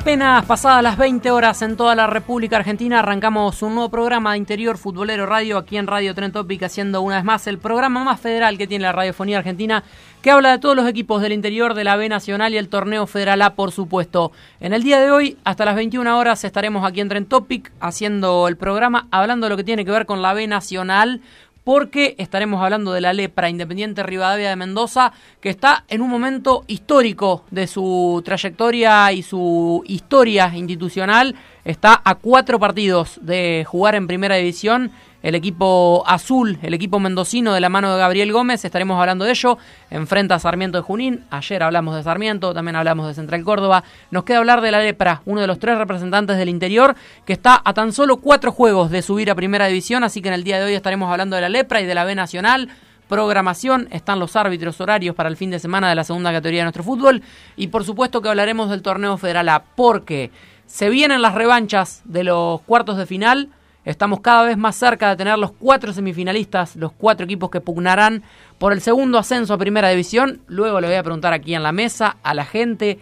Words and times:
Apenas 0.00 0.44
pasadas 0.44 0.80
las 0.80 0.96
20 0.96 1.28
horas 1.32 1.60
en 1.60 1.76
toda 1.76 1.96
la 1.96 2.06
República 2.06 2.56
Argentina 2.56 3.00
arrancamos 3.00 3.62
un 3.62 3.74
nuevo 3.74 3.90
programa 3.90 4.30
de 4.30 4.38
Interior 4.38 4.78
Futbolero 4.78 5.26
Radio 5.26 5.58
aquí 5.58 5.76
en 5.76 5.88
Radio 5.88 6.14
Tren 6.14 6.30
Topic 6.30 6.62
haciendo 6.62 7.02
una 7.02 7.16
vez 7.16 7.24
más 7.24 7.48
el 7.48 7.58
programa 7.58 8.04
más 8.04 8.20
federal 8.20 8.56
que 8.58 8.68
tiene 8.68 8.84
la 8.84 8.92
radiofonía 8.92 9.38
argentina 9.38 9.82
que 10.22 10.30
habla 10.30 10.52
de 10.52 10.58
todos 10.60 10.76
los 10.76 10.86
equipos 10.86 11.20
del 11.20 11.32
interior 11.32 11.74
de 11.74 11.82
la 11.82 11.96
B 11.96 12.08
Nacional 12.08 12.54
y 12.54 12.58
el 12.58 12.68
torneo 12.68 13.08
Federal 13.08 13.42
A 13.42 13.56
por 13.56 13.72
supuesto. 13.72 14.30
En 14.60 14.72
el 14.72 14.84
día 14.84 15.00
de 15.00 15.10
hoy 15.10 15.36
hasta 15.42 15.64
las 15.64 15.74
21 15.74 16.16
horas 16.16 16.44
estaremos 16.44 16.86
aquí 16.86 17.00
en 17.00 17.08
Tren 17.08 17.26
Topic 17.26 17.72
haciendo 17.80 18.46
el 18.46 18.56
programa 18.56 19.08
hablando 19.10 19.46
de 19.46 19.50
lo 19.50 19.56
que 19.56 19.64
tiene 19.64 19.84
que 19.84 19.90
ver 19.90 20.06
con 20.06 20.22
la 20.22 20.32
B 20.32 20.46
Nacional 20.46 21.22
porque 21.68 22.14
estaremos 22.16 22.62
hablando 22.62 22.94
de 22.94 23.02
la 23.02 23.12
lepra 23.12 23.50
Independiente 23.50 24.02
Rivadavia 24.02 24.48
de 24.48 24.56
Mendoza, 24.56 25.12
que 25.38 25.50
está 25.50 25.84
en 25.88 26.00
un 26.00 26.08
momento 26.08 26.64
histórico 26.66 27.44
de 27.50 27.66
su 27.66 28.22
trayectoria 28.24 29.12
y 29.12 29.22
su 29.22 29.84
historia 29.86 30.50
institucional. 30.54 31.34
Está 31.66 32.00
a 32.02 32.14
cuatro 32.14 32.58
partidos 32.58 33.20
de 33.20 33.66
jugar 33.68 33.96
en 33.96 34.06
primera 34.06 34.36
división. 34.36 34.92
El 35.20 35.34
equipo 35.34 36.04
azul, 36.06 36.58
el 36.62 36.74
equipo 36.74 37.00
mendocino 37.00 37.52
de 37.52 37.60
la 37.60 37.68
mano 37.68 37.92
de 37.92 37.98
Gabriel 37.98 38.32
Gómez, 38.32 38.64
estaremos 38.64 39.00
hablando 39.00 39.24
de 39.24 39.32
ello. 39.32 39.58
Enfrenta 39.90 40.36
a 40.36 40.38
Sarmiento 40.38 40.78
de 40.78 40.82
Junín. 40.82 41.24
Ayer 41.30 41.62
hablamos 41.62 41.96
de 41.96 42.04
Sarmiento, 42.04 42.54
también 42.54 42.76
hablamos 42.76 43.08
de 43.08 43.14
Central 43.14 43.42
Córdoba. 43.42 43.82
Nos 44.12 44.22
queda 44.22 44.38
hablar 44.38 44.60
de 44.60 44.70
la 44.70 44.80
Lepra, 44.80 45.22
uno 45.24 45.40
de 45.40 45.48
los 45.48 45.58
tres 45.58 45.76
representantes 45.76 46.36
del 46.36 46.48
interior, 46.48 46.94
que 47.24 47.32
está 47.32 47.60
a 47.64 47.74
tan 47.74 47.92
solo 47.92 48.18
cuatro 48.18 48.52
juegos 48.52 48.90
de 48.90 49.02
subir 49.02 49.28
a 49.30 49.34
primera 49.34 49.66
división. 49.66 50.04
Así 50.04 50.22
que 50.22 50.28
en 50.28 50.34
el 50.34 50.44
día 50.44 50.60
de 50.60 50.66
hoy 50.66 50.74
estaremos 50.74 51.10
hablando 51.10 51.34
de 51.34 51.42
la 51.42 51.48
Lepra 51.48 51.80
y 51.80 51.86
de 51.86 51.94
la 51.96 52.04
B 52.04 52.14
Nacional 52.14 52.68
programación, 53.08 53.88
están 53.90 54.20
los 54.20 54.36
árbitros 54.36 54.80
horarios 54.80 55.16
para 55.16 55.30
el 55.30 55.36
fin 55.38 55.50
de 55.50 55.58
semana 55.58 55.88
de 55.88 55.94
la 55.94 56.04
segunda 56.04 56.30
categoría 56.30 56.60
de 56.60 56.64
nuestro 56.64 56.84
fútbol 56.84 57.22
y 57.56 57.68
por 57.68 57.82
supuesto 57.82 58.20
que 58.20 58.28
hablaremos 58.28 58.68
del 58.68 58.82
torneo 58.82 59.16
federal 59.16 59.48
A 59.48 59.64
porque 59.74 60.30
se 60.66 60.90
vienen 60.90 61.22
las 61.22 61.34
revanchas 61.34 62.02
de 62.04 62.24
los 62.24 62.60
cuartos 62.60 62.98
de 62.98 63.06
final, 63.06 63.48
estamos 63.90 64.20
cada 64.20 64.44
vez 64.44 64.58
más 64.58 64.76
cerca 64.76 65.08
de 65.08 65.16
tener 65.16 65.38
los 65.38 65.52
cuatro 65.52 65.92
semifinalistas, 65.92 66.76
los 66.76 66.92
cuatro 66.92 67.24
equipos 67.24 67.50
que 67.50 67.60
pugnarán 67.60 68.22
por 68.58 68.72
el 68.72 68.82
segundo 68.82 69.18
ascenso 69.18 69.54
a 69.54 69.58
primera 69.58 69.88
división, 69.88 70.42
luego 70.46 70.80
le 70.80 70.88
voy 70.88 70.96
a 70.96 71.02
preguntar 71.02 71.32
aquí 71.32 71.54
en 71.54 71.62
la 71.62 71.72
mesa 71.72 72.18
a 72.22 72.34
la 72.34 72.44
gente 72.44 72.98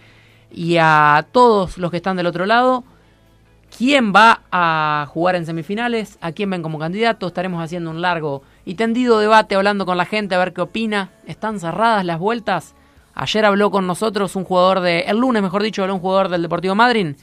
y 0.52 0.76
a 0.78 1.26
todos 1.32 1.76
los 1.76 1.90
que 1.90 1.96
están 1.96 2.16
del 2.16 2.26
otro 2.26 2.46
lado 2.46 2.84
quién 3.76 4.12
va 4.14 4.42
a 4.52 5.06
jugar 5.10 5.34
en 5.34 5.44
semifinales, 5.44 6.18
a 6.20 6.32
quién 6.32 6.50
ven 6.50 6.62
como 6.62 6.78
candidato. 6.78 7.26
Estaremos 7.26 7.62
haciendo 7.62 7.90
un 7.90 8.00
largo 8.00 8.42
y 8.64 8.74
tendido 8.74 9.18
debate 9.18 9.56
hablando 9.56 9.86
con 9.86 9.96
la 9.96 10.06
gente 10.06 10.34
a 10.34 10.38
ver 10.38 10.52
qué 10.52 10.62
opina. 10.62 11.10
¿Están 11.26 11.58
cerradas 11.58 12.04
las 12.04 12.18
vueltas? 12.18 12.74
Ayer 13.14 13.44
habló 13.44 13.70
con 13.70 13.86
nosotros 13.86 14.36
un 14.36 14.44
jugador 14.44 14.80
de, 14.80 15.00
el 15.00 15.18
lunes 15.18 15.42
mejor 15.42 15.62
dicho, 15.62 15.82
habló 15.82 15.94
un 15.94 16.00
jugador 16.00 16.28
del 16.28 16.42
Deportivo 16.42 16.74
Madrid 16.74 17.16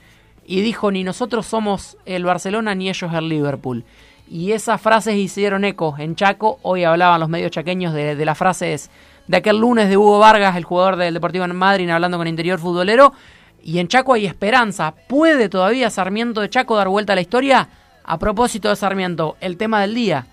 y 0.45 0.61
dijo 0.61 0.91
ni 0.91 1.03
nosotros 1.03 1.45
somos 1.45 1.97
el 2.05 2.25
Barcelona 2.25 2.75
ni 2.75 2.89
ellos 2.89 3.13
el 3.13 3.29
Liverpool. 3.29 3.83
Y 4.29 4.51
esas 4.53 4.81
frases 4.81 5.15
hicieron 5.15 5.65
eco 5.65 5.95
en 5.97 6.15
Chaco. 6.15 6.59
Hoy 6.61 6.83
hablaban 6.83 7.19
los 7.19 7.29
medios 7.29 7.51
chaqueños 7.51 7.93
de, 7.93 8.15
las 8.25 8.37
frases 8.37 8.89
de 9.27 9.37
aquel 9.37 9.59
lunes 9.59 9.89
de 9.89 9.97
Hugo 9.97 10.19
Vargas, 10.19 10.55
el 10.55 10.63
jugador 10.63 10.95
del 10.95 11.13
Deportivo 11.13 11.47
Madrid, 11.47 11.89
hablando 11.89 12.17
con 12.17 12.27
Interior 12.27 12.59
Futbolero. 12.59 13.13
Y 13.61 13.79
en 13.79 13.87
Chaco 13.87 14.13
hay 14.13 14.25
esperanza. 14.25 14.93
¿Puede 15.07 15.49
todavía 15.49 15.89
Sarmiento 15.89 16.41
de 16.41 16.49
Chaco 16.49 16.75
dar 16.75 16.87
vuelta 16.87 17.13
a 17.13 17.15
la 17.15 17.21
historia? 17.21 17.69
A 18.03 18.17
propósito 18.17 18.69
de 18.69 18.75
Sarmiento, 18.75 19.37
el 19.39 19.57
tema 19.57 19.81
del 19.81 19.93
día. 19.93 20.27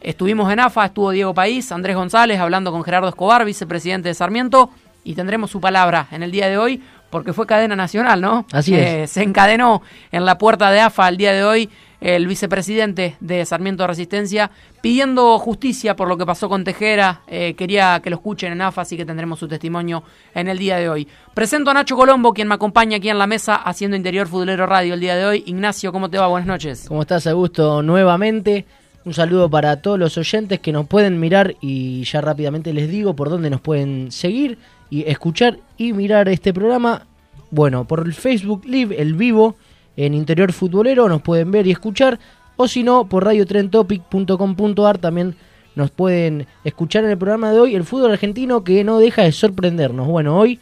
Estuvimos 0.00 0.52
en 0.52 0.60
AFA, 0.60 0.86
estuvo 0.86 1.10
Diego 1.10 1.32
País, 1.32 1.70
Andrés 1.72 1.96
González 1.96 2.38
hablando 2.38 2.72
con 2.72 2.84
Gerardo 2.84 3.08
Escobar, 3.08 3.44
vicepresidente 3.44 4.08
de 4.08 4.14
Sarmiento, 4.14 4.70
y 5.02 5.14
tendremos 5.14 5.50
su 5.50 5.60
palabra 5.60 6.08
en 6.10 6.22
el 6.22 6.30
día 6.30 6.48
de 6.48 6.58
hoy, 6.58 6.82
porque 7.14 7.32
fue 7.32 7.46
cadena 7.46 7.76
nacional, 7.76 8.20
¿no? 8.20 8.44
Así 8.50 8.74
Eh, 8.74 9.04
es. 9.04 9.12
Se 9.12 9.22
encadenó 9.22 9.82
en 10.10 10.24
la 10.24 10.36
puerta 10.36 10.72
de 10.72 10.80
AFA 10.80 11.08
el 11.08 11.16
día 11.16 11.32
de 11.32 11.44
hoy 11.44 11.70
el 12.00 12.26
vicepresidente 12.26 13.14
de 13.20 13.46
Sarmiento 13.46 13.84
de 13.84 13.86
Resistencia 13.86 14.50
pidiendo 14.80 15.38
justicia 15.38 15.94
por 15.94 16.08
lo 16.08 16.18
que 16.18 16.26
pasó 16.26 16.48
con 16.48 16.64
Tejera. 16.64 17.20
Eh, 17.28 17.54
quería 17.56 18.00
que 18.02 18.10
lo 18.10 18.16
escuchen 18.16 18.50
en 18.50 18.62
AFA, 18.62 18.82
así 18.82 18.96
que 18.96 19.04
tendremos 19.04 19.38
su 19.38 19.46
testimonio 19.46 20.02
en 20.34 20.48
el 20.48 20.58
día 20.58 20.76
de 20.78 20.88
hoy. 20.88 21.06
Presento 21.34 21.70
a 21.70 21.74
Nacho 21.74 21.94
Colombo, 21.94 22.34
quien 22.34 22.48
me 22.48 22.56
acompaña 22.56 22.96
aquí 22.96 23.08
en 23.08 23.18
la 23.20 23.28
mesa 23.28 23.54
haciendo 23.54 23.96
Interior 23.96 24.26
Futbolero 24.26 24.66
Radio 24.66 24.94
el 24.94 25.00
día 25.00 25.14
de 25.14 25.24
hoy. 25.24 25.44
Ignacio, 25.46 25.92
¿cómo 25.92 26.10
te 26.10 26.18
va? 26.18 26.26
Buenas 26.26 26.48
noches. 26.48 26.86
¿Cómo 26.88 27.02
estás, 27.02 27.28
Augusto? 27.28 27.80
Nuevamente, 27.80 28.64
un 29.04 29.14
saludo 29.14 29.48
para 29.48 29.80
todos 29.80 30.00
los 30.00 30.18
oyentes 30.18 30.58
que 30.58 30.72
nos 30.72 30.88
pueden 30.88 31.20
mirar 31.20 31.54
y 31.60 32.02
ya 32.02 32.20
rápidamente 32.20 32.72
les 32.72 32.90
digo 32.90 33.14
por 33.14 33.30
dónde 33.30 33.50
nos 33.50 33.60
pueden 33.60 34.10
seguir 34.10 34.58
y 34.90 35.08
escuchar 35.08 35.58
y 35.76 35.92
mirar 35.92 36.28
este 36.28 36.52
programa. 36.52 37.06
Bueno, 37.50 37.86
por 37.86 38.00
el 38.06 38.14
Facebook 38.14 38.64
Live, 38.64 39.00
el 39.00 39.14
vivo, 39.14 39.56
en 39.96 40.14
Interior 40.14 40.52
Futbolero, 40.52 41.08
nos 41.08 41.22
pueden 41.22 41.50
ver 41.50 41.66
y 41.66 41.70
escuchar. 41.70 42.18
O 42.56 42.68
si 42.68 42.82
no, 42.82 43.08
por 43.08 43.24
radiotrentopic.com.ar 43.24 44.98
también 44.98 45.34
nos 45.74 45.90
pueden 45.90 46.46
escuchar 46.62 47.04
en 47.04 47.10
el 47.10 47.18
programa 47.18 47.50
de 47.50 47.60
hoy 47.60 47.74
el 47.74 47.84
fútbol 47.84 48.12
argentino 48.12 48.62
que 48.62 48.84
no 48.84 48.98
deja 48.98 49.22
de 49.22 49.32
sorprendernos. 49.32 50.06
Bueno, 50.06 50.38
hoy 50.38 50.60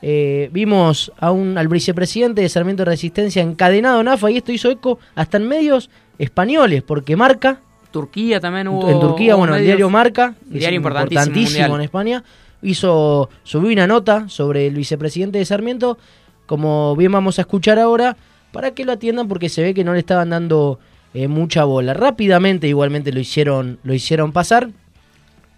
eh, 0.00 0.48
vimos 0.52 1.12
a 1.18 1.30
un, 1.30 1.56
al 1.58 1.68
vicepresidente 1.68 2.42
de 2.42 2.48
Sarmiento 2.48 2.82
de 2.82 2.90
Resistencia 2.90 3.42
encadenado 3.42 4.00
en 4.00 4.08
AFA 4.08 4.30
y 4.30 4.38
esto 4.38 4.52
hizo 4.52 4.70
eco 4.70 4.98
hasta 5.14 5.36
en 5.36 5.48
medios 5.48 5.90
españoles, 6.18 6.82
porque 6.82 7.16
Marca, 7.16 7.60
Turquía 7.90 8.40
también 8.40 8.68
hubo. 8.68 8.88
en 8.88 9.00
Turquía, 9.00 9.34
hubo 9.34 9.40
bueno, 9.40 9.56
el 9.56 9.64
diario 9.64 9.88
Marca, 9.88 10.34
diario 10.46 10.68
es 10.68 10.76
importantísimo, 10.76 11.38
mundial. 11.38 11.74
en 11.74 11.80
España, 11.80 12.24
hizo, 12.64 13.28
subió 13.44 13.72
una 13.72 13.86
nota 13.86 14.28
sobre 14.28 14.66
el 14.66 14.74
vicepresidente 14.74 15.38
de 15.38 15.44
Sarmiento, 15.44 15.98
como 16.46 16.96
bien 16.96 17.12
vamos 17.12 17.38
a 17.38 17.42
escuchar 17.42 17.78
ahora, 17.78 18.16
para 18.52 18.72
que 18.72 18.84
lo 18.84 18.92
atiendan 18.92 19.28
porque 19.28 19.48
se 19.48 19.62
ve 19.62 19.74
que 19.74 19.84
no 19.84 19.92
le 19.92 20.00
estaban 20.00 20.30
dando 20.30 20.78
eh, 21.12 21.28
mucha 21.28 21.64
bola. 21.64 21.94
Rápidamente 21.94 22.66
igualmente 22.66 23.12
lo 23.12 23.20
hicieron, 23.20 23.78
lo 23.84 23.94
hicieron 23.94 24.32
pasar. 24.32 24.70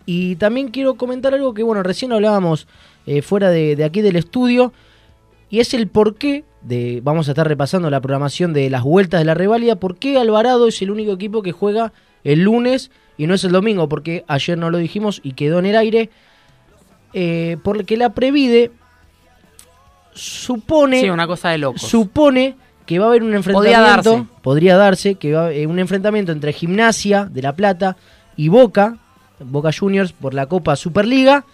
Y 0.05 0.37
también 0.37 0.69
quiero 0.69 0.95
comentar 0.95 1.35
algo 1.35 1.55
que, 1.55 1.63
bueno, 1.63 1.83
recién 1.83 2.13
hablábamos 2.13 2.69
eh, 3.07 3.23
fuera 3.23 3.51
de, 3.51 3.83
aquí 3.85 4.03
del 4.03 4.17
estudio, 4.17 4.73
y 5.49 5.61
es 5.61 5.75
el 5.75 5.87
porqué 5.87 6.45
de, 6.63 7.01
vamos 7.05 7.29
a 7.29 7.33
estar 7.33 7.47
repasando 7.47 7.89
la 7.89 8.01
programación 8.01 8.53
de 8.53 8.69
las 8.69 8.83
vueltas 8.83 9.21
de 9.21 9.25
la 9.25 9.35
reválida, 9.35 9.77
por 9.77 9.97
qué 9.97 10.19
Alvarado 10.19 10.67
es 10.67 10.83
el 10.83 10.91
único 10.91 11.13
equipo 11.13 11.43
que 11.43 11.53
juega 11.53 11.93
el 12.25 12.43
lunes 12.43 12.91
y 13.17 13.29
no 13.29 13.35
es 13.35 13.45
el 13.45 13.53
domingo, 13.53 13.89
porque 13.89 14.25
ayer 14.27 14.59
no 14.59 14.71
lo 14.71 14.79
dijimos 14.79 15.21
y 15.23 15.33
quedó 15.33 15.61
en 15.61 15.67
el 15.67 15.77
aire, 15.77 16.11
eh, 17.19 17.57
porque 17.63 17.97
la 17.97 18.11
Previde 18.11 18.71
supone 20.15 21.01
Sí, 21.01 21.11
una 21.11 21.27
cosa 21.27 21.51
de 21.51 21.59
locos. 21.59 21.83
supone 21.83 22.57
que 22.87 22.99
va 22.99 23.07
a 23.07 23.09
haber 23.09 23.23
un 23.23 23.31
Podría 23.31 23.39
enfrentamiento, 23.39 24.11
darse. 24.13 24.27
podría 24.43 24.77
darse, 24.77 25.15
que 25.17 25.33
va 25.33 25.41
a 25.43 25.47
haber 25.47 25.67
un 25.67 25.79
enfrentamiento 25.79 26.31
entre 26.33 26.53
Gimnasia 26.53 27.25
de 27.25 27.43
La 27.43 27.55
Plata 27.55 27.97
y 28.37 28.49
Boca, 28.49 28.99
Boca 29.41 29.71
Juniors 29.77 30.13
por 30.13 30.35
la 30.35 30.47
Copa 30.47 30.77
Superliga. 30.77 31.45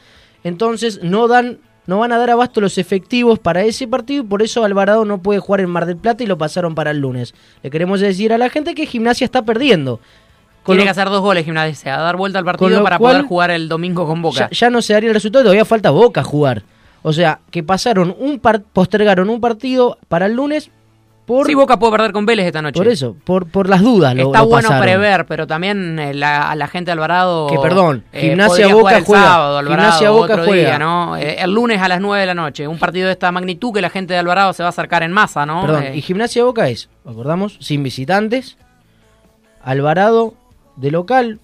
Entonces 0.44 1.02
no 1.02 1.28
dan 1.28 1.58
no 1.86 1.98
van 1.98 2.12
a 2.12 2.18
dar 2.18 2.30
abasto 2.30 2.60
los 2.60 2.78
efectivos 2.78 3.40
para 3.40 3.62
ese 3.64 3.88
partido 3.88 4.22
y 4.22 4.26
por 4.26 4.40
eso 4.42 4.62
Alvarado 4.64 5.04
no 5.04 5.20
puede 5.20 5.40
jugar 5.40 5.60
en 5.60 5.70
Mar 5.70 5.84
del 5.86 5.96
Plata 5.96 6.22
y 6.22 6.26
lo 6.26 6.38
pasaron 6.38 6.74
para 6.76 6.92
el 6.92 6.98
lunes. 6.98 7.34
Le 7.62 7.70
queremos 7.70 7.98
decir 8.00 8.32
a 8.32 8.38
la 8.38 8.50
gente 8.50 8.74
que 8.74 8.86
Gimnasia 8.86 9.24
está 9.24 9.42
perdiendo. 9.44 9.98
Tiene 10.64 10.84
que 10.84 10.90
hacer 10.90 11.08
dos 11.08 11.20
goles 11.20 11.44
Gimnasia, 11.44 11.96
a 11.96 12.02
dar 12.02 12.16
vuelta 12.16 12.38
al 12.38 12.44
partido 12.44 12.82
para 12.82 12.98
cual- 12.98 13.14
poder 13.14 13.26
jugar 13.26 13.50
el 13.50 13.68
domingo 13.68 14.06
con 14.06 14.22
Boca. 14.22 14.48
ya, 14.48 14.50
ya 14.50 14.70
no 14.70 14.80
se 14.82 14.92
daría 14.92 15.08
el 15.08 15.14
resultado, 15.14 15.42
todavía 15.44 15.64
falta 15.64 15.90
Boca 15.90 16.22
jugar. 16.22 16.62
O 17.02 17.12
sea, 17.12 17.40
que 17.50 17.62
pasaron 17.64 18.14
un 18.18 18.38
par- 18.38 18.62
postergaron 18.62 19.28
un 19.28 19.40
partido 19.40 19.98
para 20.08 20.26
el 20.26 20.34
lunes 20.34 20.70
por 21.26 21.46
Sí, 21.46 21.54
Boca 21.54 21.78
puede 21.78 21.92
perder 21.92 22.12
con 22.12 22.26
Vélez 22.26 22.46
esta 22.46 22.62
noche. 22.62 22.78
Por 22.78 22.88
eso, 22.88 23.16
por, 23.24 23.46
por 23.48 23.68
las 23.68 23.80
dudas 23.80 24.14
lo, 24.14 24.26
Está 24.26 24.40
lo 24.40 24.46
bueno 24.46 24.68
pasaron. 24.68 24.84
prever, 24.84 25.26
pero 25.26 25.46
también 25.46 25.98
eh, 25.98 26.14
la, 26.14 26.50
a 26.50 26.54
la 26.56 26.66
gente 26.68 26.86
de 26.88 26.92
Alvarado. 26.92 27.46
Que, 27.46 27.58
perdón, 27.58 28.04
eh, 28.12 28.20
Gimnasia 28.28 28.72
Boca 28.74 28.98
el 28.98 29.04
juega. 29.04 29.24
sábado, 29.24 29.58
Alvarado, 29.58 29.82
Gimnasia 29.82 30.10
Boca 30.10 30.32
otro 30.34 30.44
juega. 30.46 30.68
día, 30.70 30.78
¿no? 30.78 31.16
Eh, 31.16 31.36
el 31.40 31.52
lunes 31.52 31.80
a 31.80 31.86
las 31.88 32.00
9 32.00 32.20
de 32.20 32.26
la 32.26 32.34
noche. 32.34 32.66
Un 32.68 32.78
partido 32.78 33.06
de 33.06 33.12
esta 33.12 33.30
magnitud 33.32 33.72
que 33.72 33.80
la 33.80 33.90
gente 33.90 34.14
de 34.14 34.18
Alvarado 34.20 34.52
se 34.52 34.62
va 34.64 34.68
a 34.68 34.70
acercar 34.70 35.02
en 35.04 35.12
masa, 35.12 35.46
¿no? 35.46 35.62
Perdón, 35.62 35.82
Eh, 35.84 35.96
y 35.96 36.02
Gimnasia 36.02 36.42
Boca 36.44 36.68
es, 36.68 36.88
acordamos, 37.06 37.56
sin 37.60 37.82
visitantes, 37.84 38.56
Alvarado 39.62 40.34
de 40.76 40.90
local. 40.90 41.38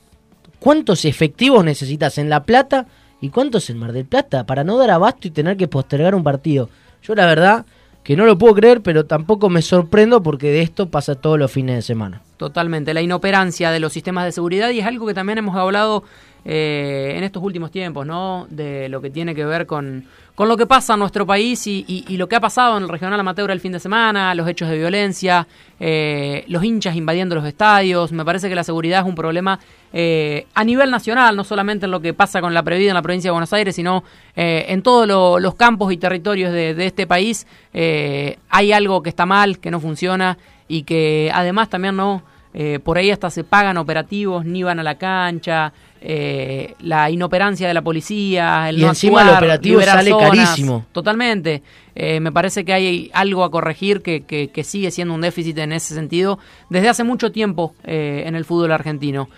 ¿Cuántos 0.59 1.05
efectivos 1.05 1.65
necesitas 1.65 2.19
en 2.19 2.29
La 2.29 2.45
Plata 2.45 2.87
y 3.21 3.31
cuántos 3.31 3.71
en 3.71 3.79
Mar 3.79 3.93
del 3.93 4.05
Plata 4.05 4.45
para 4.45 4.65
no 4.65 4.77
dar 4.77 4.91
abasto 4.91 5.29
y 5.29 5.31
tener 5.31 5.57
que 5.57 5.69
postergar 5.69 6.15
un 6.15 6.25
partido? 6.25 6.69
Yo 7.03 7.15
la 7.15 7.27
verdad 7.27 7.65
que 8.03 8.17
no 8.17 8.25
lo 8.25 8.39
puedo 8.39 8.55
creer, 8.55 8.81
pero 8.81 9.05
tampoco 9.05 9.51
me 9.51 9.61
sorprendo 9.61 10.23
porque 10.23 10.51
de 10.51 10.63
esto 10.63 10.89
pasa 10.89 11.15
todos 11.15 11.39
los 11.39 11.53
fines 11.53 11.77
de 11.77 11.83
semana. 11.83 12.23
Totalmente, 12.39 12.95
la 12.95 13.03
inoperancia 13.03 13.71
de 13.71 13.81
los 13.81 13.93
sistemas 13.93 14.25
de 14.25 14.33
seguridad 14.33 14.71
y 14.71 14.79
es 14.81 14.87
algo 14.87 15.07
que 15.07 15.15
también 15.15 15.39
hemos 15.39 15.55
hablado 15.57 16.05
eh, 16.45 17.13
en 17.17 17.25
estos 17.25 17.43
últimos 17.43 17.71
tiempos, 17.71 18.07
¿no? 18.07 18.47
De 18.49 18.89
lo 18.89 19.03
que 19.03 19.11
tiene 19.11 19.35
que 19.35 19.45
ver 19.45 19.67
con, 19.67 20.07
con 20.39 20.47
lo 20.47 20.57
que 20.57 20.67
pasa 20.67 20.93
en 20.93 21.01
nuestro 21.01 21.27
país 21.27 21.67
y, 21.67 22.05
lo 22.17 22.29
que 22.29 22.37
ha 22.37 22.41
pasado 22.41 22.77
en 22.77 22.85
el 22.85 22.89
regional 22.89 23.19
amateur 23.19 23.51
el 23.51 23.59
fin 23.59 23.73
de 23.73 23.81
semana, 23.81 24.33
los 24.37 24.47
hechos 24.47 24.69
de 24.69 24.79
violencia, 24.79 25.49
eh, 25.81 26.45
los 26.47 26.63
hinchas 26.63 26.95
invadiendo 26.95 27.35
los 27.35 27.45
estadios. 27.45 28.13
Me 28.13 28.25
parece 28.25 28.49
que 28.49 28.55
la 28.55 28.63
seguridad 28.63 29.01
es 29.01 29.07
un 29.09 29.17
problema 29.17 29.59
eh, 29.93 30.47
a 30.55 30.63
nivel 30.63 30.93
nacional, 30.93 31.35
no 31.35 31.43
solamente 31.43 31.87
en 31.87 31.91
lo 31.91 31.99
que 31.99 32.15
pasa 32.15 32.41
con 32.41 32.55
la 32.55 32.63
Previda 32.63 32.91
en 32.91 32.95
la 32.95 33.03
provincia 33.03 33.31
de 33.31 33.33
Buenos 33.33 33.53
Aires, 33.53 33.75
sino 33.75 34.05
eh, 34.37 34.67
en 34.69 34.83
todos 34.83 35.09
lo- 35.09 35.41
los 35.41 35.57
campos 35.57 35.93
y 35.93 35.97
territorios 35.97 36.53
de, 36.53 36.87
este 36.87 37.09
país. 37.09 37.45
hay 37.73 38.73
algo 38.73 39.03
que 39.03 39.09
está 39.09 39.27
mal, 39.27 39.59
que 39.59 39.73
no 39.73 39.81
funciona 39.81 40.39
y 40.69 40.85
que 40.85 41.33
además 41.35 41.69
también 41.69 41.97
no 41.97 42.23
eh, 42.61 42.81
por 42.83 42.99
ahí 42.99 43.13
hasta 43.13 43.31
se 43.31 43.45
pagan 43.45 43.77
operativos, 43.77 44.45
ni 44.45 44.65
van 44.65 44.81
a 44.81 44.83
la 44.83 44.97
cancha, 44.97 45.73
eh, 46.01 46.75
la 46.81 47.09
inoperancia 47.09 47.69
de 47.69 47.75
la 47.75 47.83
policía, 47.83 48.69
el 48.69 48.79
Y 48.79 48.83
no 48.83 48.89
encima 48.89 49.21
actuar, 49.21 49.35
el 49.37 49.39
operativo 49.51 49.81
sale 49.83 50.11
zonas. 50.11 50.31
carísimo. 50.31 50.85
Totalmente. 50.91 51.63
Eh, 51.95 52.19
me 52.19 52.33
parece 52.33 52.65
que 52.65 52.73
hay 52.73 53.11
algo 53.15 53.45
a 53.45 53.51
corregir 53.53 54.03
que, 54.03 54.23
que- 54.25 54.49
que 54.49 54.65
sigue 54.65 54.91
siendo 54.91 55.15
un 55.15 55.21
déficit 55.21 55.57
en 55.59 55.71
ese 55.73 55.95
sentido 55.95 56.41
desde 56.69 56.89
hace 56.89 57.05
mucho 57.05 57.31
tiempo 57.31 57.75
en 57.85 58.35
el 58.35 58.45
fútbol 58.45 58.73
argentino. 58.73 59.29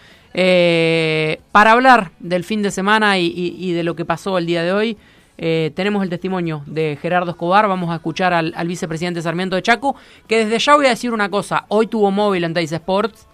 Para 1.52 1.72
hablar 1.72 2.12
del 2.20 2.44
fin 2.44 2.62
de 2.62 2.70
semana 2.70 3.18
y, 3.18 3.26
y- 3.26 3.56
y 3.58 3.72
de 3.72 3.82
lo 3.82 3.94
que 3.96 4.04
pasó 4.04 4.38
el 4.38 4.46
día 4.46 4.62
de 4.62 4.72
hoy, 4.72 4.96
eh, 5.42 5.72
tenemos 5.74 6.02
el 6.02 6.10
testimonio 6.10 6.62
de 6.66 6.98
Gerardo 7.00 7.30
Escobar. 7.30 7.66
Vamos 7.66 7.88
a 7.90 7.94
escuchar 7.94 8.34
al, 8.34 8.52
al 8.54 8.68
vicepresidente 8.68 9.22
Sarmiento 9.22 9.56
de 9.56 9.62
Chaco, 9.62 9.96
que 10.28 10.44
desde 10.44 10.58
ya 10.58 10.76
voy 10.76 10.84
a 10.84 10.90
decir 10.90 11.14
una 11.14 11.30
cosa. 11.30 11.64
Hoy 11.68 11.86
tuvo 11.86 12.10
móvil 12.10 12.44
en 12.44 12.52
Teis 12.52 12.70
Sports 12.72 13.26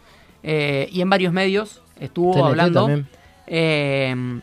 eh, 0.44 0.88
y 0.92 1.00
en 1.00 1.10
varios 1.10 1.32
medios 1.32 1.82
estuvo 1.98 2.32
TNT 2.32 2.44
hablando. 2.44 2.88
Eh, 3.48 4.40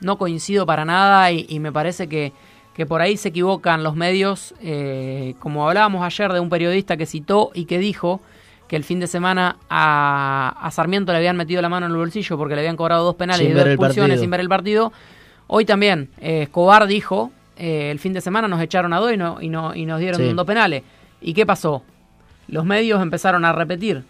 no 0.00 0.18
coincido 0.18 0.66
para 0.66 0.84
nada 0.84 1.32
y, 1.32 1.46
y 1.48 1.60
me 1.60 1.72
parece 1.72 2.08
que, 2.08 2.34
que 2.74 2.84
por 2.84 3.00
ahí 3.00 3.16
se 3.16 3.30
equivocan 3.30 3.82
los 3.82 3.96
medios. 3.96 4.54
eh, 4.60 5.36
como 5.38 5.66
hablábamos 5.66 6.02
ayer 6.04 6.30
de 6.30 6.40
un 6.40 6.50
periodista 6.50 6.98
que 6.98 7.06
citó 7.06 7.52
y 7.54 7.64
que 7.64 7.78
dijo 7.78 8.20
que 8.68 8.76
el 8.76 8.84
fin 8.84 9.00
de 9.00 9.06
semana 9.06 9.56
a, 9.70 10.56
a 10.60 10.70
Sarmiento 10.70 11.10
le 11.12 11.18
habían 11.18 11.36
metido 11.38 11.62
la 11.62 11.70
mano 11.70 11.86
en 11.86 11.92
el 11.92 11.98
bolsillo 11.98 12.36
porque 12.36 12.54
le 12.54 12.60
habían 12.60 12.76
cobrado 12.76 13.04
dos 13.04 13.16
penales 13.16 13.46
Sin 13.46 13.56
y 13.56 13.58
dos 13.58 13.66
expulsiones 13.66 14.20
sin 14.20 14.30
ver 14.30 14.40
el 14.40 14.48
partido. 14.48 14.92
Hoy 15.52 15.64
también 15.64 16.10
eh, 16.20 16.42
Escobar 16.42 16.86
dijo, 16.86 17.32
eh, 17.56 17.90
el 17.90 17.98
fin 17.98 18.12
de 18.12 18.20
semana 18.20 18.46
nos 18.46 18.60
echaron 18.62 18.92
a 18.92 18.98
dos 19.00 19.12
y, 19.12 19.16
no, 19.16 19.42
y, 19.42 19.48
no, 19.48 19.74
y 19.74 19.84
nos 19.84 19.98
dieron 19.98 20.20
Sí. 20.20 20.32
dos 20.32 20.46
penales. 20.46 20.82
¿Y 21.20 21.34
qué 21.34 21.44
pasó? 21.44 21.82
Los 22.46 22.64
medios 22.64 23.02
empezaron 23.02 23.44
a 23.44 23.52
repetir. 23.52 24.04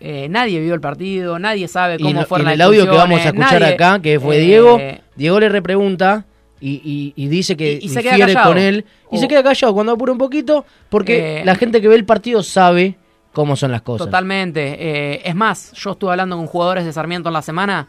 Eh, 0.00 0.26
nadie 0.28 0.58
vio 0.60 0.74
el 0.74 0.80
partido, 0.80 1.38
nadie 1.38 1.68
sabe 1.68 1.98
cómo 1.98 2.08
y 2.08 2.12
en 2.12 2.16
las 2.44 2.54
el 2.54 2.60
audio 2.62 2.84
que 2.90 2.96
vamos 2.96 3.20
a 3.20 3.28
escuchar 3.28 3.60
nadie- 3.60 3.74
acá, 3.74 4.00
que 4.02 4.18
fue 4.18 4.38
Diego, 4.38 4.80
Diego 5.14 5.38
le 5.40 5.48
repregunta 5.48 6.24
y, 6.60 6.80
y- 6.84 7.12
y 7.22 7.28
dice 7.28 7.56
que 7.56 7.78
Y- 7.80 7.88
se 7.88 8.02
queda 8.02 8.18
callado. 8.18 8.48
con 8.48 8.58
él. 8.58 8.84
Y 9.12 9.18
se 9.18 9.28
queda 9.28 9.42
callado 9.44 9.72
cuando 9.74 9.92
apura 9.92 10.10
un 10.12 10.18
poquito, 10.18 10.64
porque 10.88 11.40
Eh, 11.40 11.44
la 11.44 11.54
gente 11.54 11.80
que 11.80 11.86
ve 11.88 11.94
el 11.94 12.04
partido 12.04 12.42
sabe 12.42 12.96
cómo 13.32 13.54
son 13.56 13.70
las 13.72 13.82
cosas. 13.82 14.06
Totalmente. 14.06 14.76
Eh, 14.78 15.22
es 15.24 15.34
más, 15.36 15.72
yo 15.74 15.92
estuve 15.92 16.10
hablando 16.10 16.36
con 16.36 16.46
jugadores 16.46 16.84
de 16.84 16.92
Sarmiento 16.92 17.28
en 17.28 17.34
la 17.34 17.42
semana. 17.42 17.86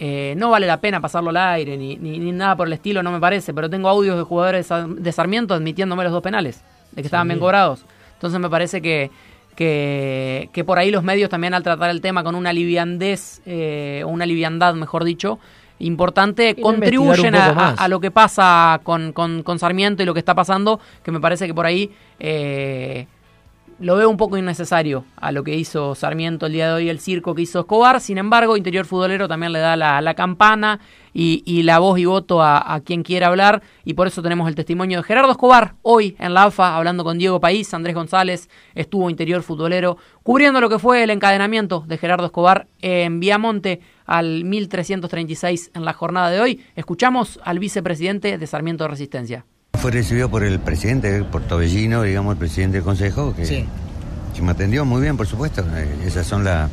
Eh, 0.00 0.34
no 0.36 0.50
vale 0.50 0.66
la 0.66 0.80
pena 0.80 1.00
pasarlo 1.00 1.30
al 1.30 1.36
aire 1.36 1.76
ni, 1.76 1.96
ni, 1.96 2.18
ni 2.20 2.30
nada 2.30 2.54
por 2.54 2.66
el 2.68 2.72
estilo, 2.72 3.02
no 3.02 3.10
me 3.10 3.18
parece. 3.20 3.52
Pero 3.52 3.68
tengo 3.68 3.88
audios 3.88 4.16
de 4.16 4.22
jugadores 4.22 4.64
de 4.64 4.68
Sar- 4.68 4.88
de 4.88 5.12
Sarmiento 5.12 5.54
admitiéndome 5.54 6.04
los 6.04 6.12
dos 6.12 6.22
penales, 6.22 6.62
de 6.92 7.02
que 7.02 7.06
estaban 7.08 7.26
bien 7.26 7.38
cobrados. 7.40 7.84
Entonces 8.14 8.38
me 8.38 8.48
parece 8.48 8.80
que, 8.80 9.10
que, 9.56 10.50
que 10.52 10.64
por 10.64 10.78
ahí 10.78 10.90
los 10.90 11.02
medios 11.02 11.28
también 11.30 11.52
al 11.54 11.62
tratar 11.62 11.90
el 11.90 12.00
tema 12.00 12.22
con 12.22 12.34
una 12.34 12.52
liviandez, 12.52 13.42
eh, 13.44 14.02
o 14.04 14.08
una 14.08 14.24
liviandad, 14.24 14.74
mejor 14.74 15.02
dicho, 15.04 15.38
importante, 15.80 16.54
contribuyen 16.60 17.34
a, 17.34 17.88
lo 17.88 18.00
que 18.00 18.10
pasa 18.10 18.80
con, 18.84 19.12
con, 19.12 19.42
con 19.42 19.58
Sarmiento 19.58 20.02
y 20.02 20.06
lo 20.06 20.14
que 20.14 20.20
está 20.20 20.34
pasando, 20.34 20.80
que 21.02 21.10
me 21.10 21.20
parece 21.20 21.46
que 21.46 21.54
por 21.54 21.66
ahí... 21.66 21.90
eh, 22.20 23.06
lo 23.80 23.96
veo 23.96 24.10
un 24.10 24.16
poco 24.16 24.36
innecesario 24.36 25.04
a 25.16 25.30
lo 25.30 25.44
que 25.44 25.54
hizo 25.54 25.94
Sarmiento 25.94 26.46
el 26.46 26.52
día 26.52 26.68
de 26.68 26.72
hoy, 26.74 26.88
el 26.88 26.98
circo 26.98 27.34
que 27.34 27.42
hizo 27.42 27.60
Escobar. 27.60 28.00
Sin 28.00 28.18
embargo, 28.18 28.56
Interior 28.56 28.86
Futbolero 28.86 29.28
también 29.28 29.52
le 29.52 29.60
da 29.60 29.76
la, 29.76 30.14
campana 30.14 30.80
y, 31.14 31.62
la 31.62 31.78
voz 31.78 31.98
y 31.98 32.04
voto 32.04 32.42
a, 32.42 32.74
a 32.74 32.80
quien 32.80 33.02
quiera 33.02 33.28
hablar. 33.28 33.62
Y 33.84 33.94
por 33.94 34.08
eso 34.08 34.20
tenemos 34.20 34.48
el 34.48 34.56
testimonio 34.56 34.98
de 34.98 35.04
Gerardo 35.04 35.30
Escobar 35.30 35.74
hoy 35.82 36.16
en 36.18 36.34
la 36.34 36.44
AFA, 36.44 36.76
hablando 36.76 37.04
con 37.04 37.18
Diego 37.18 37.40
País. 37.40 37.72
Andrés 37.72 37.94
González 37.94 38.48
estuvo 38.74 39.10
Interior 39.10 39.42
Futbolero 39.42 39.96
cubriendo 40.24 40.60
lo 40.60 40.68
que 40.68 40.80
fue 40.80 41.04
el 41.04 41.10
encadenamiento 41.10 41.84
de 41.86 41.98
Gerardo 41.98 42.26
Escobar 42.26 42.66
en 42.82 43.20
Viamonte 43.20 43.80
al 44.06 44.44
1336 44.44 45.70
en 45.74 45.84
la 45.84 45.92
jornada 45.92 46.30
de 46.30 46.40
hoy. 46.40 46.64
Escuchamos 46.74 47.38
al 47.44 47.60
vicepresidente 47.60 48.38
de 48.38 48.46
Sarmiento 48.46 48.84
de 48.84 48.88
Resistencia. 48.88 49.44
Fue 49.74 49.92
recibido 49.92 50.28
por 50.28 50.42
el 50.42 50.58
presidente, 50.58 51.22
por 51.24 51.42
Tobellino, 51.42 52.02
digamos, 52.02 52.32
el 52.32 52.38
presidente 52.38 52.78
del 52.78 52.84
consejo, 52.84 53.34
que, 53.36 53.46
Sí. 53.46 53.64
que 54.34 54.42
me 54.42 54.50
atendió 54.50 54.84
muy 54.84 55.00
bien, 55.02 55.16
por 55.16 55.26
supuesto. 55.28 55.64
Eh, 55.76 55.86
esas 56.04 56.26
son 56.26 56.42
la, 56.42 56.68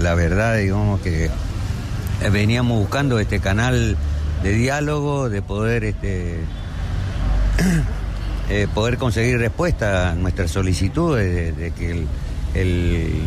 la 0.00 0.14
verdad, 0.14 0.56
digamos, 0.56 1.00
que 1.00 1.30
veníamos 2.32 2.80
buscando 2.80 3.20
este 3.20 3.38
canal 3.38 3.96
de 4.42 4.52
diálogo, 4.52 5.30
de 5.30 5.42
poder 5.42 5.84
este 5.84 6.40
eh, 8.50 8.66
poder 8.74 8.98
conseguir 8.98 9.38
respuesta 9.38 10.10
a 10.10 10.14
nuestras 10.16 10.50
solicitudes, 10.50 11.32
de, 11.32 11.52
de 11.52 11.70
que 11.70 11.90
el, 11.92 12.06
el- 12.54 13.22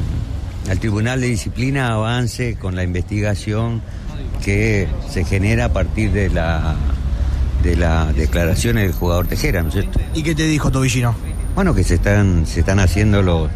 el 0.70 0.80
Tribunal 0.80 1.22
de 1.22 1.28
Disciplina 1.28 1.94
avance 1.94 2.56
con 2.58 2.76
la 2.76 2.84
investigación 2.84 3.82
que 4.44 4.90
se 5.10 5.24
genera 5.24 5.66
a 5.66 5.70
partir 5.72 6.12
de 6.12 6.30
la 6.30 6.76
de 7.68 7.76
las 7.76 8.16
declaraciones 8.16 8.84
del 8.84 8.94
jugador 8.94 9.28
Tejera, 9.28 9.62
¿no 9.62 9.68
es 9.68 9.74
cierto? 9.74 10.00
¿Y 10.14 10.24
qué 10.24 10.34
te 10.34 10.44
dijo 10.44 10.72
Tobillino? 10.72 11.14
Bueno, 11.54 11.76
que 11.76 11.84
se 11.84 11.96
están, 11.96 12.46
se 12.46 12.62
están 12.62 12.80
haciendo 12.80 13.22
los, 13.22 13.50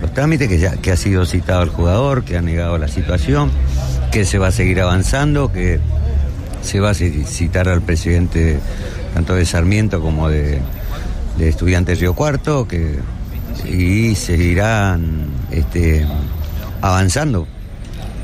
los 0.00 0.14
trámites, 0.14 0.48
que, 0.48 0.58
ya, 0.58 0.76
que 0.76 0.92
ha 0.92 0.96
sido 0.96 1.26
citado 1.26 1.64
el 1.64 1.70
jugador, 1.70 2.22
que 2.22 2.36
ha 2.36 2.42
negado 2.42 2.78
la 2.78 2.86
situación, 2.86 3.50
que 4.12 4.24
se 4.24 4.38
va 4.38 4.48
a 4.48 4.52
seguir 4.52 4.80
avanzando, 4.80 5.50
que 5.50 5.80
se 6.62 6.78
va 6.78 6.90
a 6.90 6.94
citar 6.94 7.68
al 7.68 7.82
presidente 7.82 8.60
tanto 9.12 9.34
de 9.34 9.44
Sarmiento 9.44 10.00
como 10.00 10.28
de, 10.28 10.60
de 11.36 11.48
Estudiantes 11.48 11.98
Río 11.98 12.14
Cuarto, 12.14 12.68
que, 12.68 13.00
y 13.68 14.14
seguirán 14.14 15.26
este, 15.50 16.06
avanzando 16.80 17.48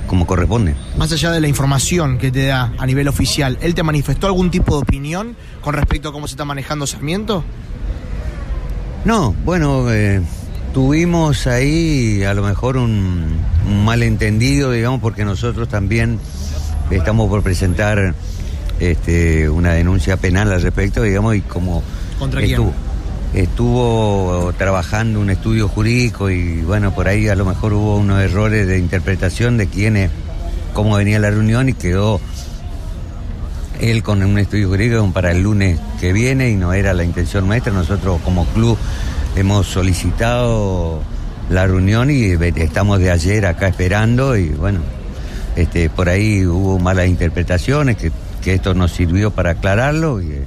como 0.07 0.27
corresponde. 0.27 0.75
Más 0.97 1.11
allá 1.13 1.31
de 1.31 1.41
la 1.41 1.49
información 1.49 2.19
que 2.19 2.31
te 2.31 2.47
da 2.47 2.73
a 2.79 2.87
nivel 2.87 3.09
oficial, 3.09 3.59
¿él 3.61 3.75
te 3.75 3.83
manifestó 3.83 4.27
algún 4.27 4.51
tipo 4.51 4.77
de 4.77 4.83
opinión 4.83 5.37
con 5.61 5.75
respecto 5.75 6.09
a 6.09 6.13
cómo 6.13 6.27
se 6.29 6.33
está 6.35 6.45
manejando 6.45 6.87
Sarmiento? 6.87 7.45
No, 9.05 9.35
bueno, 9.45 9.93
eh, 9.93 10.23
tuvimos 10.73 11.47
ahí 11.47 12.23
a 12.25 12.33
lo 12.35 12.43
mejor 12.43 12.77
un, 12.77 13.39
un, 13.67 13.85
malentendido, 13.85 14.71
digamos, 14.71 15.01
porque 15.01 15.25
nosotros 15.25 15.69
también 15.69 16.19
estamos 16.91 17.29
por 17.29 17.43
presentar 17.43 18.15
este, 18.81 19.49
una 19.49 19.73
denuncia 19.73 20.17
penal 20.17 20.53
al 20.53 20.63
respecto, 20.63 21.03
digamos, 21.03 21.37
y 21.37 21.41
como 21.43 21.83
¿Contra 22.19 22.41
quién? 22.41 22.53
estuvo 22.53 22.73
trabajando 24.57 25.21
un 25.21 25.31
estudio 25.31 25.69
jurídico 25.69 26.31
y 26.31 26.63
bueno, 26.63 26.95
por 26.95 27.09
ahí 27.09 27.29
a 27.29 27.35
lo 27.35 27.45
mejor 27.45 27.73
hubo 27.73 27.97
unos 27.97 28.23
errores 28.23 28.67
de 28.67 28.79
interpretación 28.79 29.57
de 29.57 29.67
quiénes, 29.67 30.11
cómo 30.73 30.97
venía 30.97 31.19
la 31.19 31.31
reunión 31.31 31.69
y 31.69 31.73
quedó 31.73 32.21
él 33.81 34.03
con 34.03 34.23
un 34.23 34.39
estudio 34.39 34.69
jurídico 34.69 35.11
para 35.13 35.33
el 35.33 35.43
lunes 35.43 35.81
que 36.01 36.13
viene 36.13 36.51
y 36.51 36.57
no 36.57 36.73
era 36.73 36.95
la 36.95 37.03
intención 37.03 37.47
nuestra. 37.47 37.73
Nosotros 37.73 38.21
como 38.25 38.47
club 38.47 38.79
hemos 39.37 39.67
solicitado 39.67 41.01
la 41.51 41.67
reunión 41.67 42.11
y 42.11 42.33
estamos 42.33 43.01
de 43.01 43.11
ayer 43.11 43.47
acá 43.47 43.69
esperando 43.69 44.37
y 44.37 44.49
bueno, 44.51 44.81
este, 45.57 45.91
por 45.91 46.09
ahí 46.09 46.47
hubo 46.47 46.79
malas 46.79 47.09
interpretaciones, 47.09 47.97
que, 47.97 48.13
que 48.43 48.55
esto 48.55 48.75
nos 48.75 48.93
sirvió 48.93 49.31
para 49.31 49.51
aclararlo 49.51 50.23
y, 50.23 50.43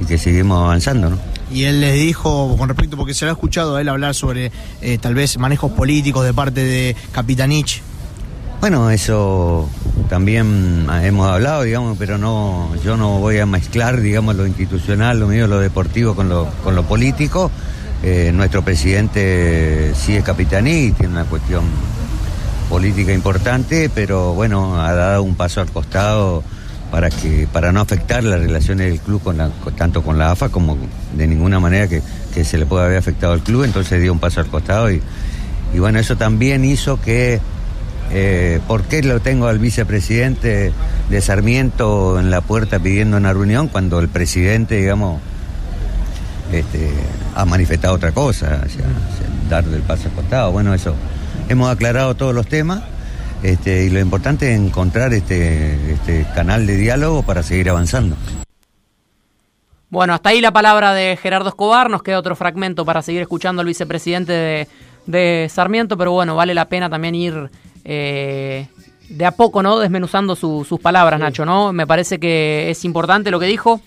y, 0.00 0.04
que 0.06 0.18
seguimos 0.18 0.64
avanzando, 0.64 1.10
¿no? 1.10 1.29
Y 1.52 1.64
él 1.64 1.80
les 1.80 1.94
dijo, 1.94 2.56
con 2.56 2.68
respecto, 2.68 2.96
porque 2.96 3.14
se 3.14 3.24
lo 3.24 3.32
ha 3.32 3.34
escuchado 3.34 3.76
a 3.76 3.80
él 3.80 3.88
hablar 3.88 4.14
sobre 4.14 4.52
eh, 4.80 4.98
tal 4.98 5.14
vez 5.14 5.36
manejos 5.38 5.72
políticos 5.72 6.24
de 6.24 6.32
parte 6.32 6.62
de 6.62 6.96
Capitanich. 7.12 7.82
Bueno, 8.60 8.90
eso 8.90 9.68
también 10.10 10.86
hemos 11.02 11.30
hablado, 11.30 11.62
digamos, 11.62 11.96
pero 11.98 12.18
no, 12.18 12.70
yo 12.84 12.96
no 12.96 13.18
voy 13.18 13.38
a 13.38 13.46
mezclar, 13.46 14.00
digamos, 14.00 14.36
lo 14.36 14.46
institucional, 14.46 15.18
lo 15.18 15.28
mío, 15.28 15.46
lo 15.46 15.58
deportivo 15.58 16.14
con 16.14 16.28
lo, 16.28 16.46
con 16.62 16.76
lo 16.76 16.84
político. 16.84 17.50
Eh, 18.02 18.30
nuestro 18.34 18.62
presidente 18.62 19.92
sí 19.94 20.14
es 20.14 20.24
capitaní, 20.24 20.92
tiene 20.92 21.14
una 21.14 21.24
cuestión 21.24 21.64
política 22.68 23.12
importante, 23.12 23.90
pero 23.92 24.34
bueno, 24.34 24.80
ha 24.80 24.92
dado 24.92 25.22
un 25.22 25.34
paso 25.34 25.60
al 25.60 25.70
costado 25.70 26.44
para 26.90 27.10
que 27.10 27.46
para 27.52 27.72
no 27.72 27.80
afectar 27.80 28.24
las 28.24 28.40
relaciones 28.40 28.90
del 28.90 29.00
club 29.00 29.22
con 29.22 29.38
la, 29.38 29.50
tanto 29.76 30.02
con 30.02 30.18
la 30.18 30.32
AFA 30.32 30.48
como 30.48 30.76
de 31.16 31.26
ninguna 31.26 31.60
manera 31.60 31.88
que, 31.88 32.02
que, 32.34 32.44
se 32.44 32.58
le 32.58 32.66
pueda 32.66 32.86
haber 32.86 32.98
afectado 32.98 33.32
al 33.32 33.42
club, 33.42 33.64
entonces 33.64 34.00
dio 34.00 34.12
un 34.12 34.18
paso 34.18 34.40
al 34.40 34.46
costado 34.46 34.90
y, 34.90 35.00
y 35.72 35.78
bueno, 35.78 35.98
eso 35.98 36.16
también 36.16 36.64
hizo 36.64 37.00
que 37.00 37.40
eh, 38.12 38.60
¿Por 38.66 38.82
qué 38.82 39.02
lo 39.02 39.20
tengo 39.20 39.46
al 39.46 39.60
vicepresidente 39.60 40.72
de 41.08 41.20
Sarmiento 41.20 42.18
en 42.18 42.30
la 42.30 42.40
puerta 42.40 42.80
pidiendo 42.80 43.16
una 43.16 43.32
reunión 43.32 43.68
cuando 43.68 44.00
el 44.00 44.08
presidente, 44.08 44.76
digamos, 44.76 45.20
este, 46.52 46.90
ha 47.36 47.44
manifestado 47.44 47.94
otra 47.94 48.10
cosa, 48.10 48.62
o 48.66 48.68
sea, 48.68 48.86
dar 49.48 49.64
del 49.64 49.82
paso 49.82 50.08
al 50.08 50.14
costado? 50.14 50.50
Bueno, 50.50 50.74
eso. 50.74 50.94
Hemos 51.48 51.70
aclarado 51.70 52.14
todos 52.16 52.34
los 52.34 52.46
temas 52.48 52.82
este, 53.42 53.84
y 53.84 53.90
lo 53.90 54.00
importante 54.00 54.52
es 54.52 54.58
encontrar 54.58 55.12
este, 55.14 55.92
este 55.92 56.26
canal 56.34 56.66
de 56.66 56.76
diálogo 56.76 57.22
para 57.22 57.42
seguir 57.42 57.70
avanzando. 57.70 58.16
Bueno, 59.88 60.14
hasta 60.14 60.28
ahí 60.28 60.40
la 60.40 60.52
palabra 60.52 60.94
de 60.94 61.16
Gerardo 61.16 61.48
Escobar. 61.48 61.90
Nos 61.90 62.02
queda 62.02 62.18
otro 62.18 62.36
fragmento 62.36 62.84
para 62.84 63.02
seguir 63.02 63.22
escuchando 63.22 63.60
al 63.60 63.66
vicepresidente 63.66 64.32
de, 64.32 64.68
de 65.06 65.48
Sarmiento, 65.50 65.96
pero 65.98 66.12
bueno, 66.12 66.36
vale 66.36 66.54
la 66.54 66.68
pena 66.68 66.88
también 66.88 67.14
ir 67.16 67.50
eh, 67.84 68.68
de 69.08 69.26
a 69.26 69.32
poco, 69.32 69.62
¿no? 69.62 69.78
Desmenuzando 69.80 70.36
su, 70.36 70.64
sus 70.64 70.78
palabras, 70.78 71.18
sí. 71.18 71.24
Nacho, 71.24 71.44
¿no? 71.44 71.72
Me 71.72 71.86
parece 71.86 72.20
que 72.20 72.70
es 72.70 72.84
importante 72.84 73.30
lo 73.32 73.40
que 73.40 73.46
dijo. 73.46 73.80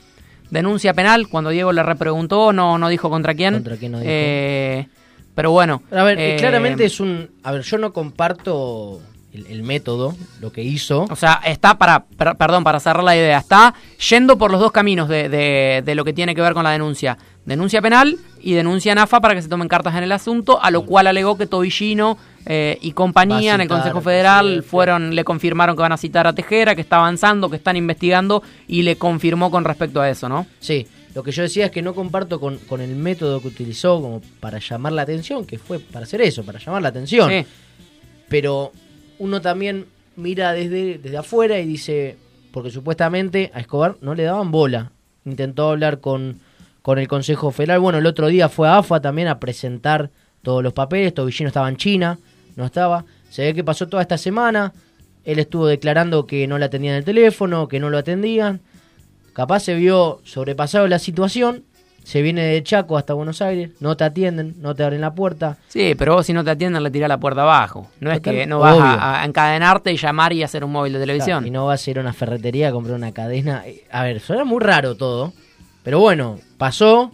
Denuncia 0.50 0.94
penal, 0.94 1.30
cuando 1.30 1.52
Diego 1.52 1.72
le 1.72 1.82
repreguntó, 1.82 2.52
no, 2.52 2.78
no 2.78 2.90
dijo 2.90 3.10
contra 3.10 3.34
quién. 3.34 3.54
Contra 3.56 3.78
quién 3.78 3.94
no 3.94 4.00
dijo. 4.00 4.10
Eh, 4.12 4.88
pero 5.34 5.52
bueno. 5.52 5.84
A 5.90 6.04
ver, 6.04 6.20
eh, 6.20 6.36
claramente 6.38 6.86
es 6.86 7.00
un. 7.00 7.30
A 7.44 7.52
ver, 7.54 7.62
yo 7.62 7.78
no 7.78 7.94
comparto 7.94 9.02
el, 9.34 9.48
el, 9.48 9.64
método, 9.64 10.16
lo 10.40 10.52
que 10.52 10.64
hizo. 10.64 11.06
O 11.10 11.16
sea, 11.16 11.42
está 11.46 11.78
para. 11.78 12.06
Per, 12.06 12.36
perdón, 12.36 12.64
para 12.64 12.80
cerrar 12.80 13.04
la 13.04 13.16
idea. 13.16 13.40
Está 13.40 13.74
yendo 14.10 14.38
por 14.38 14.52
los 14.52 14.60
dos 14.60 14.72
caminos 14.72 15.10
de, 15.10 15.30
de, 15.30 15.84
de 15.86 15.96
lo 15.96 16.06
que 16.06 16.14
tiene 16.14 16.36
que 16.36 16.42
ver 16.42 16.54
con 16.54 16.64
la 16.64 16.72
denuncia. 16.72 17.18
Denuncia 17.46 17.82
penal 17.82 18.18
y 18.42 18.54
denuncia 18.54 18.96
NAFA 18.96 19.20
para 19.20 19.36
que 19.36 19.42
se 19.42 19.50
tomen 19.50 19.68
cartas 19.68 19.96
en 19.96 20.04
el 20.04 20.12
asunto, 20.14 20.62
a 20.62 20.72
lo 20.72 20.86
cual 20.86 21.08
alegó 21.08 21.38
que 21.38 21.46
Tobillino 21.46 22.18
eh, 22.46 22.78
y 22.82 22.92
compañía 22.92 23.56
en 23.56 23.62
el 23.62 23.68
Consejo 23.68 24.00
Federal 24.00 24.64
fueron, 24.64 25.14
le 25.14 25.26
confirmaron 25.26 25.76
que 25.76 25.82
van 25.82 25.92
a 25.92 25.98
citar 25.98 26.26
a 26.26 26.34
Tejera, 26.34 26.74
que 26.74 26.82
está 26.82 26.98
avanzando, 26.98 27.50
que 27.50 27.58
están 27.58 27.76
investigando 27.76 28.44
y 28.68 28.84
le 28.84 28.96
confirmó 28.96 29.52
con 29.52 29.66
respecto 29.66 30.00
a 30.00 30.10
eso, 30.10 30.30
¿no? 30.30 30.46
Sí, 30.60 30.88
lo 31.16 31.22
que 31.22 31.32
yo 31.32 31.44
decía 31.44 31.66
es 31.66 31.72
que 31.72 31.82
no 31.82 31.94
comparto 31.94 32.40
con, 32.40 32.58
con 32.60 32.80
el 32.80 32.96
método 32.96 33.42
que 33.42 33.50
utilizó 33.50 34.02
como 34.02 34.22
para 34.40 34.60
llamar 34.60 34.94
la 34.94 35.02
atención, 35.02 35.46
que 35.46 35.58
fue 35.58 35.80
para 35.80 36.06
hacer 36.06 36.22
eso, 36.22 36.44
para 36.44 36.60
llamar 36.60 36.82
la 36.82 36.90
atención. 36.90 37.30
Sí. 37.30 37.46
Pero 38.30 38.72
uno 39.24 39.42
también 39.42 39.86
mira 40.18 40.52
desde, 40.52 40.98
desde 40.98 41.18
afuera 41.18 41.58
y 41.58 41.66
dice, 41.66 42.18
porque 42.52 42.70
supuestamente 42.70 43.52
a 43.54 43.62
Escobar 43.62 43.96
no 44.02 44.16
le 44.16 44.24
daban 44.24 44.52
bola. 44.52 44.92
Intentó 45.24 45.70
hablar 45.70 46.02
con, 46.02 46.42
con 46.82 47.00
el 47.00 47.08
Consejo 47.08 47.52
Federal. 47.52 47.80
Bueno, 47.80 48.00
el 48.00 48.06
otro 48.06 48.28
día 48.28 48.50
fue 48.50 48.68
a 48.68 48.80
AFA 48.80 49.00
también 49.00 49.30
a 49.30 49.40
presentar 49.40 50.12
todos 50.42 50.62
los 50.62 50.74
papeles. 50.74 51.14
Tobillino 51.14 51.48
estaba 51.48 51.70
en 51.70 51.78
China, 51.78 52.20
no 52.58 52.66
estaba. 52.66 53.06
Se 53.30 53.44
ve 53.44 53.54
que 53.54 53.64
pasó 53.64 53.88
toda 53.88 54.02
esta 54.02 54.18
semana. 54.18 54.74
Él 55.24 55.40
estuvo 55.40 55.68
declarando 55.68 56.28
que 56.28 56.46
no 56.46 56.58
le 56.58 56.66
atendían 56.66 56.96
el 56.96 57.06
teléfono, 57.06 57.70
que 57.70 57.80
no 57.80 57.90
lo 57.90 57.98
atendían. 57.98 58.60
Capaz 59.32 59.62
se 59.62 59.76
vio 59.76 60.20
sobrepasado 60.26 60.90
la 60.90 61.00
situación. 61.00 61.64
Se 62.04 62.22
viene 62.22 62.44
de 62.44 62.62
Chaco 62.64 62.98
hasta 62.98 63.14
Buenos 63.14 63.42
Aires, 63.42 63.72
no 63.80 63.96
te 63.96 64.04
atienden, 64.04 64.56
no 64.60 64.76
te 64.76 64.84
abren 64.84 65.02
la 65.02 65.16
puerta. 65.16 65.58
Sí, 65.68 65.96
pero 65.98 66.16
vos 66.16 66.26
si 66.26 66.34
no 66.34 66.44
te 66.44 66.52
atienden 66.52 66.84
le 66.84 66.92
tirás 66.92 67.10
la 67.10 67.20
puerta 67.20 67.44
abajo. 67.44 67.90
No 68.00 68.12
Total, 68.14 68.36
es 68.36 68.42
que 68.42 68.46
no 68.46 68.60
vas 68.60 68.78
a, 68.78 69.22
a, 69.22 69.26
encadenarte 69.26 69.92
y 69.92 69.98
llamar 69.98 70.34
y 70.34 70.44
hacer 70.44 70.64
un 70.64 70.72
móvil 70.72 70.94
de 70.94 71.00
televisión. 71.00 71.40
Claro, 71.40 71.48
y 71.48 71.52
no 71.52 71.66
vas 71.66 71.88
a 71.88 71.92
ir 71.92 71.98
a 71.98 72.02
una 72.02 72.14
ferretería 72.14 72.70
a 72.70 72.72
comprar 72.72 72.96
una 72.96 73.14
cadena. 73.14 73.64
A 73.92 74.04
ver, 74.04 74.20
suena 74.20 74.44
muy 74.44 74.60
raro 74.60 74.96
todo. 74.96 75.34
Pero 75.84 76.00
bueno, 76.00 76.40
pasó 76.58 77.12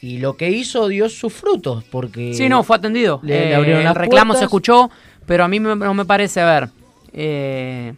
y 0.00 0.18
lo 0.18 0.36
que 0.36 0.50
hizo 0.50 0.88
dio 0.88 1.08
sus 1.08 1.32
frutos 1.32 1.84
porque... 1.84 2.34
Sí, 2.34 2.48
no, 2.48 2.62
fue 2.62 2.76
atendido. 2.76 3.20
Le, 3.22 3.44
eh, 3.44 3.48
le 3.48 3.54
abrieron 3.54 3.84
las 3.84 3.96
el 3.96 4.02
reclamo 4.02 4.32
puertas. 4.32 4.40
se 4.40 4.44
escuchó, 4.44 4.90
pero 5.26 5.44
a 5.44 5.48
mí 5.48 5.58
me, 5.58 5.74
no 5.74 5.94
me 5.94 6.04
parece, 6.04 6.40
a 6.40 6.46
ver... 6.46 6.68
Eh, 7.12 7.94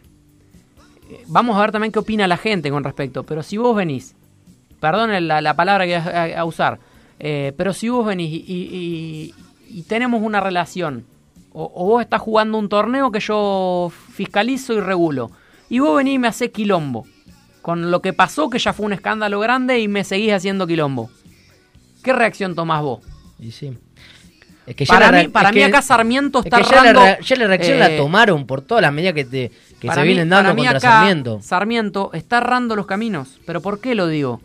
vamos 1.27 1.57
a 1.57 1.61
ver 1.61 1.71
también 1.71 1.91
qué 1.91 1.99
opina 1.99 2.27
la 2.27 2.37
gente 2.37 2.69
con 2.69 2.83
respecto. 2.83 3.23
Pero 3.23 3.43
si 3.43 3.57
vos 3.57 3.75
venís, 3.75 4.15
perdón 4.79 5.27
la, 5.27 5.41
la 5.41 5.53
palabra 5.55 5.85
que 5.85 5.99
voy 5.99 6.11
a, 6.11 6.39
a 6.39 6.45
usar, 6.45 6.79
eh, 7.19 7.53
pero 7.57 7.73
si 7.73 7.89
vos 7.89 8.05
venís 8.05 8.31
y, 8.31 8.45
y, 8.47 9.33
y, 9.69 9.79
y 9.79 9.83
tenemos 9.83 10.21
una 10.21 10.39
relación, 10.39 11.05
o, 11.51 11.71
o, 11.73 11.85
vos 11.85 12.01
estás 12.01 12.21
jugando 12.21 12.57
un 12.57 12.69
torneo 12.69 13.11
que 13.11 13.19
yo 13.19 13.91
fiscalizo 14.13 14.73
y 14.73 14.79
regulo, 14.79 15.31
y 15.69 15.79
vos 15.79 15.97
venís 15.97 16.15
y 16.15 16.19
me 16.19 16.27
hacés 16.27 16.51
quilombo, 16.51 17.05
con 17.61 17.91
lo 17.91 18.01
que 18.01 18.13
pasó, 18.13 18.49
que 18.49 18.59
ya 18.59 18.73
fue 18.73 18.85
un 18.85 18.93
escándalo 18.93 19.39
grande, 19.39 19.79
y 19.79 19.87
me 19.87 20.03
seguís 20.03 20.33
haciendo 20.33 20.65
quilombo. 20.65 21.09
¿Qué 22.03 22.13
reacción 22.13 22.55
tomás 22.55 22.81
vos? 22.81 23.01
Y 23.39 23.51
sí. 23.51 23.77
Es 24.65 24.75
que 24.75 24.85
para 24.85 25.11
mí, 25.11 25.27
para 25.27 25.51
mí 25.51 25.63
acá 25.63 25.81
Sarmiento 25.81 26.41
está 26.43 26.59
es 26.59 26.67
que 26.67 26.75
ya, 26.75 26.93
la, 26.93 27.19
ya 27.19 27.35
la 27.37 27.47
reacción 27.47 27.77
eh, 27.77 27.79
la 27.79 27.97
tomaron 27.97 28.45
por 28.45 28.61
todas 28.61 28.83
las 28.83 28.93
medidas 28.93 29.15
que, 29.15 29.25
te, 29.25 29.51
que 29.79 29.91
se 29.91 30.01
mí, 30.01 30.07
vienen 30.07 30.29
dando 30.29 30.55
contra 30.55 30.77
acá, 30.77 30.79
Sarmiento. 30.79 31.39
Sarmiento 31.41 32.11
está 32.13 32.37
errando 32.37 32.75
los 32.75 32.85
caminos. 32.85 33.39
¿Pero 33.47 33.61
por 33.61 33.81
qué 33.81 33.95
lo 33.95 34.07
digo? 34.07 34.41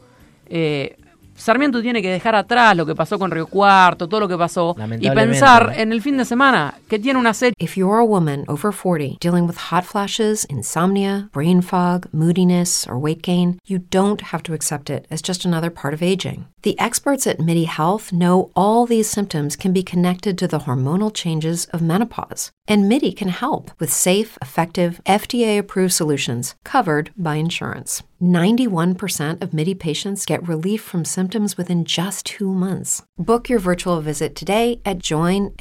Eh, 0.56 0.96
Sarmiento 1.36 1.82
tiene 1.82 2.00
que 2.00 2.10
dejar 2.10 2.36
atrás 2.36 2.76
lo 2.76 2.86
que 2.86 2.94
pasó 2.94 3.18
con 3.18 3.32
Río 3.32 3.48
Cuarto, 3.48 4.08
todo 4.08 4.20
lo 4.20 4.28
que 4.28 4.38
pasó, 4.38 4.76
y 5.00 5.10
pensar 5.10 5.74
en 5.76 5.90
el 5.90 6.00
fin 6.00 6.16
de 6.16 6.24
semana, 6.24 6.74
que 6.88 7.00
tiene 7.00 7.18
una 7.18 7.34
serie. 7.34 7.54
If 7.58 7.76
you're 7.76 7.98
a 7.98 8.04
woman 8.04 8.44
over 8.46 8.72
40 8.72 9.18
dealing 9.20 9.46
with 9.46 9.56
hot 9.72 9.84
flashes, 9.84 10.44
insomnia, 10.48 11.28
brain 11.32 11.60
fog, 11.60 12.06
moodiness, 12.12 12.86
or 12.86 12.96
weight 12.96 13.20
gain, 13.20 13.58
you 13.66 13.80
don't 13.80 14.20
have 14.32 14.44
to 14.44 14.54
accept 14.54 14.88
it 14.88 15.06
as 15.10 15.20
just 15.20 15.44
another 15.44 15.70
part 15.70 15.92
of 15.92 16.02
aging. 16.02 16.46
The 16.62 16.78
experts 16.78 17.26
at 17.26 17.40
MIDI 17.40 17.64
Health 17.64 18.12
know 18.12 18.50
all 18.54 18.86
these 18.86 19.10
symptoms 19.10 19.56
can 19.56 19.72
be 19.72 19.82
connected 19.82 20.38
to 20.38 20.46
the 20.46 20.60
hormonal 20.60 21.12
changes 21.12 21.66
of 21.72 21.82
menopause. 21.82 22.52
And 22.66 22.88
MIDI 22.88 23.12
can 23.12 23.28
help 23.28 23.70
with 23.78 23.92
safe, 23.92 24.38
effective, 24.40 25.00
FDA 25.04 25.58
approved 25.58 25.92
solutions 25.92 26.54
covered 26.64 27.10
by 27.16 27.34
insurance. 27.36 28.02
91% 28.22 29.42
of 29.42 29.52
MIDI 29.52 29.74
patients 29.74 30.24
get 30.24 30.48
relief 30.48 30.80
from 30.80 31.04
symptoms 31.04 31.58
within 31.58 31.84
just 31.84 32.24
two 32.24 32.54
months. 32.54 33.02
Book 33.18 33.50
your 33.50 33.58
virtual 33.58 34.00
visit 34.00 34.34
today 34.34 34.80
at 34.86 35.00
joinmidi.com. 35.00 35.60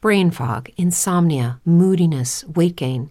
Brain 0.00 0.30
fog, 0.30 0.70
insomnia, 0.78 1.60
moodiness, 1.64 2.44
weight 2.46 2.76
gain. 2.76 3.10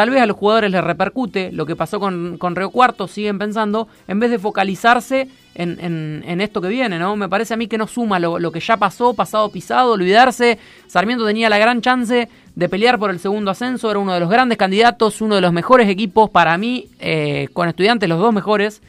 tal 0.00 0.08
vez 0.08 0.22
a 0.22 0.24
los 0.26 0.38
jugadores 0.38 0.70
les 0.70 0.82
repercute 0.82 1.52
lo 1.52 1.66
que 1.66 1.76
pasó 1.76 2.00
con, 2.00 2.38
con 2.38 2.56
Río 2.56 2.70
Cuarto, 2.70 3.06
siguen 3.06 3.38
pensando, 3.38 3.86
en 4.08 4.18
vez 4.18 4.30
de 4.30 4.38
focalizarse 4.38 5.28
en, 5.54 5.76
en- 5.78 6.24
en 6.26 6.40
esto 6.40 6.62
que 6.62 6.68
viene, 6.68 6.98
¿no? 6.98 7.16
Me 7.16 7.28
parece 7.28 7.52
a 7.52 7.58
mí 7.58 7.66
que 7.66 7.76
no 7.76 7.86
suma 7.86 8.18
lo, 8.18 8.38
lo 8.38 8.50
que 8.50 8.60
ya 8.60 8.78
pasó, 8.78 9.12
pasado 9.12 9.50
pisado, 9.50 9.92
olvidarse. 9.92 10.58
Sarmiento 10.86 11.26
tenía 11.26 11.50
la 11.50 11.58
gran 11.58 11.82
chance 11.82 12.30
de 12.54 12.68
pelear 12.70 12.98
por 12.98 13.10
el 13.10 13.18
segundo 13.18 13.50
ascenso, 13.50 13.90
era 13.90 13.98
uno 13.98 14.14
de 14.14 14.20
los 14.20 14.30
grandes 14.30 14.56
candidatos, 14.56 15.20
uno 15.20 15.34
de 15.34 15.42
los 15.42 15.52
mejores 15.52 15.86
equipos, 15.90 16.30
para 16.30 16.56
mí, 16.56 16.86
eh, 16.98 17.48
con 17.52 17.68
estudiantes 17.68 18.08
los 18.08 18.18
dos 18.20 18.32
mejores, 18.32 18.80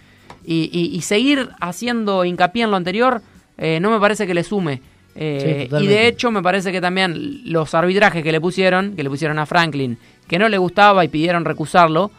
y, 0.45 0.69
y- 0.71 0.95
y 0.95 1.01
seguir 1.01 1.49
haciendo 1.59 2.23
hincapié 2.23 2.63
en 2.63 2.71
lo 2.71 2.77
anterior, 2.77 3.21
eh, 3.57 3.79
no 3.81 3.91
me 3.91 3.99
parece 3.99 4.25
que 4.25 4.33
le 4.33 4.43
sume. 4.45 4.81
Eh, 5.13 5.67
Sí, 5.69 5.75
y 5.83 5.87
de 5.87 6.07
hecho 6.07 6.31
me 6.31 6.41
parece 6.41 6.71
que 6.71 6.79
también 6.79 7.41
los 7.51 7.73
arbitrajes 7.73 8.23
que 8.23 8.31
le 8.31 8.39
pusieron, 8.39 8.95
que 8.95 9.03
le 9.03 9.09
pusieron 9.09 9.37
a 9.39 9.45
Franklin, 9.45 9.97
que 10.31 10.39
no 10.39 10.47
le 10.47 10.57
gustaba 10.57 11.03
y 11.03 11.09
pidieron 11.09 11.43
recusarlo, 11.43 12.09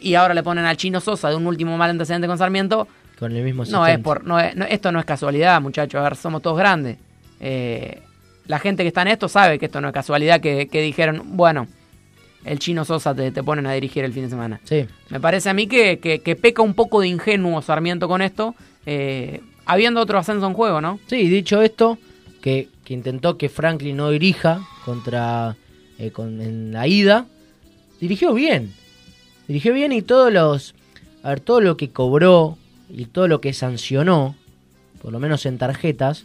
y 0.00 0.14
ahora 0.14 0.34
le 0.34 0.44
ponen 0.44 0.64
al 0.66 0.76
Chino 0.76 1.00
Sosa 1.00 1.28
de 1.30 1.34
un 1.34 1.48
último 1.48 1.76
mal 1.76 1.90
antecedente 1.90 2.28
con 2.28 2.38
Sarmiento, 2.38 2.86
Con 3.18 3.32
el 3.34 3.42
mismo 3.42 3.64
no 3.64 3.84
es 3.88 3.98
por, 3.98 4.24
no 4.24 4.38
es- 4.38 4.54
no- 4.54 4.66
esto 4.66 4.92
no 4.92 5.00
es 5.00 5.04
casualidad, 5.04 5.60
muchachos, 5.60 5.98
a 5.98 6.04
ver, 6.04 6.14
somos 6.14 6.42
todos 6.42 6.56
grandes. 6.58 6.96
Eh, 7.40 8.02
la 8.46 8.60
gente 8.60 8.84
que 8.84 8.88
está 8.88 9.02
en 9.02 9.08
esto 9.08 9.28
sabe 9.28 9.58
que 9.58 9.66
esto 9.66 9.80
no 9.80 9.88
es 9.88 9.94
casualidad, 9.94 10.40
que, 10.40 10.68
que 10.68 10.80
dijeron, 10.80 11.22
bueno, 11.36 11.66
el 12.44 12.60
Chino 12.60 12.84
Sosa 12.84 13.12
te, 13.16 13.32
te 13.32 13.42
ponen 13.42 13.66
a 13.66 13.72
dirigir 13.72 14.04
el 14.04 14.12
fin 14.12 14.22
de 14.22 14.28
semana. 14.30 14.60
Sí, 14.62 14.86
Me 15.10 15.18
parece 15.18 15.50
a 15.50 15.54
mí 15.54 15.66
que, 15.66 15.98
que- 15.98 16.20
que 16.20 16.36
peca 16.36 16.62
un 16.62 16.74
poco 16.74 17.00
de 17.00 17.08
ingenuo 17.08 17.60
Sarmiento 17.62 18.06
con 18.06 18.22
esto, 18.22 18.54
eh, 18.86 19.40
habiendo 19.64 20.00
otro 20.00 20.18
ascenso 20.18 20.46
en 20.46 20.54
juego, 20.54 20.80
¿no? 20.80 21.00
Sí, 21.08 21.28
dicho 21.28 21.62
esto, 21.62 21.98
que, 22.40 22.68
que 22.84 22.94
intentó 22.94 23.36
que 23.36 23.48
Franklin 23.48 23.96
no 23.96 24.10
dirija 24.10 24.60
contra 24.84 25.56
eh, 25.98 26.10
con, 26.12 26.40
en 26.40 26.70
la 26.72 26.86
ida, 26.86 27.26
dirigió 28.00 28.32
bien. 28.34 28.72
Dirigió 29.48 29.72
bien 29.72 29.92
y 29.92 30.02
todos 30.02 30.32
los. 30.32 30.74
A 31.22 31.30
ver, 31.30 31.40
todo 31.40 31.60
lo 31.60 31.76
que 31.76 31.90
cobró 31.90 32.56
y 32.88 33.06
todo 33.06 33.28
lo 33.28 33.40
que 33.40 33.52
sancionó, 33.52 34.36
por 35.02 35.12
lo 35.12 35.18
menos 35.18 35.46
en 35.46 35.58
tarjetas, 35.58 36.24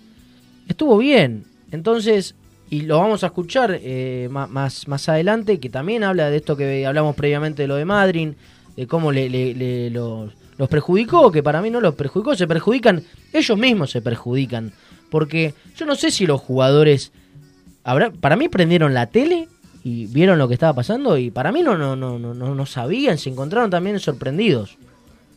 estuvo 0.67 0.97
bien. 0.97 1.45
Entonces, 1.71 2.35
y 2.69 2.81
lo 2.81 2.99
vamos 2.99 3.23
a 3.23 3.27
escuchar 3.27 3.79
eh, 3.81 4.29
más, 4.31 4.87
más 4.87 5.09
adelante, 5.09 5.59
que 5.59 5.69
también 5.69 6.03
habla 6.03 6.29
de 6.29 6.37
esto 6.37 6.55
que 6.55 6.85
hablamos 6.85 7.15
previamente 7.15 7.63
de 7.63 7.67
lo 7.67 7.75
de 7.75 7.85
Madrid, 7.85 8.29
de 8.75 8.87
cómo 8.87 9.11
le, 9.11 9.89
los 9.89 10.69
perjudicó, 10.69 11.31
que 11.31 11.43
para 11.43 11.61
mí 11.61 11.69
no 11.69 11.81
los 11.81 11.95
perjudicó, 11.95 12.35
se 12.35 12.47
perjudican, 12.47 13.03
ellos 13.33 13.57
mismos 13.57 13.91
se 13.91 14.01
perjudican. 14.01 14.71
Porque 15.09 15.53
yo 15.75 15.85
no 15.85 15.95
sé 15.95 16.11
si 16.11 16.25
los 16.25 16.39
jugadores, 16.39 17.11
habrá, 17.83 18.11
para 18.11 18.37
mí 18.37 18.47
prendieron 18.47 18.93
la 18.93 19.07
tele 19.07 19.49
y 19.83 20.05
vieron 20.07 20.37
lo 20.37 20.47
que 20.47 20.53
estaba 20.53 20.73
pasando 20.73 21.17
y 21.17 21.31
para 21.31 21.51
mí 21.51 21.63
no, 21.63 21.77
no, 21.77 21.95
no, 21.95 22.19
no, 22.19 22.33
no, 22.33 22.65
sabían, 22.65 23.17
se 23.17 23.29
encontraron 23.29 23.69
también 23.69 23.99
sorprendidos. 23.99 24.77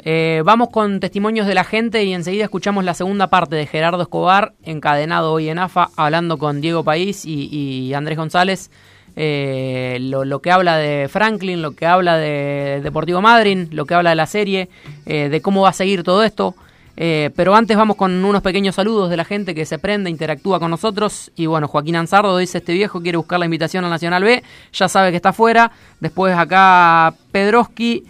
Eh, 0.06 0.42
vamos 0.44 0.68
con 0.70 1.00
testimonios 1.00 1.46
de 1.46 1.54
la 1.54 1.64
gente 1.64 2.04
y 2.04 2.12
enseguida 2.12 2.44
escuchamos 2.44 2.84
la 2.84 2.92
segunda 2.92 3.28
parte 3.28 3.56
de 3.56 3.66
Gerardo 3.66 4.02
Escobar, 4.02 4.52
encadenado 4.62 5.32
hoy 5.32 5.48
en 5.48 5.58
AFA, 5.58 5.88
hablando 5.96 6.36
con 6.36 6.60
Diego 6.60 6.84
País 6.84 7.24
y, 7.24 7.48
y 7.50 7.94
Andrés 7.94 8.18
González. 8.18 8.70
eh, 9.16 9.98
lo, 10.00 10.24
lo 10.24 10.40
que 10.40 10.50
habla 10.50 10.76
de 10.76 11.08
Franklin, 11.08 11.62
lo 11.62 11.72
que 11.72 11.86
habla 11.86 12.16
de 12.16 12.80
Deportivo 12.82 13.22
Madryn, 13.22 13.68
lo 13.70 13.86
que 13.86 13.94
habla 13.94 14.10
de 14.10 14.16
la 14.16 14.26
serie, 14.26 14.68
eh, 15.06 15.28
de 15.28 15.40
cómo 15.40 15.62
va 15.62 15.70
a 15.70 15.72
seguir 15.72 16.02
todo 16.02 16.22
esto. 16.24 16.54
Eh, 16.96 17.30
pero 17.34 17.54
antes 17.54 17.76
vamos 17.76 17.96
con 17.96 18.24
unos 18.24 18.42
pequeños 18.42 18.76
saludos 18.76 19.10
de 19.10 19.16
la 19.16 19.24
gente 19.24 19.54
que 19.54 19.66
se 19.66 19.78
prende, 19.78 20.10
interactúa 20.10 20.60
con 20.60 20.70
nosotros. 20.70 21.32
Y 21.34 21.46
bueno, 21.46 21.68
Joaquín 21.68 21.96
Ansardo 21.96 22.36
dice: 22.36 22.58
Este 22.58 22.72
viejo 22.72 23.00
quiere 23.02 23.18
buscar 23.18 23.38
la 23.38 23.46
invitación 23.46 23.84
al 23.84 23.90
Nacional 23.90 24.22
B, 24.22 24.42
ya 24.72 24.88
sabe 24.88 25.10
que 25.10 25.16
está 25.16 25.30
afuera. 25.30 25.72
Después 26.00 26.36
acá 26.36 27.14
Pedroski. 27.32 28.04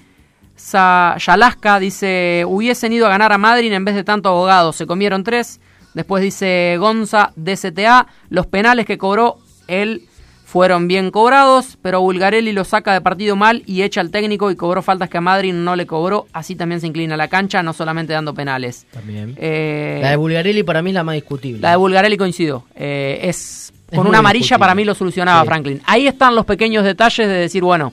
Yalaska 0.57 1.81
dice, 1.81 2.45
hubiesen 2.47 2.93
ido 2.93 3.07
a 3.07 3.09
ganar 3.09 3.33
a 3.33 3.39
Madrid 3.39 3.73
en 3.73 3.85
vez 3.85 3.97
de 3.97 4.05
tanto 4.05 4.29
abogado, 4.29 4.73
se 4.73 4.87
comieron 4.87 5.25
tres. 5.25 5.61
Después 5.95 6.23
dice 6.23 6.77
Gonza 6.79 7.33
DCTA, 7.37 8.07
los 8.31 8.47
penales 8.47 8.87
que 8.87 8.97
cobró 8.97 9.39
él 9.67 10.09
fueron 10.55 10.87
bien 10.87 11.11
cobrados, 11.11 11.77
pero 11.83 12.01
Bulgarelli 12.01 12.53
lo 12.53 12.63
saca 12.63 12.93
de 12.93 13.01
partido 13.01 13.35
mal 13.35 13.65
y 13.67 13.83
echa 13.83 14.01
al 14.01 14.13
técnico 14.13 14.53
y 14.53 14.55
cobró 14.55 14.83
faltas 14.83 15.09
que 15.11 15.19
a 15.19 15.21
Madrid 15.21 15.53
no 15.53 15.75
le 15.75 15.85
cobró, 15.85 16.29
así 16.33 16.55
también 16.55 16.81
se 16.81 16.87
inclina 16.87 17.17
la 17.17 17.27
cancha, 17.27 17.61
no 17.65 17.73
solamente 17.73 18.13
dando 18.13 18.35
penales. 18.35 18.87
También. 18.93 19.35
Eh, 19.37 19.99
la 20.01 20.11
de 20.11 20.17
Bulgarelli 20.17 20.63
para 20.63 20.81
mí 20.81 20.91
es 20.91 20.95
la 20.95 21.03
más 21.03 21.17
discutible. 21.17 21.61
la 21.61 21.71
de 21.71 21.77
Bulgarelli 21.77 22.17
coincido. 22.17 22.67
Eh, 22.77 23.19
es 23.25 23.73
Es 23.91 23.99
con 23.99 24.07
una 24.07 24.19
amarilla 24.21 24.43
discutible. 24.45 24.61
para 24.61 24.75
mí 24.77 24.85
lo 24.85 24.95
solucionaba 24.95 25.41
Sí. 25.41 25.47
Franklin. 25.49 25.81
Ahí 25.87 26.07
están 26.07 26.37
los 26.37 26.47
pequeños 26.47 26.85
detalles 26.85 27.27
de 27.27 27.35
decir, 27.35 27.65
bueno, 27.65 27.93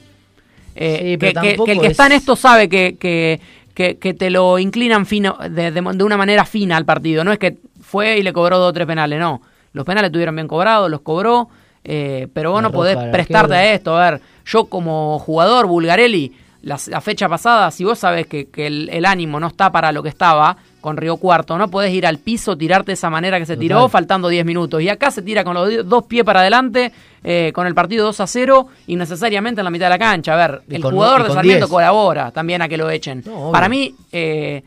eh, 0.76 1.14
Sí, 1.14 1.18
que, 1.18 1.72
el 1.72 1.80
que 1.80 1.86
es- 1.88 1.92
está 1.94 2.06
en 2.06 2.12
esto 2.12 2.36
sabe 2.36 2.70
que, 2.70 2.96
que, 3.00 3.40
que- 3.74 3.98
que 3.98 4.14
te 4.14 4.30
lo 4.30 4.60
inclinan 4.60 5.08
fino, 5.08 5.36
de, 5.50 5.72
de- 5.72 5.82
de 5.82 6.04
una 6.04 6.16
manera 6.16 6.46
fina 6.46 6.78
al 6.78 6.86
partido. 6.86 7.24
No 7.24 7.32
es 7.32 7.40
que 7.40 7.58
fue 7.82 8.20
y 8.20 8.22
le 8.22 8.32
cobró 8.34 8.60
dos 8.60 8.70
o 8.70 8.74
tres 8.74 8.86
penales, 8.86 9.20
no. 9.20 9.42
Los 9.74 9.84
penales 9.84 10.12
tuvieron 10.12 10.36
bien 10.36 10.48
cobrados, 10.48 10.92
los 10.92 11.02
cobró. 11.02 11.50
Eh, 11.84 12.28
pero 12.34 12.52
vos 12.52 12.62
La 12.62 12.70
no 12.70 12.74
podés 12.74 12.98
prestarte 13.12 13.56
a 13.56 13.74
esto. 13.74 13.98
A 13.98 14.12
ver, 14.12 14.22
yo 14.46 14.66
como 14.66 15.20
jugador, 15.20 15.68
Bulgarelli, 15.68 16.32
la, 16.64 16.80
la 16.88 17.02
fecha 17.02 17.28
pasada, 17.28 17.72
si 17.72 17.84
vos 17.84 17.98
sabés 17.98 18.28
que, 18.28 18.50
que 18.50 18.68
el, 18.68 18.90
el 18.90 19.06
ánimo 19.06 19.40
no 19.40 19.48
está 19.48 19.72
para 19.72 19.92
lo 19.92 20.04
que 20.04 20.10
estaba 20.10 20.56
con 20.80 20.98
Río 20.98 21.18
Cuarto, 21.18 21.58
no 21.58 21.70
podés 21.70 21.92
ir 21.94 22.06
al 22.08 22.18
piso, 22.20 22.56
tirarte 22.58 22.88
de 22.88 22.94
esa 22.94 23.10
manera 23.10 23.38
que 23.40 23.46
se 23.46 23.56
tiró, 23.58 23.88
faltando 23.90 24.28
10 24.30 24.46
minutos. 24.46 24.82
Y 24.82 24.90
acá 24.90 25.12
se 25.12 25.22
tira 25.22 25.44
con 25.44 25.54
los 25.56 25.88
dos 25.88 26.06
pies 26.06 26.24
para 26.24 26.40
adelante, 26.42 26.92
eh, 27.24 27.52
con 27.54 27.68
el 27.68 27.76
partido 27.76 28.06
2 28.06 28.20
a 28.20 28.28
0, 28.28 28.68
innecesariamente 28.88 29.62
en 29.62 29.66
la 29.66 29.72
mitad 29.72 29.86
de 29.88 29.90
la 29.92 30.00
cancha. 30.00 30.34
A 30.34 30.36
ver, 30.48 30.62
Y 30.70 30.76
el 30.76 30.82
con- 30.82 30.94
jugador 30.94 31.24
de 31.24 31.34
Sarmiento 31.34 31.66
10. 31.66 31.70
colabora 31.72 32.32
también 32.32 32.62
a 32.64 32.68
que 32.68 32.78
lo 32.78 32.90
echen. 32.90 33.24
No, 33.26 33.52
para 33.52 33.70
mí, 33.70 33.94
eh, 34.12 34.64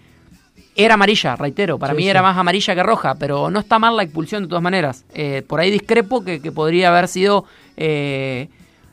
era 0.77 0.95
amarilla, 0.95 1.37
reitero, 1.37 1.79
para 1.79 1.93
Sí, 1.93 1.99
mí 1.99 2.03
sí. 2.05 2.09
era 2.09 2.23
más 2.23 2.37
amarilla 2.37 2.75
que 2.75 2.83
roja, 2.83 3.15
pero 3.15 3.51
no 3.51 3.61
está 3.61 3.79
mal 3.79 3.97
la 3.97 4.03
expulsión 4.03 4.43
de 4.43 4.49
todas 4.49 4.63
maneras. 4.63 5.05
Eh, 5.15 5.43
por 5.47 5.61
ahí 5.61 5.71
discrepo 5.71 6.25
que, 6.25 6.41
que 6.41 6.51
podría 6.53 6.89
haber 6.89 7.09
sido 7.09 7.45
eh, 7.77 8.49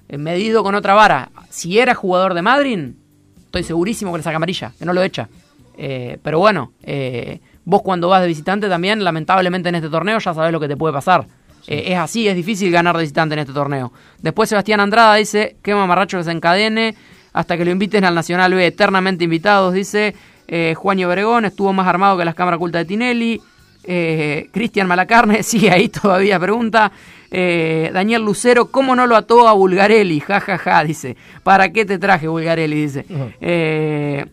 medido 0.10 0.64
con 0.64 0.76
otra 0.76 0.94
vara. 0.94 1.30
Si 1.50 1.80
era 1.80 1.96
jugador 1.96 2.34
de 2.34 2.42
Madrid, 2.42 2.80
estoy 3.46 3.64
segurísimo 3.64 4.12
que 4.12 4.18
le 4.20 4.24
saca 4.24 4.36
amarilla, 4.38 4.74
que 4.78 4.86
no 4.86 4.94
lo 4.94 5.02
echa. 5.02 5.30
Eh, 5.78 6.18
pero 6.22 6.38
bueno, 6.40 6.74
eh, 6.84 7.40
vos 7.66 7.82
cuando 7.82 8.08
vas 8.10 8.22
de 8.22 8.28
visitante 8.28 8.68
también, 8.70 9.04
lamentablemente 9.04 9.70
en 9.70 9.76
este 9.76 9.90
torneo 9.90 10.20
ya 10.20 10.34
sabés 10.34 10.52
lo 10.52 10.60
que 10.60 10.68
te 10.68 10.78
puede 10.78 10.94
pasar. 10.94 11.26
Eh, 11.68 11.94
es 11.94 11.98
así, 11.98 12.28
es 12.28 12.36
difícil 12.36 12.72
ganar 12.72 12.96
de 12.96 13.02
visitante 13.04 13.34
en 13.34 13.40
este 13.40 13.54
torneo. 13.54 13.92
Después 14.22 14.50
Sebastián 14.50 14.80
Andrada 14.80 15.16
dice, 15.16 15.56
qué 15.62 15.74
mamarracho 15.74 16.18
que 16.18 16.24
se 16.24 16.32
encadene 16.32 16.96
hasta 17.34 17.56
que 17.58 17.64
lo 17.66 17.72
inviten 17.72 18.04
al 18.04 18.14
Nacional 18.14 18.54
B, 18.54 18.66
eternamente 18.66 19.24
invitados, 19.24 19.74
dice 19.74 20.14
eh, 20.52 20.76
Juanio 20.76 21.08
Obregón, 21.08 21.46
estuvo 21.46 21.72
más 21.72 21.88
armado 21.88 22.18
que 22.18 22.26
las 22.26 22.36
cámaras 22.36 22.58
ocultas 22.58 22.82
de 22.82 22.86
Tinelli. 22.86 23.42
Eh, 23.86 24.50
Cristian 24.52 24.86
Malacarne, 24.86 25.44
sigue 25.44 25.72
ahí 25.72 25.88
todavía, 25.88 26.38
pregunta. 26.40 26.92
Eh, 27.32 27.90
Daniel 27.94 28.24
Lucero, 28.24 28.66
¿cómo 28.66 28.94
no 28.96 29.08
lo 29.08 29.16
ató 29.16 29.48
a 29.48 29.54
Bulgarelli? 29.54 30.20
Ja, 30.20 30.42
ja, 30.42 30.58
ja, 30.58 30.84
dice. 30.84 31.16
¿Para 31.44 31.72
qué 31.72 31.86
te 31.86 31.98
traje, 31.98 32.28
Bulgarelli? 32.28 32.82
Dice. 32.82 33.06
Eh, 33.40 34.26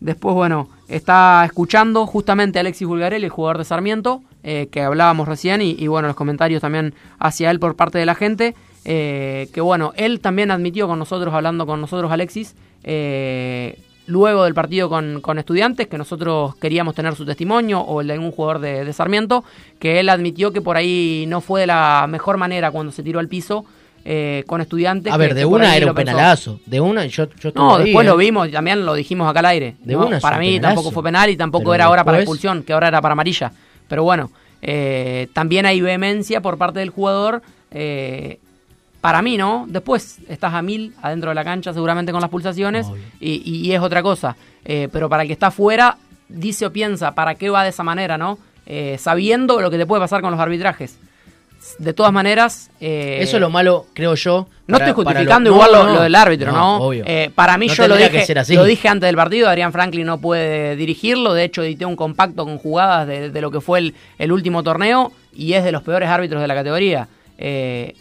después, 0.00 0.34
bueno, 0.34 0.68
está 0.86 1.42
escuchando 1.46 2.06
justamente 2.06 2.58
a 2.58 2.60
Alexis 2.60 2.86
Bulgarelli, 2.86 3.24
el 3.24 3.30
jugador 3.30 3.56
de 3.56 3.64
Sarmiento, 3.64 4.22
que 4.42 4.82
hablábamos 4.82 5.26
recién, 5.26 5.62
y, 5.62 5.70
y, 5.70 5.86
bueno, 5.86 6.06
los 6.06 6.16
comentarios 6.16 6.60
también 6.60 6.92
hacia 7.18 7.50
él 7.50 7.58
por 7.58 7.76
parte 7.76 7.96
de 7.96 8.04
la 8.04 8.14
gente. 8.14 8.54
que 8.84 9.60
bueno, 9.62 9.94
él 9.96 10.20
también 10.20 10.50
admitió 10.50 10.86
con 10.86 10.98
nosotros, 10.98 11.32
hablando 11.32 11.64
con 11.64 11.80
nosotros, 11.80 12.12
Alexis, 12.12 12.54
luego 14.06 14.44
del 14.44 14.54
partido 14.54 14.88
con, 14.88 15.20
con 15.20 15.38
estudiantes, 15.38 15.86
que 15.88 15.96
nosotros 15.98 16.54
queríamos 16.56 16.94
tener 16.94 17.14
su 17.16 17.24
testimonio, 17.24 17.80
o 17.80 18.00
el 18.00 18.06
de 18.08 18.12
algún 18.14 18.32
jugador 18.32 18.58
de, 18.60 18.84
de 18.84 18.92
Sarmiento, 18.92 19.44
que 19.78 20.00
él 20.00 20.08
admitió 20.08 20.52
que 20.52 20.60
por 20.60 20.76
ahí 20.76 21.24
no 21.28 21.40
fue 21.40 21.62
de 21.62 21.66
la 21.68 22.06
mejor 22.08 22.36
manera 22.36 22.70
cuando 22.70 22.92
se 22.92 23.02
tiró 23.02 23.18
al 23.20 23.28
piso, 23.28 23.64
eh, 24.04 24.44
con 24.46 24.60
estudiantes. 24.60 25.10
A 25.12 25.16
ver, 25.16 25.28
que- 25.30 25.34
de 25.36 25.40
que 25.40 25.46
una 25.46 25.74
era 25.76 25.86
un 25.86 25.94
penalazo. 25.94 26.60
De 26.66 26.78
una, 26.80 27.06
yo, 27.06 27.24
yo 27.40 27.48
estuve 27.48 27.52
No, 27.54 27.76
ahí, 27.76 27.84
después 27.84 28.04
¿eh? 28.06 28.10
lo 28.10 28.16
vimos, 28.18 28.50
también 28.50 28.84
lo 28.84 28.92
dijimos 28.94 29.26
acá 29.30 29.38
al 29.38 29.46
aire. 29.46 29.76
De 29.82 29.94
¿no? 29.94 30.06
una 30.06 30.20
para 30.20 30.38
mí 30.38 30.56
penalazo. 30.56 30.74
tampoco 30.74 30.90
fue 30.92 31.02
penal 31.02 31.30
y 31.30 31.36
tampoco 31.38 31.62
Pero 31.64 31.74
era 31.74 31.84
ahora 31.86 32.04
para 32.04 32.18
expulsión, 32.18 32.62
que 32.62 32.74
ahora 32.74 32.88
era 32.88 33.00
para 33.00 33.12
amarilla. 33.12 33.52
Pero 33.88 34.02
bueno, 34.02 34.30
eh, 34.60 35.28
también 35.32 35.64
hay 35.64 35.80
vehemencia 35.80 36.42
por 36.42 36.58
parte 36.58 36.80
del 36.80 36.90
jugador. 36.90 37.40
eh, 37.70 38.38
para 39.04 39.20
mí, 39.20 39.36
¿no? 39.36 39.66
Después 39.68 40.16
estás 40.30 40.54
a 40.54 40.62
mil 40.62 40.94
adentro 41.02 41.28
de 41.28 41.34
la 41.34 41.44
cancha, 41.44 41.74
seguramente 41.74 42.10
con 42.10 42.22
las 42.22 42.30
pulsaciones, 42.30 42.86
y, 43.20 43.70
es 43.70 43.78
otra 43.82 44.02
cosa. 44.02 44.34
Eh, 44.64 44.88
pero 44.90 45.10
para 45.10 45.24
el 45.24 45.26
que 45.26 45.34
está 45.34 45.48
afuera, 45.48 45.98
dice 46.26 46.64
o 46.64 46.72
piensa, 46.72 47.14
¿para 47.14 47.34
qué 47.34 47.50
va 47.50 47.64
de 47.64 47.68
esa 47.68 47.82
manera, 47.82 48.16
no? 48.16 48.38
Eh, 48.64 48.96
sabiendo 48.98 49.60
lo 49.60 49.70
que 49.70 49.76
te 49.76 49.84
puede 49.84 50.00
pasar 50.00 50.22
con 50.22 50.30
los 50.30 50.40
arbitrajes. 50.40 50.96
De 51.78 51.92
todas 51.92 52.14
maneras. 52.14 52.70
eh, 52.80 53.18
Eso 53.20 53.36
es 53.36 53.40
lo 53.42 53.50
malo, 53.50 53.84
creo 53.92 54.14
yo. 54.14 54.48
no 54.68 54.78
para- 54.78 54.88
estoy 54.88 55.04
justificando 55.04 55.50
lo- 55.50 55.56
igual 55.56 55.72
no, 55.72 55.78
lo, 55.82 55.84
no, 55.88 55.94
lo 55.96 56.00
del 56.02 56.14
árbitro, 56.14 56.50
¿no? 56.52 56.76
obvio. 56.78 57.04
Eh, 57.06 57.30
para 57.34 57.58
mí 57.58 57.66
No 57.66 57.74
yo 57.74 57.86
lo 57.88 57.96
dije, 57.98 58.24
lo 58.54 58.64
dije 58.64 58.88
antes 58.88 59.06
del 59.06 59.16
partido, 59.16 59.50
Adrián 59.50 59.70
Franklin 59.70 60.06
no 60.06 60.16
puede 60.18 60.76
dirigirlo, 60.76 61.34
de 61.34 61.44
hecho 61.44 61.62
edité 61.62 61.84
un 61.84 61.96
compacto 61.96 62.46
con 62.46 62.56
jugadas 62.56 63.06
de, 63.06 63.28
de 63.28 63.40
lo 63.42 63.50
que 63.50 63.60
fue 63.60 63.80
el, 63.80 63.94
el 64.18 64.32
último 64.32 64.62
torneo 64.62 65.12
y 65.34 65.52
es 65.52 65.62
de 65.62 65.72
los 65.72 65.82
peores 65.82 66.08
árbitros 66.08 66.40
de 66.40 66.48
la 66.48 66.54
categoría. 66.54 67.06
Eh, 67.36 67.94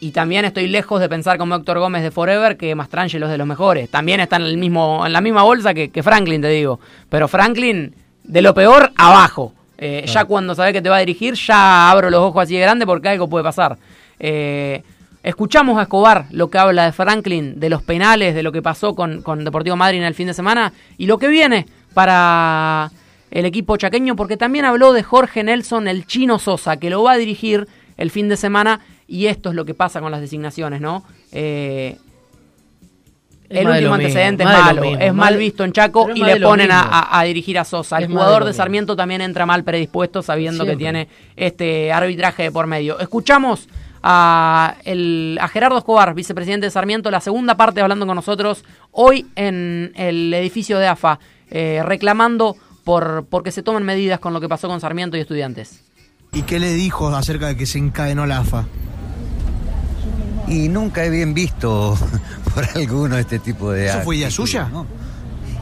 y 0.00 0.12
también 0.12 0.44
estoy 0.44 0.68
lejos 0.68 1.00
de 1.00 1.08
pensar 1.08 1.38
como 1.38 1.54
Héctor 1.56 1.78
Gómez 1.78 2.02
de 2.02 2.10
Forever 2.10 2.56
que 2.56 2.74
Mastrangelo 2.74 3.26
es 3.26 3.32
de 3.32 3.38
los 3.38 3.46
mejores. 3.46 3.90
También 3.90 4.20
está 4.20 4.36
en, 4.36 4.42
el 4.42 4.56
mismo, 4.56 5.04
en 5.04 5.12
la 5.12 5.20
misma 5.20 5.42
bolsa 5.42 5.74
que, 5.74 5.90
que 5.90 6.02
Franklin, 6.02 6.40
te 6.40 6.48
digo. 6.48 6.78
Pero 7.08 7.26
Franklin, 7.28 7.94
de 8.22 8.42
lo 8.42 8.54
peor, 8.54 8.92
abajo. 8.96 9.54
Eh, 9.76 10.04
Ya 10.12 10.24
cuando 10.24 10.54
sabe 10.54 10.72
que 10.72 10.82
te 10.82 10.88
va 10.88 10.96
a 10.96 11.00
dirigir, 11.00 11.34
ya 11.34 11.90
abro 11.90 12.10
los 12.10 12.20
ojos 12.20 12.44
así 12.44 12.54
de 12.54 12.60
grande 12.60 12.86
porque 12.86 13.08
algo 13.08 13.28
puede 13.28 13.44
pasar. 13.44 13.76
Eh, 14.18 14.82
escuchamos 15.22 15.78
a 15.78 15.82
Escobar 15.82 16.26
lo 16.30 16.50
que 16.50 16.58
habla 16.58 16.84
de 16.84 16.92
Franklin, 16.92 17.58
de 17.58 17.68
los 17.68 17.82
penales, 17.82 18.34
de 18.34 18.42
lo 18.42 18.52
que 18.52 18.62
pasó 18.62 18.94
con, 18.94 19.22
con 19.22 19.44
Deportivo 19.44 19.76
Madrid 19.76 19.98
en 19.98 20.04
el 20.04 20.14
fin 20.14 20.26
de 20.26 20.34
semana 20.34 20.72
y 20.96 21.06
lo 21.06 21.18
que 21.18 21.28
viene 21.28 21.66
para 21.94 22.90
el 23.30 23.44
equipo 23.44 23.76
chaqueño, 23.76 24.16
porque 24.16 24.36
también 24.36 24.64
habló 24.64 24.92
de 24.92 25.02
Jorge 25.02 25.44
Nelson, 25.44 25.86
el 25.88 26.06
chino 26.06 26.38
Sosa, 26.38 26.76
que 26.76 26.90
lo 26.90 27.02
va 27.02 27.12
a 27.12 27.16
dirigir 27.16 27.68
el 27.96 28.10
fin 28.10 28.28
de 28.28 28.36
semana 28.36 28.80
y 29.08 29.26
esto 29.26 29.48
es 29.48 29.56
lo 29.56 29.64
que 29.64 29.74
pasa 29.74 30.00
con 30.00 30.12
las 30.12 30.20
designaciones, 30.20 30.80
¿no? 30.80 31.02
Eh, 31.32 31.96
el 33.48 33.66
último 33.66 33.94
antecedente 33.94 34.42
es 34.42 34.48
malo, 34.48 34.82
mismo, 34.82 34.98
es 35.00 35.14
mal 35.14 35.36
visto 35.38 35.64
en 35.64 35.72
Chaco 35.72 36.10
y 36.14 36.22
le 36.22 36.38
ponen 36.38 36.70
a, 36.70 36.82
mismo. 36.82 36.94
a- 36.94 37.18
a 37.18 37.22
dirigir 37.24 37.58
a 37.58 37.64
Sosa. 37.64 37.96
El 37.96 38.04
Es 38.04 38.08
más 38.10 38.14
de 38.14 38.18
jugador 38.20 38.44
de 38.44 38.50
mismo. 38.50 38.56
Sarmiento 38.62 38.94
también 38.96 39.22
entra 39.22 39.46
mal 39.46 39.64
predispuesto 39.64 40.20
sabiendo 40.22 40.66
que 40.66 40.76
tiene 40.76 41.08
este 41.34 41.90
arbitraje 41.90 42.42
de 42.44 42.52
por 42.52 42.66
medio. 42.66 43.00
Escuchamos 43.00 43.66
a, 44.02 44.76
el, 44.84 45.38
a 45.40 45.48
Gerardo 45.48 45.78
Escobar, 45.78 46.12
vicepresidente 46.12 46.66
de 46.66 46.70
Sarmiento, 46.70 47.10
la 47.10 47.22
segunda 47.22 47.56
parte 47.56 47.80
hablando 47.80 48.06
con 48.06 48.16
nosotros 48.16 48.64
hoy 48.92 49.24
en 49.34 49.92
el 49.96 50.32
edificio 50.34 50.78
de 50.78 50.86
AFA, 50.88 51.18
eh, 51.50 51.80
reclamando 51.82 52.54
por 52.84 53.24
porque 53.30 53.50
se 53.50 53.62
tomen 53.62 53.82
medidas 53.82 54.20
con 54.20 54.34
lo 54.34 54.42
que 54.42 54.48
pasó 54.50 54.68
con 54.68 54.78
Sarmiento 54.82 55.16
y 55.16 55.20
estudiantes. 55.20 55.82
¿Y 56.34 56.42
qué 56.42 56.58
le 56.60 56.74
dijo 56.74 57.08
acerca 57.08 57.46
de 57.48 57.56
que 57.56 57.64
se 57.64 57.78
encadenó 57.78 58.26
la 58.26 58.40
AFA? 58.40 58.66
Y 60.48 60.68
nunca 60.68 61.04
he 61.04 61.10
bien 61.10 61.34
visto 61.34 61.96
por 62.54 62.64
alguno 62.74 63.18
este 63.18 63.38
tipo 63.38 63.70
de 63.72 63.88
¿Eso 63.88 64.00
fue 64.02 64.16
idea 64.16 64.30
suya? 64.30 64.68
¿no? 64.72 64.86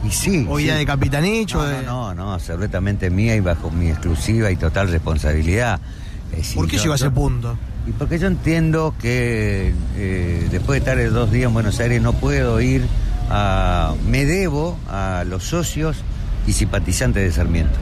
Y 0.05 0.11
sí. 0.11 0.45
¿O 0.49 0.59
idea 0.59 0.73
sí. 0.75 0.79
de 0.79 0.85
Capitanich? 0.85 1.55
o 1.55 1.57
No, 1.57 1.63
de- 1.65 1.81
no, 1.83 2.13
no, 2.13 2.25
no, 2.25 2.33
absolutamente 2.33 3.09
mía 3.09 3.35
y 3.35 3.39
bajo 3.39 3.69
mi 3.71 3.89
exclusiva 3.89 4.49
y 4.51 4.55
total 4.55 4.89
responsabilidad. 4.89 5.79
Es 6.31 6.37
decir, 6.37 6.55
¿Por 6.57 6.67
qué 6.67 6.77
llegó 6.77 6.93
a 6.93 6.95
ese 6.97 7.09
punto? 7.11 7.57
Y 7.87 7.91
porque 7.91 8.19
yo 8.19 8.27
entiendo 8.27 8.93
que 9.01 9.73
eh, 9.95 10.47
después 10.51 10.83
de 10.83 10.91
estar 10.91 11.11
dos 11.11 11.31
días 11.31 11.47
en 11.47 11.53
Buenos 11.53 11.79
Aires 11.79 12.01
no 12.01 12.13
puedo 12.13 12.59
ir 12.61 12.85
a... 13.29 13.93
Me 14.09 14.25
debo 14.25 14.77
a 14.89 15.23
los 15.25 15.43
socios 15.45 15.97
y 16.45 16.53
simpatizantes 16.53 17.23
de 17.23 17.31
Sarmiento. 17.31 17.77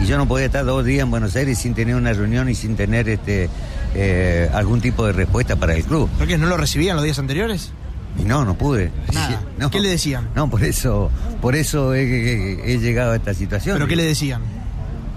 Y 0.00 0.06
yo 0.06 0.16
no 0.16 0.26
podía 0.28 0.46
estar 0.46 0.64
dos 0.64 0.84
días 0.84 1.02
en 1.02 1.10
Buenos 1.10 1.34
Aires 1.34 1.58
sin 1.58 1.74
tener 1.74 1.96
una 1.96 2.12
reunión 2.12 2.48
y 2.48 2.54
sin 2.54 2.76
tener 2.76 3.08
este 3.08 3.50
eh, 3.94 4.50
algún 4.52 4.80
tipo 4.80 5.06
de 5.06 5.12
respuesta 5.12 5.56
para 5.56 5.74
el 5.74 5.84
club. 5.84 6.08
¿Por 6.18 6.26
qué 6.26 6.38
no 6.38 6.46
lo 6.46 6.56
recibían 6.56 6.96
los 6.96 7.04
días 7.04 7.18
anteriores? 7.18 7.72
Y 8.18 8.22
no, 8.24 8.44
no 8.44 8.54
pude. 8.54 8.90
Nada. 9.12 9.42
No. 9.58 9.70
¿Qué 9.70 9.80
le 9.80 9.88
decían? 9.90 10.28
No, 10.34 10.48
por 10.50 10.64
eso, 10.64 11.10
por 11.40 11.54
eso 11.54 11.94
he, 11.94 12.02
he- 12.02 12.72
he 12.74 12.78
llegado 12.78 13.12
a 13.12 13.16
esta 13.16 13.34
situación. 13.34 13.76
¿Pero 13.76 13.86
qué 13.86 13.96
le 13.96 14.04
decían? 14.04 14.42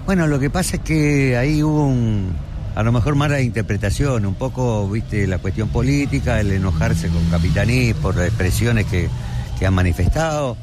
Bueno, 0.06 0.26
lo 0.26 0.38
que 0.38 0.50
pasa 0.50 0.76
es 0.76 0.82
que 0.82 1.36
ahí 1.36 1.62
hubo 1.62 1.86
un, 1.86 2.32
a 2.74 2.82
lo 2.82 2.92
mejor 2.92 3.14
mala 3.14 3.40
interpretación, 3.40 4.26
un 4.26 4.34
poco, 4.34 4.88
viste, 4.88 5.26
la 5.26 5.38
cuestión 5.38 5.68
política, 5.68 6.40
el 6.40 6.52
enojarse 6.52 7.08
con 7.08 7.24
Capitaní 7.30 7.94
por 7.94 8.16
las 8.16 8.26
expresiones 8.28 8.86
que, 8.86 9.08
que 9.58 9.66
han 9.66 9.74
manifestado, 9.74 10.56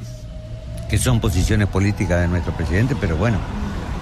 que 0.90 0.98
son 0.98 1.20
posiciones 1.20 1.68
políticas 1.68 2.22
de 2.22 2.28
nuestro 2.28 2.54
presidente, 2.56 2.96
pero 3.00 3.16
bueno, 3.18 3.38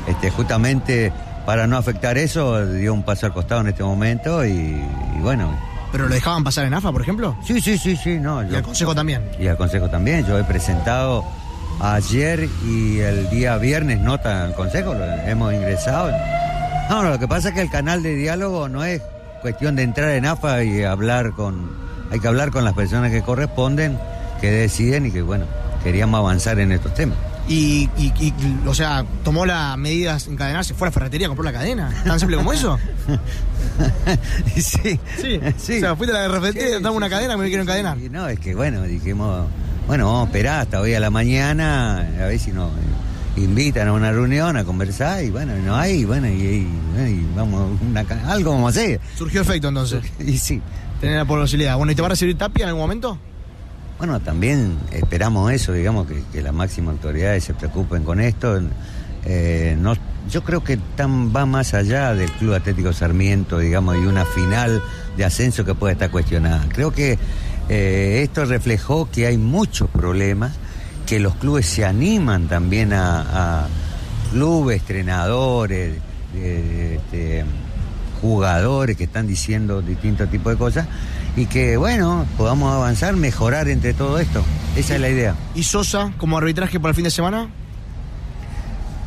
este, 0.08 0.30
justamente 0.32 1.12
para 1.48 1.66
no 1.66 1.78
afectar 1.78 2.18
eso, 2.18 2.66
dio 2.68 2.94
un 2.94 3.04
paso 3.04 3.26
al 3.26 3.32
costado 3.32 3.62
en 3.62 3.68
este 3.68 3.82
momento 3.82 4.46
y, 4.46 4.52
y 4.52 5.20
bueno, 5.22 5.50
¿Pero 5.94 6.10
lo 6.10 6.14
dejaban 6.14 6.44
pasar 6.44 6.66
en 6.66 6.74
AFA, 6.74 6.92
por 6.92 7.02
ejemplo? 7.02 7.38
sí, 7.42 7.62
sí, 7.62 7.78
sí, 7.78 7.96
sí, 7.96 8.20
no, 8.20 8.44
Y 8.44 8.54
al 8.54 8.62
Consejo 8.64 8.94
también. 8.94 9.24
y 9.40 9.48
al 9.48 9.56
Consejo 9.56 9.90
también. 9.90 10.26
Yo 10.26 10.38
he 10.38 10.44
presentado 10.44 11.24
ayer 11.80 12.50
y 12.66 13.00
el 13.00 13.30
día 13.30 13.58
viernes 13.60 14.02
nota 14.02 14.44
al 14.44 14.56
Consejo, 14.56 14.94
lo 14.94 15.06
hemos 15.06 15.54
ingresado. 15.54 16.12
No, 16.90 17.02
no, 17.04 17.12
lo 17.12 17.18
que 17.18 17.30
pasa 17.30 17.48
es 17.48 17.56
que 17.56 17.62
el 17.62 17.70
canal 17.70 18.04
de 18.04 18.16
diálogo 18.16 18.68
no 18.68 18.84
es 18.84 19.02
cuestión 19.42 19.78
de 19.78 19.84
entrar 19.84 20.10
en 20.10 20.26
AFA 20.26 20.66
y 20.66 20.84
hablar 20.84 21.32
con... 21.32 21.72
Hay 22.12 22.20
que 22.20 22.28
hablar 22.28 22.52
con 22.52 22.66
las 22.66 22.74
personas 22.74 23.10
que 23.10 23.22
corresponden, 23.22 23.98
que 24.42 24.52
deciden 24.52 25.06
y 25.06 25.12
que, 25.12 25.22
bueno, 25.22 25.46
queríamos 25.82 26.20
avanzar 26.20 26.60
en 26.60 26.74
estos 26.74 26.94
temas. 26.94 27.18
Y, 27.50 27.90
y- 27.98 28.12
y, 28.20 28.34
o 28.68 28.74
sea, 28.74 29.06
tomó 29.24 29.46
las 29.46 29.78
medidas 29.78 30.28
encadenarse, 30.28 30.74
fue 30.74 30.88
a 30.88 30.90
la 30.90 30.94
ferretería, 30.94 31.28
compró 31.30 31.44
la 31.46 31.54
cadena. 31.54 31.94
¿Tan 32.06 32.20
simple 32.20 32.36
como 32.38 32.52
eso? 32.52 32.78
sí, 34.56 35.00
Sí. 35.22 35.40
sí. 35.58 35.78
O 35.78 35.80
sea, 35.80 35.96
fuiste 35.96 36.16
a 36.16 36.28
la 36.28 36.34
ferretería, 36.34 36.78
Sí, 36.78 36.84
dame 36.84 36.96
una 36.98 37.06
sí, 37.08 37.12
cadena 37.12 37.34
que 37.36 37.40
me 37.42 37.48
quiero 37.48 37.64
encadenar. 37.64 37.98
No, 38.12 38.28
es 38.28 38.40
que 38.40 38.56
bueno, 38.56 38.84
dijimos, 38.84 39.48
bueno, 39.88 40.06
vamos 40.08 40.24
a 40.24 40.26
esperar 40.26 40.60
hasta 40.62 40.80
hoy 40.82 40.94
a 40.94 41.00
la 41.00 41.10
mañana, 41.10 42.00
a 42.00 42.26
ver 42.28 42.40
si 42.40 42.52
nos 42.52 42.70
invitan 43.38 43.88
a 43.88 43.94
una 43.94 44.12
reunión 44.12 44.58
a 44.58 44.64
conversar 44.64 45.24
y 45.24 45.30
bueno, 45.30 45.54
no 45.64 45.76
hay, 45.76 46.04
bueno, 46.06 46.28
y, 46.28 46.32
y- 46.32 46.68
y 47.00 47.28
vamos, 47.36 47.80
una 47.82 48.02
algo 48.30 48.52
vamos 48.52 48.76
a 48.76 48.80
hacer. 48.82 49.00
Surgió 49.18 49.42
efecto 49.42 49.68
entonces, 49.70 50.04
Y 50.20 50.38
sí, 50.38 50.62
tener 51.00 51.18
la 51.18 51.26
posibilidad. 51.26 51.78
Bueno, 51.78 51.92
¿y 51.92 51.96
te 51.96 52.02
va 52.02 52.08
a 52.08 52.10
recibir 52.10 52.38
Tapia 52.38 52.64
en 52.64 52.70
algún 52.70 52.82
momento? 52.84 53.20
Bueno, 53.98 54.20
también 54.20 54.78
esperamos 54.92 55.52
eso, 55.52 55.74
digamos, 55.74 56.08
que, 56.08 56.42
las 56.42 56.54
máximas 56.54 56.94
autoridades 56.94 57.44
se 57.44 57.54
preocupen 57.54 58.04
con 58.04 58.20
esto. 58.20 58.62
Eh, 59.26 59.76
no, 59.80 59.96
yo 60.30 60.44
creo 60.44 60.64
que 60.64 60.78
tan, 60.96 61.36
va 61.36 61.46
más 61.46 61.74
allá 61.74 62.14
del 62.14 62.32
Club 62.32 62.54
Atlético 62.54 62.94
Sarmiento, 62.94 63.58
digamos, 63.60 63.96
y 63.98 64.06
una 64.06 64.26
final 64.26 64.82
de 65.16 65.26
ascenso 65.26 65.66
que 65.66 65.74
puede 65.74 65.94
estar 65.94 66.12
cuestionada. 66.12 66.64
Creo 66.70 66.92
que 66.92 67.18
eh, 67.70 68.22
esto 68.24 68.46
reflejó 68.46 69.10
que 69.10 69.26
hay 69.26 69.38
muchos 69.38 69.90
problemas, 69.90 70.54
que 71.08 71.20
los 71.20 71.36
clubes 71.36 71.66
se 71.66 71.84
animan 71.84 72.48
también 72.48 72.94
a, 72.94 73.64
a 73.64 73.68
clubes, 74.32 74.82
entrenadores, 74.82 75.98
eh, 76.36 77.00
este, 77.00 77.46
jugadores 78.22 78.96
que 78.96 79.06
están 79.06 79.26
diciendo 79.28 79.82
distintos 79.82 80.30
tipos 80.30 80.54
de 80.54 80.58
cosas 80.58 80.88
y 81.38 81.46
que, 81.46 81.78
bueno, 81.78 82.26
podamos 82.36 82.74
avanzar, 82.74 83.16
mejorar 83.16 83.70
entre 83.70 83.94
todo 83.94 84.18
esto. 84.18 84.44
Esa 84.76 84.96
es 84.96 85.02
la 85.02 85.10
idea. 85.10 85.36
¿Y 85.54 85.64
Sosa 85.64 86.12
como 86.18 86.38
arbitraje 86.38 86.80
para 86.80 86.90
el 86.90 86.96
fin 86.96 87.04
de 87.04 87.12
semana? 87.12 87.48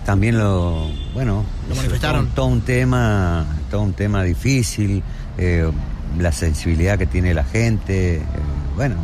También 0.06 0.38
lo, 0.38 0.88
bueno, 1.12 1.44
Lo 1.66 1.72
es 1.72 1.76
manifestaron. 1.76 2.26
Todo, 2.26 2.34
todo 2.36 2.46
un 2.46 2.60
tema, 2.62 3.44
todo 3.68 3.82
un 3.82 3.92
tema 3.92 4.22
difícil, 4.22 5.02
eh, 5.38 5.70
la 6.18 6.30
sensibilidad 6.32 6.96
que 6.98 7.06
tiene 7.06 7.34
la 7.34 7.44
gente, 7.44 8.16
eh, 8.16 8.22
bueno. 8.76 8.96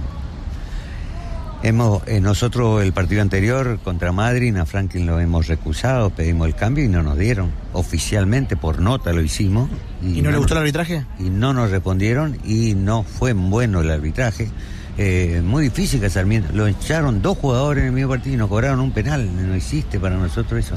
Hemos, 1.66 2.06
eh, 2.06 2.20
nosotros 2.20 2.80
el 2.84 2.92
partido 2.92 3.22
anterior 3.22 3.80
contra 3.82 4.12
Madrid, 4.12 4.56
a 4.56 4.66
Franklin 4.66 5.04
lo 5.04 5.18
hemos 5.18 5.48
recusado, 5.48 6.10
pedimos 6.10 6.46
el 6.46 6.54
cambio 6.54 6.84
y 6.84 6.88
no 6.88 7.02
nos 7.02 7.18
dieron. 7.18 7.50
Oficialmente, 7.72 8.56
por 8.56 8.78
nota 8.78 9.12
lo 9.12 9.20
hicimos. 9.20 9.68
¿Y 10.00 10.22
no 10.22 10.30
le 10.30 10.36
gustó 10.36 10.54
el 10.54 10.58
arbitraje? 10.58 11.04
y 11.18 11.24
no 11.24 11.52
nos 11.54 11.72
respondieron 11.72 12.38
y 12.44 12.74
no 12.74 13.02
fue 13.02 13.32
bueno 13.32 13.80
el 13.80 13.90
arbitraje. 13.90 14.48
Eh, 14.96 15.42
muy 15.44 15.64
difícil 15.64 16.00
que 16.00 16.08
Sarmiento. 16.08 16.52
Lo 16.52 16.68
echaron 16.68 17.20
dos 17.20 17.36
jugadores 17.36 17.82
en 17.82 17.88
el 17.88 17.94
mismo 17.94 18.10
partido 18.10 18.36
y 18.36 18.38
nos 18.38 18.48
cobraron 18.48 18.78
un 18.78 18.92
penal. 18.92 19.28
No 19.48 19.52
existe 19.54 19.98
para 19.98 20.16
nosotros 20.16 20.64
eso. 20.64 20.76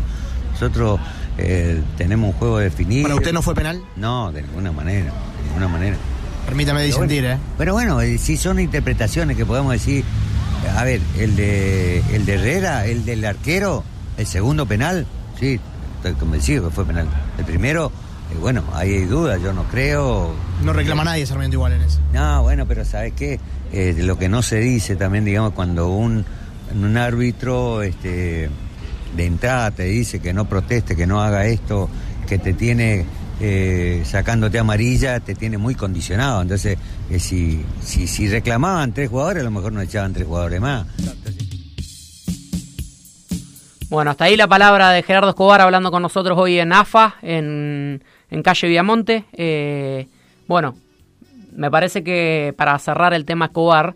Nosotros 0.53 0.99
eh, 1.37 1.83
tenemos 1.99 2.33
un 2.33 2.39
juego 2.39 2.57
definido. 2.57 3.03
¿Para 3.03 3.13
usted 3.13 3.31
no 3.31 3.43
fue 3.43 3.53
penal? 3.53 3.79
No, 3.95 4.31
de 4.31 4.41
ninguna 4.41 4.71
manera. 4.71 5.11
De 5.37 5.43
ninguna 5.49 5.67
manera. 5.67 5.97
Permítame 6.47 6.81
disentir, 6.81 7.25
¿eh? 7.25 7.37
Pero 7.59 7.73
bueno, 7.73 7.99
si 8.17 8.37
son 8.37 8.59
interpretaciones 8.59 9.37
que 9.37 9.45
podemos 9.45 9.71
decir. 9.71 10.03
A 10.77 10.83
ver, 10.83 11.01
el 11.17 11.35
de, 11.35 12.03
el 12.13 12.25
de 12.25 12.33
Herrera, 12.35 12.85
el 12.85 13.05
del 13.05 13.25
arquero, 13.25 13.83
el 14.17 14.25
segundo 14.25 14.65
penal, 14.65 15.05
sí, 15.39 15.59
estoy 15.97 16.13
convencido 16.13 16.69
que 16.69 16.75
fue 16.75 16.85
penal. 16.85 17.07
El 17.37 17.45
primero 17.45 17.91
Eh, 18.31 18.37
bueno, 18.39 18.63
ahí 18.73 18.93
hay 18.93 19.05
dudas, 19.05 19.41
yo 19.41 19.53
no 19.53 19.63
creo. 19.63 20.31
No 20.63 20.71
reclama 20.71 21.03
nadie 21.03 21.25
Sarmiento 21.25 21.55
igual 21.55 21.73
en 21.73 21.81
eso. 21.81 21.99
No, 22.13 22.43
bueno, 22.43 22.67
pero 22.67 22.85
¿sabes 22.85 23.13
qué? 23.13 23.39
Eh, 23.71 23.95
lo 23.99 24.17
que 24.19 24.29
no 24.29 24.41
se 24.43 24.59
dice 24.59 24.95
también, 24.95 25.25
digamos, 25.25 25.53
cuando 25.53 25.87
un, 25.89 26.25
un 26.75 26.97
árbitro 26.97 27.81
este, 27.81 28.49
de 29.15 29.25
entrada 29.25 29.71
te 29.71 29.83
dice 29.85 30.19
que 30.19 30.31
no 30.33 30.45
proteste, 30.47 30.95
que 30.95 31.07
no 31.07 31.21
haga 31.21 31.45
esto, 31.47 31.89
que 32.27 32.37
te 32.37 32.53
tiene 32.53 33.05
eh, 33.41 34.01
sacándote 34.05 34.59
amarilla, 34.59 35.19
te 35.19 35.33
tiene 35.33 35.57
muy 35.57 35.75
condicionado. 35.75 36.41
Entonces, 36.41 36.77
eh, 37.09 37.19
si, 37.19 37.65
si, 37.81 38.27
reclamaban 38.27 38.93
tres 38.93 39.09
jugadores, 39.09 39.41
a 39.41 39.45
lo 39.45 39.51
mejor 39.51 39.71
no 39.71 39.81
echaban 39.81 40.13
tres 40.13 40.27
jugadores 40.27 40.59
más. 40.59 40.85
Bueno, 43.89 44.11
hasta 44.11 44.25
ahí 44.25 44.35
la 44.35 44.47
palabra 44.47 44.91
de 44.91 45.03
Gerardo 45.03 45.29
Escobar 45.29 45.61
hablando 45.61 45.89
con 45.89 46.01
nosotros 46.01 46.37
hoy 46.37 46.59
en 46.59 46.73
AFA, 46.73 47.15
en, 47.21 48.03
en 48.29 48.43
calle 48.43 48.67
Viamonte. 48.67 49.23
Eh, 49.33 50.07
bueno, 50.47 50.75
me 51.55 51.71
parece 51.71 52.03
que 52.03 52.53
para 52.57 52.77
cerrar 52.77 53.13
el 53.13 53.25
tema 53.25 53.45
Escobar, 53.45 53.95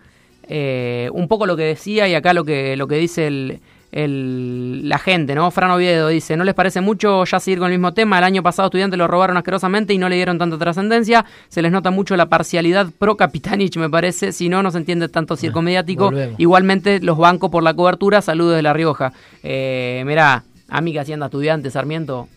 un 0.49 1.27
poco 1.27 1.45
lo 1.45 1.55
que 1.55 1.63
decía 1.63 2.07
y 2.07 2.15
acá 2.15 2.33
lo 2.33 2.43
que, 2.43 2.75
lo 2.77 2.87
que 2.87 2.95
dice 2.95 3.27
el, 3.27 3.59
el, 3.93 4.89
la 4.89 4.97
gente, 4.97 5.35
¿no? 5.35 5.51
Fran 5.51 5.69
Oviedo 5.69 6.07
dice, 6.07 6.35
¿no 6.35 6.43
les 6.43 6.55
parece 6.55 6.81
mucho 6.81 7.23
ya 7.25 7.39
seguir 7.39 7.59
con 7.59 7.71
el 7.71 7.77
mismo 7.77 7.93
tema? 7.93 8.17
El 8.17 8.23
año 8.23 8.41
pasado 8.41 8.65
estudiantes 8.67 8.97
lo 8.97 9.07
robaron 9.07 9.37
asquerosamente 9.37 9.93
y 9.93 9.99
no 9.99 10.09
le 10.09 10.15
dieron 10.15 10.39
tanta 10.39 10.57
trascendencia. 10.57 11.23
Se 11.47 11.61
les 11.61 11.71
nota 11.71 11.91
mucho 11.91 12.17
la 12.17 12.25
parcialidad 12.25 12.87
pro 12.97 13.15
Capitanich, 13.15 13.77
me 13.77 13.91
parece. 13.91 14.31
Si 14.31 14.49
no, 14.49 14.63
no 14.63 14.71
se 14.71 14.79
entiende 14.79 15.09
tanto 15.09 15.35
circo 15.35 15.61
mediático. 15.61 16.05
volvemos. 16.05 16.39
Igualmente, 16.39 16.99
los 17.01 17.19
bancos 17.19 17.51
por 17.51 17.61
la 17.61 17.75
cobertura. 17.75 18.21
Saludos 18.23 18.55
de 18.55 18.63
La 18.63 18.73
Rioja. 18.73 19.13
Eh, 19.43 20.01
mirá, 20.07 20.43
a 20.69 20.81
mí 20.81 20.91
que 20.91 20.99
hacienda 20.99 21.27
estudiante, 21.27 21.69
Sarmiento, 21.69 22.27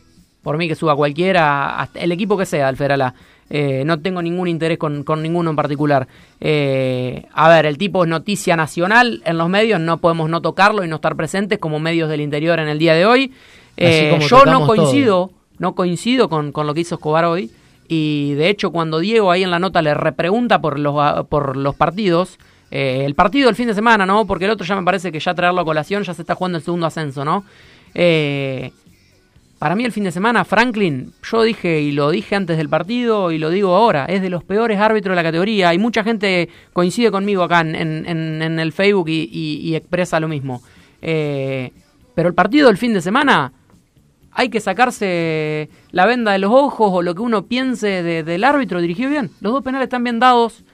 por 0.43 0.59
mí 0.59 0.69
que 0.69 0.75
suba 0.75 0.95
cualquiera, 0.95 1.81
hasta 1.81 2.01
el 2.01 2.13
equipo 2.13 2.37
que 2.37 2.45
sea, 2.45 2.69
Alferala. 2.69 3.15
Eh, 3.49 3.85
no 3.87 4.01
tengo 4.01 4.23
ningún 4.23 4.49
interés 4.49 4.79
con, 4.79 5.05
con 5.05 5.23
ninguno 5.23 5.51
en 5.51 5.57
particular. 5.57 6.09
Eh, 6.41 7.27
a 7.33 7.49
ver, 7.49 7.67
el 7.67 7.79
tipo 7.79 8.05
es 8.05 8.11
noticia 8.11 8.57
nacional 8.57 9.23
en 9.25 9.39
los 9.39 9.49
medios, 9.49 9.81
no 9.81 9.99
podemos 9.99 10.29
no 10.29 10.43
tocarlo 10.43 10.85
y 10.85 10.89
no 10.89 10.97
estar 10.97 11.17
presentes 11.17 11.59
como 11.59 11.79
medios 11.79 12.09
del 12.09 12.21
interior 12.21 12.59
en 12.59 12.69
el 12.69 12.79
día 12.79 12.95
de 12.95 13.07
hoy. 13.07 13.33
Eh, 13.77 14.19
yo 14.29 14.45
no 14.45 14.67
coincido, 14.67 15.31
no 15.59 15.75
coincido 15.75 16.29
con, 16.29 16.53
con 16.53 16.67
lo 16.67 16.75
que 16.75 16.81
hizo 16.81 16.97
Escobar 16.97 17.25
hoy. 17.25 17.51
Y 17.89 18.35
de 18.35 18.49
hecho, 18.49 18.73
cuando 18.73 18.99
Diego 18.99 19.31
ahí 19.31 19.43
en 19.43 19.51
la 19.51 19.59
nota 19.59 19.81
le 19.83 19.95
repregunta 19.95 20.61
por 20.61 20.79
los, 20.79 21.27
por 21.27 21.57
los 21.57 21.75
partidos, 21.77 22.39
eh, 22.71 23.05
el 23.05 23.15
partido 23.15 23.47
del 23.47 23.55
fin 23.55 23.69
de 23.69 23.75
semana, 23.75 24.07
¿no? 24.07 24.27
Porque 24.27 24.47
el 24.47 24.51
otro 24.51 24.67
ya 24.67 24.75
me 24.75 24.83
parece 24.83 25.13
que 25.13 25.21
ya 25.21 25.35
traerlo 25.35 25.61
a 25.61 25.65
colación, 25.65 26.03
ya 26.03 26.15
se 26.15 26.23
está 26.23 26.35
jugando 26.35 26.59
el 26.59 26.65
segundo 26.65 26.87
ascenso, 26.87 27.25
¿no? 27.25 27.45
Eh, 27.95 28.73
para 29.59 29.75
mí 29.75 29.85
el 29.85 29.93
fin 29.93 30.05
de 30.05 30.13
semana, 30.13 30.45
Franklin, 30.45 31.13
yo 31.23 31.43
dije 31.43 31.81
y 31.81 31.93
lo 31.93 32.11
dije 32.11 32.37
antes 32.37 32.57
del 32.59 32.69
partido 32.69 33.33
y 33.33 33.39
lo 33.39 33.49
digo 33.51 33.75
ahora, 33.75 34.05
es 34.05 34.21
de 34.21 34.29
los 34.31 34.45
peores 34.45 34.79
árbitros 34.79 35.13
de 35.13 35.17
la 35.17 35.23
categoría 35.23 35.73
y 35.73 35.79
mucha 35.79 36.05
gente 36.05 36.49
coincide 36.73 37.11
conmigo 37.11 37.43
acá 37.43 37.61
en, 37.63 37.75
en- 37.75 38.43
en 38.43 38.59
el 38.61 38.73
Facebook 38.73 39.09
y, 39.09 39.29
y- 39.33 39.61
y 39.69 39.75
expresa 39.75 40.21
lo 40.21 40.29
mismo. 40.29 40.63
Eh, 41.01 41.73
pero 42.15 42.29
el 42.29 42.35
partido 42.35 42.67
del 42.69 42.77
fin 42.77 42.93
de 42.93 43.01
semana, 43.01 43.53
hay 44.33 44.51
que 44.51 44.61
sacarse 44.61 45.71
la 45.93 46.05
venda 46.05 46.33
de 46.33 46.39
los 46.39 46.51
ojos 46.53 46.91
o 46.93 47.01
lo 47.03 47.15
que 47.15 47.23
uno 47.23 47.47
piense 47.47 48.03
de- 48.03 48.23
del 48.23 48.45
árbitro, 48.45 48.81
dirigió 48.83 49.09
bien. 49.09 49.31
Los 49.41 49.53
dos 49.55 49.63
penales 49.65 49.87
están 49.87 50.05
bien 50.05 50.19
dados, 50.19 50.65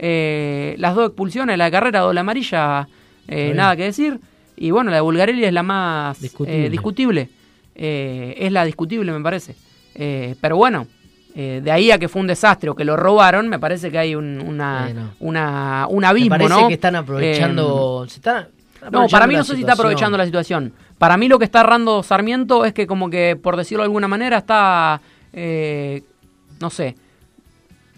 eh, 0.00 0.74
las 0.78 0.94
dos 0.96 1.06
expulsiones, 1.06 1.56
la 1.58 1.66
de 1.66 1.70
carrera, 1.70 2.00
doble 2.00 2.18
amarilla, 2.20 2.88
eh, 3.28 3.52
nada 3.54 3.76
que 3.76 3.84
decir. 3.84 4.18
Y 4.56 4.70
bueno, 4.72 4.90
la 4.90 4.96
de 4.96 5.02
Bulgarelli 5.02 5.44
es 5.44 5.52
la 5.52 5.62
más 5.62 6.20
Discutible. 6.20 6.66
eh, 6.66 6.70
discutible. 6.70 7.28
Eh, 7.74 8.34
es 8.38 8.52
la 8.52 8.64
discutible, 8.64 9.12
me 9.12 9.20
parece. 9.20 9.54
Eh, 9.94 10.34
pero 10.40 10.56
bueno, 10.56 10.86
eh, 11.34 11.60
de 11.62 11.70
ahí 11.70 11.90
a 11.90 11.98
que 11.98 12.08
fue 12.08 12.20
un 12.20 12.26
desastre 12.26 12.70
o 12.70 12.74
que 12.74 12.84
lo 12.84 12.96
robaron, 12.96 13.48
me 13.48 13.58
parece 13.58 13.90
que 13.90 13.98
hay 13.98 14.14
un, 14.14 14.40
una, 14.40 15.14
una, 15.20 15.86
un 15.88 16.00
Me 16.00 16.06
abismo, 16.06 16.30
parece 16.30 16.50
¿no? 16.50 16.68
que 16.68 16.74
están 16.74 16.96
aprovechando. 16.96 18.06
se 18.08 18.16
están 18.16 18.48
No, 18.90 19.06
para 19.08 19.26
mí 19.26 19.34
aprovechando 19.34 19.38
no 19.38 19.44
sé 19.44 19.54
si 19.54 19.60
está 19.60 19.72
aprovechando 19.72 20.18
la 20.18 20.26
situación. 20.26 20.72
Para 20.98 21.16
mí 21.16 21.28
lo 21.28 21.38
que 21.38 21.46
está 21.46 21.60
errando 21.60 22.02
Sarmiento 22.02 22.64
es 22.64 22.74
que 22.74 22.86
como 22.86 23.08
que, 23.10 23.36
por 23.42 23.56
decirlo 23.56 23.82
de 23.82 23.86
alguna 23.86 24.08
manera, 24.08 24.38
está, 24.38 25.00
eh, 25.32 26.02
no 26.60 26.70
sé, 26.70 26.96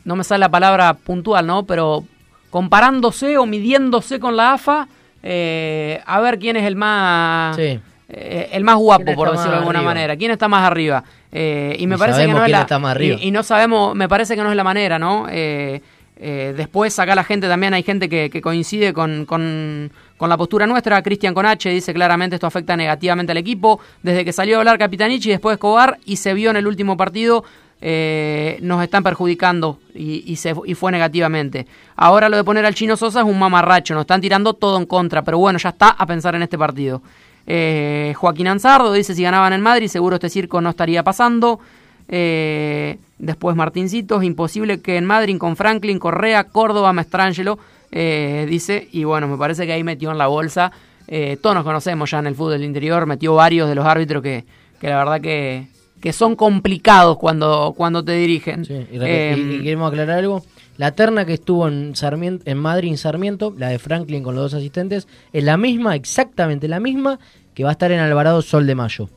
no 0.05 0.17
me 0.17 0.25
sale 0.25 0.41
la 0.41 0.49
palabra 0.49 0.95
puntual, 0.95 1.47
¿no? 1.47 1.65
Pero 1.65 2.05
comparándose 2.51 3.37
o 3.37 3.47
midiéndose 3.47 4.21
con 4.21 4.37
la 4.37 4.53
AFA, 4.53 4.87
eh, 5.23 6.01
a 6.07 6.21
ver 6.21 6.39
quién 6.39 6.57
es 6.57 6.65
el 6.65 6.77
más... 6.77 7.57
Sí. 7.57 7.81
Eh, 8.09 8.51
el 8.53 8.65
más 8.65 8.77
guapo, 8.77 9.05
¿Quién 9.05 9.17
por 9.17 9.31
decirlo 9.31 9.53
de 9.53 9.59
alguna 9.59 9.79
arriba? 9.79 9.95
manera. 9.95 10.17
¿Quién 10.17 10.31
está 10.31 10.49
más 10.49 10.65
arriba? 10.71 11.05
Eh, 11.33 11.77
y 11.79 11.87
me 11.87 11.97
Y 11.97 11.99
parece 11.99 12.27
que 12.27 12.33
no 12.33 12.45
es 12.45 12.51
la, 12.51 12.61
está 12.61 12.79
más 12.79 12.93
arriba. 12.93 13.19
Y, 13.21 13.29
y 13.29 13.31
no 13.31 13.43
sabemos, 13.43 13.95
me 13.95 14.09
parece 14.09 14.37
que 14.37 14.43
no 14.43 14.51
es 14.51 14.57
la 14.57 14.65
manera, 14.65 14.99
¿no? 14.99 15.27
Eh, 15.31 15.81
eh, 16.17 16.55
después 16.57 16.97
acá 17.01 17.15
la 17.17 17.25
gente 17.25 17.49
también 17.49 17.75
hay 17.75 17.83
gente 17.83 18.09
que, 18.09 18.31
que 18.31 18.41
coincide 18.41 18.93
con, 18.93 19.25
con, 19.27 19.91
con 20.17 20.29
la 20.29 20.37
postura 20.37 20.67
nuestra. 20.67 21.03
Cristian 21.03 21.35
Conache 21.35 21.71
dice 21.71 21.93
claramente 21.93 22.37
esto 22.37 22.47
afecta 22.47 22.77
negativamente 22.77 23.33
al 23.33 23.39
equipo. 23.39 23.81
Desde 24.03 24.25
que 24.25 24.33
salió 24.33 24.57
a 24.57 24.59
hablar 24.61 24.79
Capitanichi 24.79 25.31
y 25.31 25.33
después 25.33 25.55
Escobar 25.55 25.99
y 26.05 26.17
se 26.17 26.33
vio 26.35 26.51
en 26.51 26.57
el 26.57 26.67
último 26.69 26.97
partido, 26.97 27.45
eh, 27.81 28.59
nos 28.63 28.83
están 28.83 29.03
perjudicando 29.03 29.81
y, 29.93 30.23
y, 30.31 30.37
se, 30.37 30.55
y 30.65 30.75
fue 30.75 30.93
negativamente. 30.93 31.67
Ahora 31.97 32.29
lo 32.29 32.37
de 32.37 32.45
poner 32.45 32.65
al 32.65 32.75
Chino 32.75 32.97
Sosa 32.97 33.21
es 33.21 33.27
un 33.27 33.39
mamarracho, 33.39 33.95
nos 33.95 34.03
están 34.03 34.21
tirando 34.21 34.55
todo 34.55 34.79
en 34.79 34.87
contra, 34.87 35.23
pero 35.23 35.39
bueno, 35.39 35.59
ya 35.59 35.71
está 35.71 35.89
a 35.91 36.07
pensar 36.07 36.35
en 36.37 36.43
este 36.43 36.57
partido. 36.57 37.03
Eh, 37.47 38.15
Joaquín 38.17 38.47
Ansardo 38.49 38.93
dice 38.93 39.15
si 39.15 39.23
ganaban 39.23 39.53
en 39.53 39.61
Madrid 39.61 39.89
seguro 39.89 40.17
este 40.17 40.31
circo 40.31 40.61
no 40.61 40.71
estaría 40.71 41.03
pasando. 41.03 41.61
Eh, 42.09 42.99
después 43.19 43.57
Martincitos, 43.57 44.23
imposible 44.25 44.81
que 44.81 44.97
en 44.97 45.07
Madrid 45.07 45.39
con 45.39 45.57
Franklin, 45.57 45.99
Correa, 45.99 46.45
Córdoba, 46.45 46.93
Mestrangelo, 46.93 47.59
eh, 47.91 48.47
dice, 48.49 48.89
y 48.93 49.05
bueno, 49.05 49.27
me 49.29 49.39
parece 49.39 49.67
que 49.67 49.73
ahí 49.73 49.83
metió 49.85 50.11
en 50.11 50.19
la 50.19 50.27
bolsa, 50.27 50.71
eh, 51.07 51.39
todos 51.41 51.55
nos 51.55 51.65
conocemos 51.65 52.11
ya 52.11 52.19
en 52.19 52.27
el 52.27 52.35
fútbol 52.35 52.53
del 52.53 52.65
interior, 52.65 53.07
metió 53.07 53.35
varios 53.35 53.69
de 53.69 53.75
los 53.75 53.87
árbitros 53.87 54.23
que, 54.23 54.45
que 54.81 54.89
la 54.89 54.99
verdad 54.99 55.21
que, 55.21 55.69
que 56.01 56.13
son 56.13 56.37
complicados 56.37 57.17
cuando, 57.17 57.73
cuando 57.77 58.05
te 58.05 58.13
dirigen. 58.13 58.65
Sí, 58.67 58.87
y, 58.93 58.97
y 58.97 59.63
queremos 59.63 59.89
aclarar 59.91 60.19
algo. 60.19 60.45
La 60.77 60.93
terna 60.93 61.25
que 61.25 61.35
estuvo 61.35 61.69
en 61.69 61.95
Sarmiento, 61.95 62.43
en 62.51 62.59
Madrid 62.59 62.91
en 62.91 62.99
Sarmiento, 62.99 63.55
la 63.57 63.69
de 63.69 63.79
Franklin 63.79 64.23
con 64.25 64.35
los 64.35 64.45
dos 64.51 64.55
asistentes, 64.55 65.07
es 65.33 65.45
la 65.45 65.57
misma, 65.57 65.95
exactamente 65.95 66.67
la 66.69 66.81
misma, 66.81 67.19
que 67.55 67.63
va 67.63 67.71
a 67.71 67.73
estar 67.73 67.93
en 67.93 68.01
Alvarado 68.01 68.43
Sol 68.43 68.67
de 68.67 68.75
Mayo. 68.75 69.09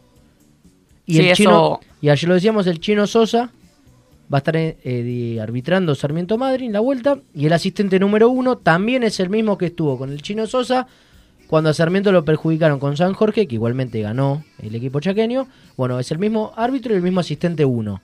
Y 1.06 1.14
Sí, 1.14 1.20
el 1.20 1.26
eso- 1.28 1.36
chino, 1.36 1.80
y 2.02 2.10
ayer 2.10 2.28
lo 2.30 2.36
decíamos, 2.36 2.68
el 2.68 2.80
chino 2.80 3.08
Sosa 3.08 3.50
va 4.32 4.38
a 4.38 4.40
estar 4.40 4.56
eh, 4.58 5.40
arbitrando 5.42 5.96
Sarmiento 5.96 6.38
Madrid 6.38 6.68
en 6.68 6.74
la 6.74 6.80
vuelta. 6.82 7.18
Y 7.34 7.46
el 7.48 7.54
asistente 7.54 7.98
número 8.00 8.30
uno 8.30 8.58
también 8.58 9.02
es 9.04 9.20
el 9.20 9.30
mismo 9.30 9.58
que 9.58 9.68
estuvo 9.68 9.98
con 9.98 10.12
el 10.12 10.22
chino 10.22 10.46
Sosa 10.46 10.86
cuando 11.48 11.70
a 11.70 11.74
Sarmiento 11.74 12.12
lo 12.12 12.26
perjudicaron 12.26 12.78
con 12.78 12.98
San 12.98 13.14
Jorge, 13.14 13.48
que 13.48 13.56
igualmente 13.56 14.02
ganó 14.02 14.44
el 14.62 14.76
equipo 14.76 15.00
chaqueño. 15.00 15.48
Bueno, 15.78 15.98
es 15.98 16.12
el 16.12 16.20
mismo 16.20 16.52
árbitro 16.58 16.94
y 16.94 16.98
el 16.98 17.02
mismo 17.02 17.22
asistente 17.22 17.64
uno. 17.64 18.02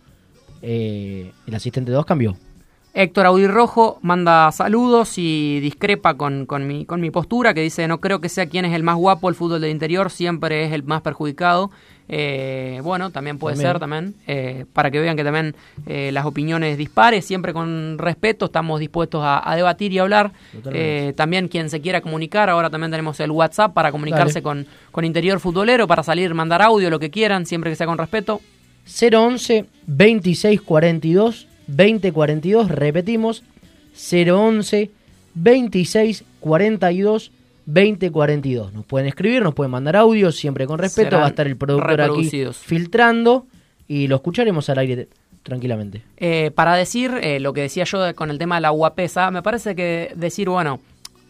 Eh, 0.62 1.30
el 1.46 1.54
asistente 1.54 1.92
2 1.92 2.06
cambió. 2.06 2.38
Héctor 2.96 3.26
Audirrojo 3.26 3.98
manda 4.04 4.52
saludos 4.52 5.18
y 5.18 5.60
discrepa 5.62 6.14
con, 6.14 6.46
con, 6.46 6.68
mi, 6.68 6.86
con 6.86 7.02
mi 7.02 7.10
postura, 7.10 7.56
que 7.56 7.62
dice, 7.62 7.88
no 7.88 8.00
creo 8.00 8.22
que 8.22 8.30
sea 8.30 8.46
quien 8.46 8.66
es 8.66 8.74
el 8.74 8.84
más 8.84 8.98
guapo, 8.98 9.30
el 9.30 9.36
fútbol 9.36 9.62
del 9.62 9.72
interior 9.72 10.12
siempre 10.12 10.64
es 10.66 10.72
el 10.74 10.84
más 10.84 11.02
perjudicado. 11.02 11.72
Eh, 12.08 12.82
bueno, 12.84 13.10
también 13.10 13.40
puede 13.40 13.56
También. 13.56 13.72
ser, 13.72 13.80
también, 13.80 14.16
eh, 14.28 14.66
para 14.74 14.92
que 14.92 15.00
vean 15.00 15.16
que 15.16 15.24
también 15.24 15.56
eh, 15.88 16.12
las 16.12 16.26
opiniones 16.26 16.78
dispares, 16.78 17.26
siempre 17.26 17.52
con 17.52 17.98
respeto, 17.98 18.46
estamos 18.46 18.80
dispuestos 18.80 19.24
a, 19.24 19.50
a 19.50 19.56
debatir 19.56 19.92
y 19.92 19.98
hablar. 19.98 20.32
También 21.16 21.48
quien 21.48 21.72
se 21.72 21.82
quiera 21.82 22.02
comunicar, 22.02 22.50
ahora 22.52 22.70
también 22.70 22.92
tenemos 22.92 23.20
el 23.22 23.32
WhatsApp 23.32 23.74
para 23.74 23.92
comunicarse 23.92 24.42
Dale. 24.42 24.44
con, 24.44 24.68
con 24.92 25.04
Interior 25.04 25.40
Futbolero, 25.40 25.88
para 25.88 26.04
salir, 26.04 26.32
mandar 26.36 26.62
audio, 26.62 26.92
lo 26.92 27.00
que 27.00 27.10
quieran, 27.10 27.48
siempre 27.48 27.72
que 27.72 27.76
sea 27.76 27.88
con 27.88 27.98
respeto. 27.98 28.40
011 28.86 29.66
26 29.88 30.62
42 31.66 31.76
20 31.76 32.12
42, 32.12 32.70
repetimos, 32.70 33.44
011 33.96 34.92
26 35.36 36.24
42 36.40 37.32
20 37.66 38.12
42. 38.12 38.74
Nos 38.74 38.86
pueden 38.86 39.08
escribir, 39.08 39.42
nos 39.44 39.54
pueden 39.54 39.72
mandar 39.72 39.96
audio, 39.96 40.32
siempre 40.32 40.68
con 40.68 40.80
respeto, 40.80 41.08
Serán 41.08 41.22
va 41.22 41.26
a 41.28 41.30
estar 41.30 41.48
el 41.48 41.56
productor 41.56 42.02
aquí 42.02 42.30
filtrando 42.58 43.46
y 43.88 44.08
lo 44.08 44.16
escucharemos 44.18 44.70
al 44.70 44.80
aire 44.80 45.08
tranquilamente. 45.44 46.02
Eh, 46.18 46.52
para 46.54 46.76
decir 46.76 47.12
eh, 47.22 47.40
lo 47.40 47.54
que 47.54 47.62
decía 47.62 47.84
yo 47.86 48.02
de- 48.02 48.14
con 48.14 48.30
el 48.32 48.38
tema 48.38 48.56
de 48.56 48.62
la 48.62 48.70
guapesa, 48.70 49.32
me 49.32 49.42
parece 49.42 49.76
que 49.76 50.12
decir, 50.16 50.50
bueno, 50.50 50.80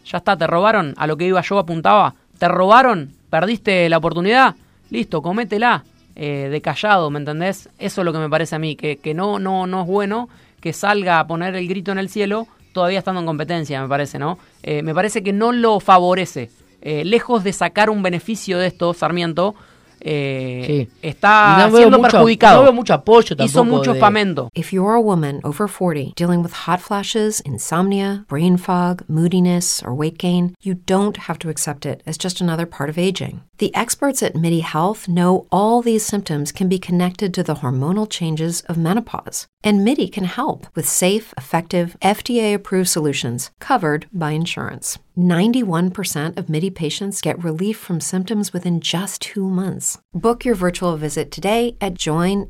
ya 0.04 0.18
está, 0.18 0.36
te 0.36 0.46
robaron, 0.46 0.94
a 0.96 1.06
lo 1.06 1.16
que 1.16 1.26
iba 1.26 1.40
yo 1.40 1.58
apuntaba, 1.58 2.14
te 2.38 2.48
robaron, 2.48 3.12
perdiste 3.30 3.88
la 3.88 3.98
oportunidad, 3.98 4.54
listo, 4.90 5.22
cométela, 5.22 5.84
eh, 6.16 6.48
de 6.50 6.60
callado, 6.60 7.10
¿me 7.10 7.18
entendés? 7.18 7.68
Eso 7.78 8.00
es 8.00 8.04
lo 8.04 8.12
que 8.12 8.18
me 8.18 8.28
parece 8.28 8.56
a 8.56 8.58
mí, 8.58 8.76
que, 8.76 8.96
que 8.96 9.14
no, 9.14 9.38
no, 9.38 9.66
no 9.66 9.82
es 9.82 9.86
bueno 9.86 10.28
que 10.60 10.72
salga 10.72 11.20
a 11.20 11.26
poner 11.26 11.54
el 11.56 11.68
grito 11.68 11.92
en 11.92 11.98
el 11.98 12.08
cielo 12.08 12.48
todavía 12.74 12.98
estando 12.98 13.20
en 13.20 13.26
competencia, 13.26 13.80
me 13.80 13.88
parece, 13.88 14.18
¿no? 14.18 14.38
Eh, 14.62 14.82
me 14.82 14.94
parece 14.94 15.22
que 15.22 15.32
no 15.32 15.52
lo 15.52 15.80
favorece. 15.80 16.50
Eh, 16.82 17.02
lejos 17.06 17.42
de 17.42 17.54
sacar 17.54 17.88
un 17.88 18.02
beneficio 18.02 18.58
de 18.58 18.66
esto, 18.66 18.92
Sarmiento, 18.92 19.54
eh, 20.04 20.64
Sí. 20.66 20.88
está 21.02 21.66
no 21.68 21.76
siendo 21.76 21.98
mucho- 21.98 22.10
perjudicado. 22.18 22.56
no 22.58 22.62
veo 22.64 22.72
mucho 22.72 22.94
apoyo 22.94 23.34
Hizo 23.38 23.64
mucho 23.64 23.92
de- 23.92 23.98
espamento. 23.98 24.48
If 24.54 24.72
you're 24.72 24.94
a 24.94 25.00
woman 25.00 25.40
over 25.44 25.66
40 25.68 26.12
dealing 26.16 26.42
with 26.42 26.52
hot 26.66 26.80
flashes, 26.80 27.40
insomnia, 27.44 28.24
brain 28.28 28.56
fog, 28.56 29.02
moodiness, 29.08 29.82
or 29.82 29.94
weight 29.94 30.18
gain, 30.18 30.54
you 30.62 30.74
don't 30.74 31.16
have 31.28 31.38
to 31.40 31.48
accept 31.48 31.86
it 31.86 32.02
as 32.06 32.16
just 32.18 32.40
another 32.40 32.66
part 32.66 32.90
of 32.90 32.98
aging. 32.98 33.40
The 33.58 33.74
experts 33.74 34.22
at 34.22 34.34
MIDI 34.34 34.60
Health 34.60 35.06
know 35.08 35.46
all 35.50 35.80
these 35.80 36.04
symptoms 36.04 36.50
can 36.52 36.68
be 36.68 36.78
connected 36.78 37.32
to 37.34 37.42
the 37.42 37.56
hormonal 37.56 38.08
changes 38.10 38.62
of 38.68 38.76
menopause. 38.76 39.46
And 39.62 39.84
MIDI 39.84 40.08
can 40.08 40.24
help 40.24 40.66
with 40.74 40.86
safe, 40.88 41.32
effective, 41.38 41.96
FDA 42.02 42.52
approved 42.52 42.88
solutions 42.88 43.50
covered 43.60 44.06
by 44.12 44.32
insurance. 44.32 44.98
91% 45.18 46.38
of 46.38 46.48
MIDI 46.48 46.70
patients 46.70 47.20
get 47.20 47.42
relief 47.42 47.76
from 47.76 48.00
symptoms 48.00 48.52
within 48.52 48.80
just 48.80 49.20
two 49.20 49.48
months. 49.48 49.98
Book 50.12 50.44
your 50.44 50.54
virtual 50.54 50.96
visit 50.96 51.30
today 51.30 51.76
at 51.80 51.94
joinmidi.com. 51.94 52.48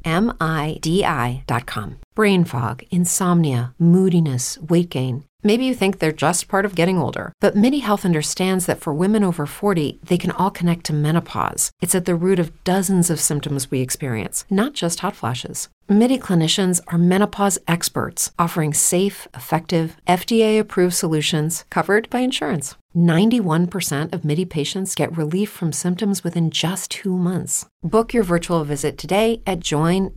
Brain 2.15 2.45
fog, 2.45 2.85
insomnia, 2.91 3.75
moodiness, 3.79 4.59
weight 4.59 4.91
gain. 4.91 5.25
Maybe 5.47 5.67
you 5.67 5.75
think 5.75 5.99
they're 5.99 6.11
just 6.11 6.49
part 6.49 6.65
of 6.65 6.75
getting 6.75 6.97
older, 6.97 7.35
but 7.39 7.55
MIDI 7.55 7.81
Health 7.81 8.07
understands 8.07 8.65
that 8.65 8.81
for 8.81 8.95
women 8.95 9.23
over 9.23 9.45
40, 9.45 9.99
they 10.03 10.17
can 10.17 10.31
all 10.31 10.51
connect 10.51 10.85
to 10.85 10.95
menopause. 10.95 11.71
It's 11.83 11.95
at 11.95 12.07
the 12.07 12.15
root 12.15 12.39
of 12.39 12.65
dozens 12.65 13.11
of 13.11 13.21
symptoms 13.21 13.71
we 13.71 13.81
experience, 13.81 14.47
not 14.49 14.73
just 14.73 15.01
hot 15.01 15.15
flashes. 15.15 15.69
MIDI 15.89 16.19
clinicians 16.19 16.81
are 16.89 16.97
menopause 16.97 17.59
experts 17.69 18.33
offering 18.39 18.73
safe, 18.73 19.29
effective, 19.35 19.99
FDA 20.09 20.59
approved 20.59 20.95
solutions 20.95 21.67
covered 21.69 22.09
by 22.09 22.21
insurance. 22.21 22.75
91% 22.95 24.15
of 24.15 24.25
MIDI 24.25 24.47
patients 24.47 24.95
get 24.97 25.11
relief 25.17 25.51
from 25.51 25.73
symptoms 25.73 26.23
within 26.25 26.51
just 26.51 26.91
two 27.03 27.17
months. 27.17 27.67
Book 27.83 28.15
your 28.15 28.25
virtual 28.25 28.65
visit 28.65 28.97
today 28.97 29.41
at 29.45 29.59
joinmidi.com. 29.61 30.15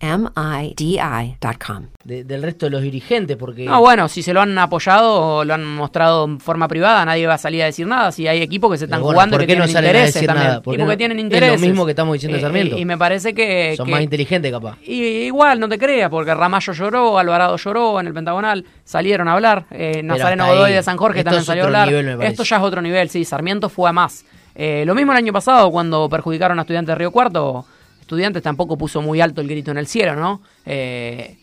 de- 2.06 2.24
del 2.24 2.42
resto 2.42 2.68
de 2.68 2.70
los 2.70 2.82
dirigentes, 2.82 3.36
porque 3.36 3.66
No, 3.66 3.82
bueno, 3.82 4.08
si 4.08 4.24
se 4.24 4.32
lo 4.34 4.40
han 4.40 4.58
apoyado 4.58 5.40
o 5.40 5.44
lo 5.44 5.54
han 5.54 5.66
mostrado 5.66 6.24
en 6.24 6.40
forma 6.40 6.70
privada, 6.70 7.04
nadie 7.04 7.28
va 7.28 7.34
a 7.34 7.38
salir 7.38 7.62
a 7.64 7.66
decir 7.66 7.86
nada. 7.86 8.14
Si 8.14 8.26
hay 8.28 8.42
equipos 8.42 8.72
que 8.72 8.78
se 8.78 8.86
están 8.86 9.02
bueno, 9.02 9.14
jugando 9.16 9.36
y 9.36 9.40
¿por 9.40 9.42
que 9.42 9.48
qué 9.54 9.60
no 9.60 9.66
tienen 9.66 9.74
salen 9.74 9.88
a 9.90 9.92
intereses 9.92 10.14
decir 10.14 10.28
también. 10.28 10.48
nada? 10.48 10.62
¿Por 10.62 10.74
Y 10.74 10.78
qué 10.78 10.84
porque 10.84 10.94
no? 10.94 10.98
tienen 10.98 11.18
Es 11.18 11.22
lo 11.24 11.26
intereses. 11.28 11.60
mismo 11.62 11.84
que 11.86 11.92
estamos 11.92 12.14
diciendo 12.14 12.36
de 12.38 12.40
Eh, 12.40 12.44
Sarmiento. 12.46 12.78
Y, 12.78 12.86
me 12.86 12.98
parece 12.98 13.34
que. 13.34 13.74
son 13.76 13.86
que- 13.88 13.92
más 13.92 14.02
inteligentes 14.02 14.50
capaz. 14.52 14.78
y 14.86 15.04
igual, 15.26 15.60
no 15.60 15.68
te 15.68 15.78
creas, 15.78 16.10
porque 16.10 16.34
Ramallo 16.34 16.72
lloró, 16.72 17.18
Alvarado 17.20 17.58
lloró 17.58 18.00
en 18.00 18.08
el 18.08 18.14
Pentagonal, 18.14 18.64
salieron 18.86 19.28
a 19.28 19.34
hablar. 19.34 19.66
Eh, 19.72 20.02
Nazareno 20.04 20.48
Godoy 20.48 20.72
de 20.72 20.84
San 20.84 20.96
Jorge 20.96 21.20
Esto 21.20 21.32
también 21.32 21.44
salió 21.46 21.64
a 21.64 21.66
hablar. 21.68 21.88
nivel, 21.90 22.06
me 22.06 22.16
parece. 22.16 22.32
Esto 22.32 22.44
ya 22.46 22.56
es 22.56 22.62
otro 22.68 22.82
nivel, 22.82 23.10
sí. 23.10 23.26
Sarmiento 23.26 23.70
fue 23.70 23.90
a 23.90 23.94
más. 23.94 24.26
Eh, 24.56 24.84
lo 24.86 24.96
mismo 24.96 25.12
el 25.12 25.18
año 25.20 25.34
pasado, 25.34 25.70
cuando 25.72 26.08
perjudicaron 26.10 26.58
a 26.60 26.62
estudiantes 26.64 26.94
de 26.94 26.96
Río 26.96 27.12
Cuarto. 27.12 27.66
Estudiantes 28.02 28.42
tampoco 28.42 28.78
puso 28.78 29.02
muy 29.02 29.20
alto 29.22 29.42
el 29.42 29.48
grito 29.48 29.72
en 29.72 29.78
el 29.78 29.86
cielo, 29.88 30.16
¿no? 30.16 30.42
Eh, 30.66 31.38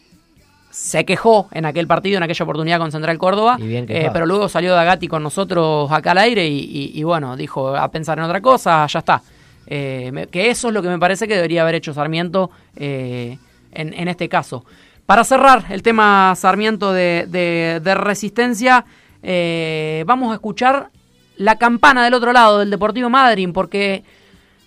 se 0.71 1.05
quejó 1.05 1.49
en 1.53 1.67
aquel 1.67 1.87
partido, 1.87 2.17
en 2.17 2.25
aquella 2.25 2.43
oportunidad 2.43 2.79
con 2.79 2.91
Central 2.91 3.17
Córdoba, 3.19 3.57
eh, 3.95 4.11
pero 4.13 4.27
luego 4.27 4.49
salió 4.49 4.73
Dagati 4.75 5.07
con 5.07 5.23
nosotros 5.23 5.93
acá 5.93 6.11
al 6.13 6.19
aire 6.19 6.49
y, 6.49 6.59
y- 6.59 6.99
y 6.99 7.03
bueno, 7.05 7.37
dijo 7.37 7.77
a 7.77 7.89
pensar 7.93 8.19
en 8.19 8.25
otra 8.25 8.41
cosa, 8.41 8.85
ya 8.87 8.99
está. 8.99 9.23
Eh, 9.67 10.11
me- 10.13 10.27
que 10.27 10.51
eso 10.51 10.69
es 10.69 10.75
lo 10.75 10.83
que 10.83 10.89
me 10.89 10.99
parece 10.99 11.29
que 11.29 11.37
debería 11.37 11.63
haber 11.63 11.77
hecho 11.77 11.95
Sarmiento 11.95 12.51
eh, 12.77 13.39
en, 13.71 13.95
en 13.95 14.09
este 14.09 14.29
caso. 14.29 14.65
Para 15.07 15.23
cerrar 15.23 15.67
el 15.71 15.83
tema 15.83 16.35
Sarmiento 16.35 16.93
de, 16.93 17.27
de- 17.29 17.81
de 17.81 17.95
resistencia, 17.95 18.85
vamos 20.07 20.33
a 20.33 20.35
escuchar 20.35 20.91
la 21.37 21.57
campana 21.57 22.05
del 22.05 22.14
otro 22.14 22.33
lado 22.33 22.59
del 22.59 22.70
Deportivo 22.70 23.11
Madryn, 23.11 23.53
porque 23.53 24.05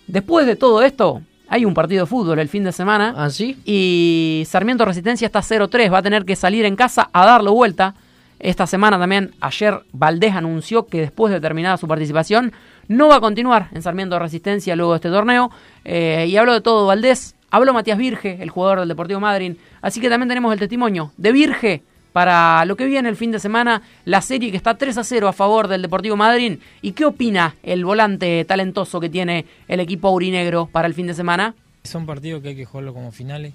después 0.06 0.46
de 0.46 0.56
todo 0.56 0.82
esto, 0.82 1.22
hay 1.48 1.64
un 1.64 1.74
partido 1.74 2.04
de 2.04 2.10
fútbol 2.10 2.38
el 2.38 2.48
fin 2.48 2.64
de 2.64 2.72
semana. 2.72 3.14
¿Ah, 3.16 3.30
sí? 3.30 3.56
Y 3.64 4.44
Sarmiento 4.46 4.84
Resistencia 4.84 5.26
está 5.26 5.40
0-3, 5.40 5.92
va 5.92 5.98
a 5.98 6.02
tener 6.02 6.24
que 6.24 6.36
salir 6.36 6.64
en 6.64 6.76
casa 6.76 7.08
a 7.12 7.24
darlo 7.24 7.52
vuelta. 7.52 7.94
Esta 8.38 8.66
semana 8.66 8.98
también, 8.98 9.32
ayer 9.40 9.80
Valdés 9.92 10.34
anunció 10.34 10.86
que 10.86 11.00
después 11.00 11.32
de 11.32 11.40
terminada 11.40 11.76
su 11.76 11.88
participación, 11.88 12.52
no 12.86 13.08
va 13.08 13.16
a 13.16 13.20
continuar 13.20 13.68
en 13.72 13.82
Sarmiento 13.82 14.18
Resistencia 14.18 14.76
luego 14.76 14.92
de 14.92 14.96
este 14.96 15.10
torneo. 15.10 15.50
Eh, 15.84 16.26
y 16.28 16.36
habló 16.36 16.52
de 16.52 16.60
todo 16.60 16.86
Valdés, 16.86 17.34
habló 17.50 17.72
Matías 17.72 17.98
Virge, 17.98 18.38
el 18.40 18.50
jugador 18.50 18.80
del 18.80 18.88
Deportivo 18.88 19.18
Madryn. 19.18 19.58
Así 19.80 20.00
que 20.00 20.08
también 20.08 20.28
tenemos 20.28 20.52
el 20.52 20.58
testimonio 20.58 21.12
de 21.16 21.32
Virge 21.32 21.82
para 22.12 22.64
lo 22.64 22.76
que 22.76 22.86
viene 22.86 23.08
el 23.08 23.16
fin 23.16 23.30
de 23.30 23.38
semana, 23.38 23.82
la 24.04 24.20
serie 24.20 24.50
que 24.50 24.56
está 24.56 24.76
3 24.76 24.98
a 24.98 25.04
0 25.04 25.28
a 25.28 25.32
favor 25.32 25.68
del 25.68 25.82
Deportivo 25.82 26.16
Madryn. 26.16 26.60
¿Y 26.82 26.92
qué 26.92 27.04
opina 27.04 27.54
el 27.62 27.84
volante 27.84 28.44
talentoso 28.44 29.00
que 29.00 29.08
tiene 29.08 29.46
el 29.68 29.80
equipo 29.80 30.08
aurinegro 30.08 30.66
para 30.66 30.88
el 30.88 30.94
fin 30.94 31.06
de 31.06 31.14
semana? 31.14 31.54
Son 31.84 32.06
partidos 32.06 32.42
que 32.42 32.48
hay 32.48 32.56
que 32.56 32.64
jugarlo 32.64 32.92
como 32.94 33.12
finales. 33.12 33.54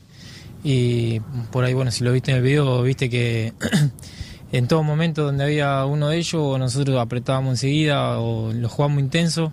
Y 0.63 1.19
por 1.51 1.65
ahí, 1.65 1.73
bueno, 1.73 1.91
si 1.91 2.03
lo 2.03 2.11
viste 2.13 2.31
en 2.31 2.37
el 2.37 2.43
video, 2.43 2.81
viste 2.83 3.09
que 3.09 3.53
en 4.51 4.67
todo 4.67 4.81
momento 4.83 5.23
donde 5.23 5.43
había 5.43 5.85
uno 5.85 6.09
de 6.09 6.17
ellos, 6.17 6.57
nosotros 6.57 6.99
apretábamos 6.99 7.51
enseguida 7.51 8.19
o 8.19 8.53
lo 8.53 8.69
jugamos 8.69 8.99
intenso, 8.99 9.51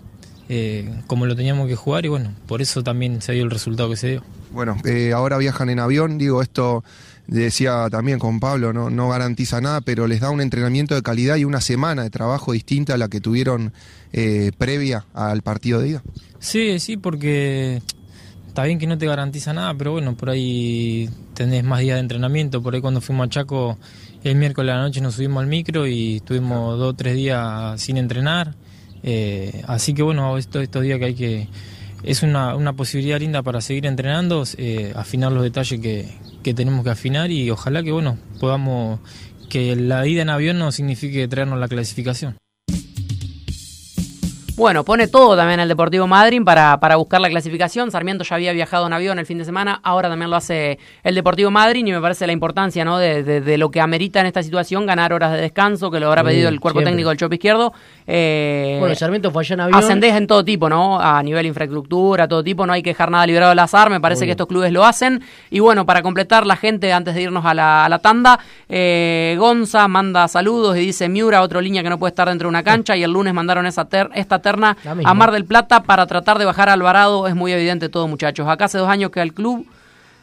eh, 0.49 0.89
como 1.07 1.27
lo 1.27 1.35
teníamos 1.35 1.67
que 1.67 1.75
jugar. 1.75 2.05
Y 2.05 2.09
bueno, 2.09 2.33
por 2.47 2.63
eso 2.63 2.85
también 2.85 3.21
se 3.23 3.33
dio 3.33 3.43
el 3.43 3.51
resultado 3.51 3.91
que 3.91 3.97
se 3.97 4.09
dio. 4.09 4.23
Bueno, 4.53 4.77
eh, 4.85 5.13
ahora 5.13 5.37
viajan 5.39 5.69
en 5.69 5.81
avión, 5.81 6.19
digo, 6.19 6.43
esto 6.43 6.85
decía 7.38 7.88
también 7.90 8.19
con 8.19 8.40
Pablo, 8.40 8.73
no, 8.73 8.90
no 8.90 9.09
garantiza 9.09 9.61
nada, 9.61 9.81
pero 9.81 10.07
les 10.07 10.21
da 10.21 10.31
un 10.31 10.40
entrenamiento 10.40 10.95
de 10.95 11.03
calidad 11.03 11.37
y 11.37 11.45
una 11.45 11.61
semana 11.61 12.03
de 12.03 12.11
trabajo 12.11 12.53
distinta 12.53 12.95
a 12.95 12.99
la 12.99 13.09
que 13.09 13.21
tuvieron 13.21 13.73
eh, 14.12 14.51
previa 14.59 15.05
al 15.14 15.43
partido 15.43 15.81
de 15.81 15.88
ida. 15.90 16.03
Sí, 16.38 16.79
sí, 16.81 16.97
porque 16.97 17.81
está 18.49 18.64
bien 18.64 18.79
que 18.79 18.87
no 18.87 18.99
te 18.99 19.07
garantiza 19.07 19.53
nada, 19.53 19.73
pero 19.75 19.93
bueno, 19.93 20.16
por 20.16 20.31
ahí 20.31 21.09
tenés 21.35 21.62
más 21.64 21.81
días 21.81 21.97
de 21.97 22.01
entrenamiento. 22.01 22.62
Por 22.62 22.75
ahí 22.75 22.81
cuando 22.81 23.01
fuimos 23.01 23.27
a 23.27 23.31
Chaco 23.31 23.79
el 24.25 24.35
miércoles 24.37 24.73
a 24.73 24.77
la 24.77 24.83
noche 24.83 25.01
nos 25.01 25.14
subimos 25.14 25.40
al 25.43 25.49
micro 25.49 25.87
y 25.87 26.16
estuvimos 26.16 26.79
dos 26.79 26.93
o 26.93 26.95
tres 26.97 27.14
días 27.14 27.81
sin 27.81 27.97
entrenar. 27.97 28.55
Eh, 29.03 29.62
así 29.66 29.95
que 29.95 30.03
bueno, 30.03 30.37
esto- 30.37 30.61
estos 30.61 30.83
días 30.83 30.99
que 30.99 31.05
hay 31.05 31.14
que... 31.14 31.49
Es 32.03 32.23
una, 32.23 32.57
una 32.57 32.73
posibilidad 32.73 33.21
linda 33.21 33.43
para 33.43 33.61
seguir 33.61 33.85
entrenando, 33.87 34.45
eh, 34.57 34.93
afinar 34.97 35.33
los 35.33 35.43
detalles 35.43 35.81
que, 35.81 36.09
que 36.42 36.55
tenemos 36.55 36.85
que 36.85 36.90
afinar 36.90 37.31
y 37.31 37.50
ojalá 37.50 37.83
que 37.83 37.92
bueno, 37.92 38.18
podamos... 38.38 39.00
Que 39.48 39.74
la 39.74 40.07
ida 40.07 40.22
en 40.22 40.31
avión 40.31 40.59
no 40.61 40.70
signifique 40.70 41.26
traernos 41.26 41.59
la 41.59 41.66
clasificación. 41.66 42.37
Bueno, 44.57 44.85
pone 44.85 45.09
todo 45.09 45.37
también 45.37 45.59
el 45.61 45.69
Deportivo 45.69 46.07
Madryn 46.07 46.45
para, 46.45 46.79
para 46.81 46.97
buscar 46.97 47.21
la 47.21 47.31
clasificación. 47.31 47.91
Sarmiento 47.91 48.25
ya 48.25 48.37
había 48.37 48.53
viajado 48.53 48.87
en 48.87 48.93
avión 48.93 49.19
el 49.19 49.25
fin 49.25 49.39
de 49.39 49.47
semana, 49.47 49.81
ahora 49.83 50.11
también 50.11 50.29
lo 50.31 50.37
hace 50.37 50.79
el 51.03 51.15
Deportivo 51.15 51.51
Madryn 51.51 51.89
y 51.89 51.93
me 51.93 52.01
parece 52.01 52.27
la 52.27 52.33
importancia 52.35 52.85
¿no? 52.85 52.99
de, 52.99 53.23
de- 53.23 53.41
de 53.41 53.57
lo 53.59 53.71
que 53.71 53.81
amerita 53.81 54.21
en 54.21 54.27
esta 54.27 54.43
situación 54.43 54.85
ganar 54.85 55.15
horas 55.15 55.33
de 55.33 55.41
descanso, 55.41 55.91
que 55.91 55.99
lo 55.99 56.09
habrá 56.09 56.23
pedido 56.25 56.51
el 56.51 56.61
cuerpo 56.61 56.81
siempre. 56.81 56.93
técnico 56.93 57.09
del 57.09 57.19
Chopo 57.19 57.35
Izquierdo. 57.35 57.73
Eh, 58.07 58.77
Bueno, 58.81 58.95
Sarmiento 58.95 59.31
fue 59.31 59.43
allá 59.45 59.55
en 59.55 59.61
avión. 59.61 59.79
Ascendés 59.79 60.15
en 60.15 60.27
todo 60.27 60.45
tipo, 60.45 60.69
¿no? 60.69 61.01
A 61.01 61.23
nivel 61.23 61.47
infraestructura, 61.47 62.29
todo 62.29 62.45
tipo, 62.45 62.67
no 62.67 62.75
hay 62.75 62.83
que 62.83 62.91
dejar 62.91 63.11
nada 63.11 63.27
librado 63.27 63.53
al 63.53 63.59
azar, 63.59 63.89
me 63.89 64.01
parece 64.01 64.21
Obvio. 64.21 64.27
que 64.27 64.33
estos 64.33 64.47
clubes 64.47 64.73
lo 64.73 64.85
hacen. 64.85 65.23
Y 65.51 65.61
bueno, 65.61 65.87
para 65.87 66.03
completar 66.03 66.45
la 66.45 66.57
gente, 66.57 66.93
antes 66.93 67.15
de 67.15 67.23
irnos 67.23 67.47
a 67.47 67.55
la, 67.55 67.87
a 67.87 67.89
la 67.89 67.99
tanda, 68.01 68.39
eh, 68.69 69.37
Gonza 69.39 69.89
manda 69.89 70.29
saludos 70.29 70.77
y 70.77 70.81
dice 70.81 71.09
Miura, 71.09 71.41
otro 71.41 71.61
línea 71.63 71.83
que 71.83 71.89
no 71.89 71.99
puede 71.99 72.11
estar 72.11 72.29
dentro 72.29 72.47
de 72.47 72.51
una 72.51 72.63
cancha, 72.63 72.95
y 72.97 73.03
el 73.03 73.11
lunes 73.13 73.33
mandaron 73.33 73.65
esa 73.65 73.87
ter- 73.89 74.11
esta 74.15 74.39
terna 74.40 74.76
La 74.85 74.94
misma. 74.94 75.11
a 75.11 75.14
Mar 75.14 75.31
del 75.31 75.44
Plata 75.44 75.83
para 75.83 76.07
tratar 76.07 76.38
de 76.38 76.44
bajar 76.44 76.68
a 76.68 76.74
Alvarado, 76.74 77.29
es 77.29 77.35
muy 77.35 77.53
evidente 77.53 77.88
todo, 77.88 78.09
muchachos. 78.09 78.48
Acá 78.48 78.66
hace 78.66 78.79
dos 78.79 78.88
años 78.88 79.11
que 79.11 79.20
al 79.20 79.33
club 79.33 79.66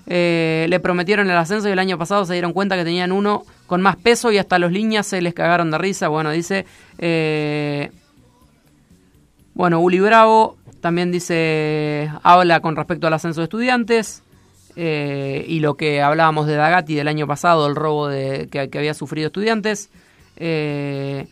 eh, 0.07 0.67
le 0.69 0.79
prometieron 0.79 1.29
el 1.29 1.37
ascenso 1.37 1.67
y 1.69 1.71
el 1.71 1.79
año 1.79 1.97
pasado 1.97 2.25
se 2.25 2.33
dieron 2.33 2.53
cuenta 2.53 2.75
que 2.75 2.83
tenían 2.83 3.11
uno 3.11 3.43
con 3.65 3.81
más 3.81 3.95
peso 3.97 4.31
y 4.31 4.37
hasta 4.37 4.59
los 4.59 4.71
líneas 4.71 5.07
se 5.07 5.21
les 5.21 5.33
cagaron 5.33 5.71
de 5.71 5.77
risa. 5.77 6.07
Bueno, 6.07 6.31
dice... 6.31 6.65
eh, 6.97 7.91
bueno, 9.53 9.79
Uli 9.79 9.99
Bravo 9.99 10.55
también 10.81 11.11
dice, 11.11 12.11
habla 12.21 12.59
con 12.59 12.75
respecto 12.75 13.07
al 13.07 13.13
ascenso 13.13 13.41
de 13.41 13.45
estudiantes 13.45 14.21
eh, 14.75 15.43
y 15.47 15.61
lo 15.61 15.73
que 15.73 16.03
hablábamos 16.03 16.45
de 16.45 16.53
Dagati 16.55 16.93
del 16.93 17.07
año 17.07 17.25
pasado, 17.25 17.65
el 17.65 17.75
robo 17.75 18.07
de, 18.07 18.47
que, 18.51 18.69
que 18.69 18.77
había 18.77 18.93
sufrido 18.93 19.27
estudiantes. 19.27 19.89
Eh, 20.35 21.25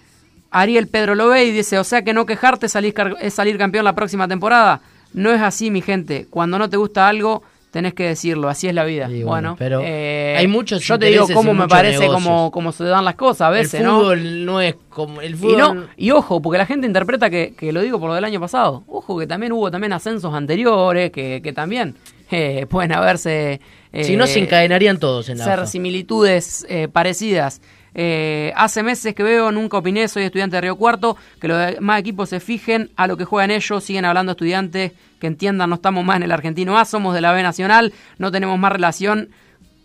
Ariel 0.52 0.88
Pedro 0.88 1.16
lo 1.16 1.30
ve 1.30 1.46
y 1.46 1.52
dice, 1.52 1.80
o 1.80 1.84
sea 1.84 2.04
que 2.04 2.14
no 2.14 2.26
quejarte 2.26 2.70
salís 2.70 2.93
car- 2.93 3.16
es 3.22 3.34
salir 3.34 3.58
campeón 3.58 3.84
la 3.86 3.93
próxima 3.93 4.28
temporada. 4.28 4.82
No 5.14 5.32
es 5.32 5.41
así, 5.41 5.72
mi 5.72 5.82
gente. 5.82 6.28
Cuando 6.30 6.58
no 6.60 6.70
te 6.70 6.78
gusta 6.78 7.08
algo, 7.08 7.41
tenés 7.72 7.93
que 7.93 8.04
decirlo. 8.08 8.48
Así 8.50 8.68
es 8.68 8.74
la 8.74 8.84
vida. 8.86 9.08
Sí, 9.08 9.24
bueno, 9.24 9.26
bueno, 9.26 9.56
pero 9.58 9.82
eh, 9.84 10.36
hay 10.38 10.48
muchos 10.48 10.82
Yo 10.84 10.98
te 11.00 11.08
digo 11.08 11.28
cómo 11.34 11.54
me 11.54 11.68
parece 11.68 12.00
negocios. 12.00 12.24
cómo, 12.24 12.52
cómo 12.52 12.72
se 12.72 12.84
dan 12.86 13.04
las 13.06 13.16
cosas 13.16 13.41
a 13.48 13.50
veces, 13.50 13.82
el 13.82 13.86
fútbol 13.88 14.46
¿no? 14.46 14.62
es 14.62 14.76
como 14.89 15.22
el 15.22 15.34
Y, 15.34 15.38
fútbol. 15.38 15.58
no, 15.58 15.88
y 15.98 16.12
ojo, 16.12 16.41
porque 16.41 16.58
la 16.58 16.66
gente 16.66 16.88
interpreta 16.88 17.30
que, 17.30 17.54
que 17.58 17.72
lo 17.74 17.82
digo 17.82 18.00
por 18.00 18.10
lo 18.10 18.16
del 18.16 18.24
año 18.26 18.39
pasado. 18.39 18.84
Ojo, 18.88 19.18
que 19.20 19.28
también 19.28 19.52
hubo 19.52 19.70
también 19.72 19.91
ascensos 19.93 20.34
anteriores, 20.34 21.12
que, 21.12 21.41
que 21.43 21.52
también 21.54 21.96
eh, 22.32 22.66
pueden 22.70 22.91
haberse... 22.93 23.60
eh, 23.93 24.04
si 24.04 24.16
no 24.18 24.26
se 24.28 24.39
encadenarían 24.39 24.98
todos 25.00 25.30
en 25.30 25.38
la 25.38 25.46
ser 25.46 25.68
similitudes 25.68 26.66
eh, 26.70 26.88
parecidas. 26.89 27.62
Eh, 27.98 28.52
hace 28.56 28.84
meses 28.84 29.16
que 29.16 29.24
veo, 29.24 29.52
nunca 29.52 29.78
opiné, 29.78 30.08
soy 30.10 30.24
estudiante 30.24 30.58
de 30.58 30.62
Río 30.62 30.76
Cuarto, 30.76 31.16
que 31.39 31.48
los 31.48 31.58
demás 31.58 32.00
equipos 32.02 32.30
se 32.30 32.41
fijen 32.41 32.91
a 32.98 33.08
lo 33.08 33.16
que 33.16 33.24
juegan 33.24 33.52
ellos, 33.52 33.84
siguen 33.84 34.04
hablando 34.04 34.34
estudiantes, 34.34 34.91
que 35.20 35.28
entiendan, 35.28 35.70
no 35.70 35.76
estamos 35.76 36.04
más 36.04 36.18
en 36.18 36.24
el 36.24 36.32
Argentino 36.34 36.78
A, 36.78 36.84
somos 36.84 37.16
de 37.16 37.22
la 37.22 37.32
B 37.32 37.41
Nacional, 37.41 37.93
no 38.18 38.32
tenemos 38.32 38.60
más 38.60 38.72
relación 38.72 39.30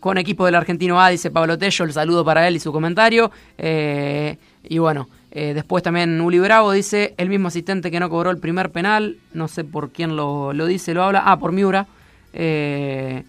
con 0.00 0.18
equipo 0.18 0.44
del 0.44 0.56
Argentino 0.56 1.00
A, 1.00 1.10
dice 1.10 1.30
Pablo 1.30 1.56
Tello, 1.56 1.84
el 1.84 1.92
saludo 1.92 2.24
para 2.24 2.48
él 2.48 2.56
y 2.56 2.60
su 2.60 2.72
comentario. 2.72 3.30
Eh, 3.58 4.38
y 4.64 4.78
bueno, 4.78 5.08
eh, 5.30 5.52
después 5.54 5.82
también 5.82 6.20
Uli 6.20 6.40
Bravo 6.40 6.72
dice, 6.72 7.14
el 7.16 7.28
mismo 7.28 7.48
asistente 7.48 7.90
que 7.90 8.00
no 8.00 8.10
cobró 8.10 8.30
el 8.30 8.38
primer 8.38 8.70
penal, 8.70 9.18
no 9.32 9.46
sé 9.46 9.62
por 9.62 9.90
quién 9.90 10.16
lo, 10.16 10.52
lo 10.52 10.66
dice, 10.66 10.94
lo 10.94 11.04
habla, 11.04 11.22
ah, 11.24 11.38
por 11.38 11.52
Miura. 11.52 11.86
Eh, 12.32 13.22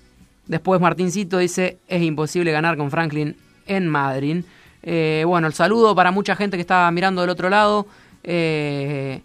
después 0.48 0.82
Martincito 0.82 1.38
dice, 1.38 1.78
es 1.88 2.02
imposible 2.02 2.52
ganar 2.52 2.78
con 2.78 2.90
Franklin 2.90 3.36
en 3.68 3.88
Madrid. 3.88 4.44
Eh, 4.84 5.24
bueno, 5.26 5.48
el 5.48 5.54
saludo 5.54 5.96
para 5.96 6.12
mucha 6.12 6.36
gente 6.36 6.58
que 6.58 6.62
está 6.62 6.90
mirando 6.92 7.22
del 7.22 7.30
otro 7.30 7.50
lado. 7.50 7.86
Eh, 8.24 9.22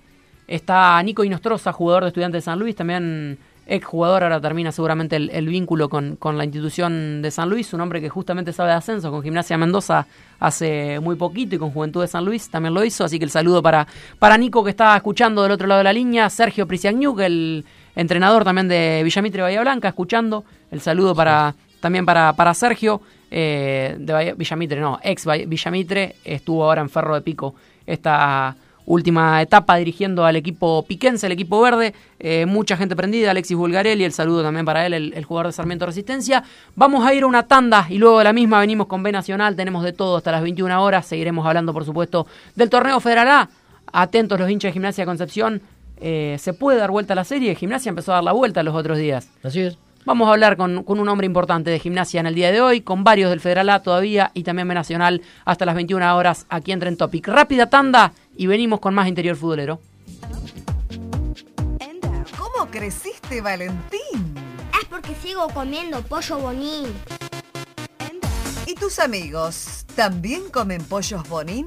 está 0.47 1.03
Nico 1.03 1.25
Inostroza, 1.25 1.73
jugador 1.73 2.05
de 2.05 2.09
Estudiantes 2.09 2.43
de 2.43 2.45
San 2.45 2.59
Luis, 2.59 2.77
también 2.77 3.39
ex 3.67 3.85
jugador, 3.85 4.23
ahora 4.23 4.41
termina 4.41 4.71
seguramente 4.71 5.17
el, 5.17 5.29
el 5.31 5.49
vínculo 5.49 5.89
con, 5.89 6.17
con, 6.17 6.39
la 6.39 6.45
institución 6.45 7.21
de 7.21 7.31
San 7.33 7.51
Luis, 7.51 7.73
un 7.73 7.81
hombre 7.81 8.01
que 8.01 8.09
justamente 8.09 8.53
sabe 8.53 8.71
de 8.71 8.77
ascenso 8.77 9.11
con 9.11 9.23
Gimnasia 9.23 9.59
Mendoza 9.59 10.07
hace 10.39 11.01
muy 11.01 11.17
poquito 11.17 11.57
y 11.57 11.59
con 11.59 11.73
Juventud 11.73 12.01
de 12.01 12.07
San 12.07 12.25
Luis 12.25 12.49
también 12.49 12.75
lo 12.75 12.85
hizo, 12.85 13.05
así 13.05 13.19
que 13.19 13.25
el 13.25 13.31
saludo 13.31 13.63
para, 13.63 13.89
para 14.21 14.39
Nico 14.39 14.63
que 14.63 14.71
está 14.71 14.97
escuchando 14.97 15.43
del 15.43 15.51
otro 15.51 15.67
lado 15.67 15.79
de 15.79 15.85
la 15.85 15.93
línea, 15.93 16.31
Sergio 16.31 16.67
Prisiagnuc, 16.69 17.19
el 17.21 17.65
entrenador 17.97 18.45
también 18.45 18.69
de 18.69 19.03
Villamitre 19.03 19.43
Bahía 19.43 19.63
Blanca, 19.63 19.89
escuchando, 19.89 20.45
el 20.71 20.81
saludo 20.81 21.15
para 21.15 21.57
también 21.81 22.07
para, 22.07 22.33
para 22.33 22.55
Sergio, 22.55 23.01
eh, 23.31 23.97
de 23.99 24.35
Villamitre, 24.35 24.81
no, 24.81 24.99
ex 25.03 25.27
Villamitre, 25.47 26.16
estuvo 26.24 26.64
ahora 26.64 26.83
en 26.83 26.91
Ferro 26.91 27.14
de 27.14 27.20
Pico 27.22 27.55
esta 27.87 28.57
última 28.87 29.43
etapa 29.43 29.77
dirigiendo 29.77 30.24
al 30.24 30.37
equipo 30.37 30.85
piquense, 30.87 31.27
el 31.27 31.33
equipo 31.33 31.61
verde, 31.61 31.93
eh, 32.18 32.47
mucha 32.47 32.77
gente 32.77 32.97
prendida, 32.97 33.33
Alexis 33.33 33.57
Bulgarelli, 33.57 34.05
el 34.05 34.12
saludo 34.12 34.43
también 34.43 34.64
para 34.64 34.87
él, 34.87 34.95
el, 34.95 35.24
jugador 35.24 35.49
de 35.49 35.53
Sarmiento 35.53 35.87
Resistencia. 35.87 36.45
Vamos 36.77 37.05
a 37.05 37.12
ir 37.12 37.24
a 37.24 37.27
una 37.27 37.43
tanda 37.47 37.87
y 37.91 37.99
luego 37.99 38.18
de 38.18 38.24
la 38.24 38.33
misma 38.33 38.61
venimos 38.61 38.87
con 38.87 39.03
B 39.03 39.12
Nacional, 39.12 39.57
tenemos 39.57 39.83
de 39.85 39.93
todo 39.93 40.16
hasta 40.16 40.33
las 40.33 40.43
21 40.43 40.83
horas, 40.83 41.07
seguiremos 41.07 41.45
hablando 41.47 41.72
por 41.72 41.85
supuesto 41.85 42.27
del 42.55 42.70
torneo 42.70 43.01
Federal 43.01 43.29
A, 43.29 43.51
atentos 43.93 44.39
los 44.39 44.49
hinchas 44.49 44.70
de 44.70 44.72
Gimnasia 44.74 45.05
Concepción, 45.05 45.61
eh, 45.99 46.37
se 46.39 46.53
puede 46.53 46.79
dar 46.79 46.91
vuelta 46.91 47.14
a 47.14 47.16
la 47.16 47.24
serie, 47.24 47.55
Gimnasia 47.55 47.91
empezó 47.91 48.12
a 48.12 48.16
dar 48.16 48.24
la 48.24 48.33
vuelta 48.33 48.62
los 48.62 48.74
otros 48.74 48.99
días. 48.99 49.29
Así 49.43 49.61
es. 49.61 49.79
Vamos 50.07 50.29
a 50.29 50.35
hablar 50.35 50.57
con, 50.57 50.85
con, 50.85 51.01
un 51.01 51.09
hombre 51.09 51.27
importante 51.27 51.69
de 51.69 51.81
gimnasia 51.81 52.21
en 52.21 52.27
el 52.27 52.37
día 52.37 52.53
de 52.53 52.61
hoy, 52.61 52.81
con 52.81 53.03
varios 53.03 53.29
del 53.29 53.41
Federal 53.41 53.69
A 53.71 53.83
todavía 53.83 54.31
y 54.35 54.45
también 54.45 54.69
B 54.69 54.73
Nacional 54.73 55.21
hasta 55.45 55.67
las 55.67 55.75
21 55.75 56.17
horas 56.17 56.47
aquí 56.49 56.71
en 56.71 56.79
Tren 56.79 56.97
Topic. 56.97 57.27
Rápida 57.27 57.69
tanda 57.69 58.13
y 58.37 58.47
venimos 58.47 58.79
con 58.79 58.95
más 58.95 59.09
interior 59.09 59.35
futbolero. 59.35 59.81
¿Cómo 62.39 62.71
creciste, 62.71 63.41
Valentín? 63.41 64.37
Es 64.81 64.87
porque 64.89 65.13
sigo 65.21 65.49
comiendo 65.49 66.01
pollo 66.03 66.39
bonín. 66.39 66.87
¿Y 68.65 68.75
tus 68.75 69.01
amigos 69.01 69.87
también 69.97 70.51
comen 70.53 70.85
pollos 70.85 71.29
bonín? 71.29 71.67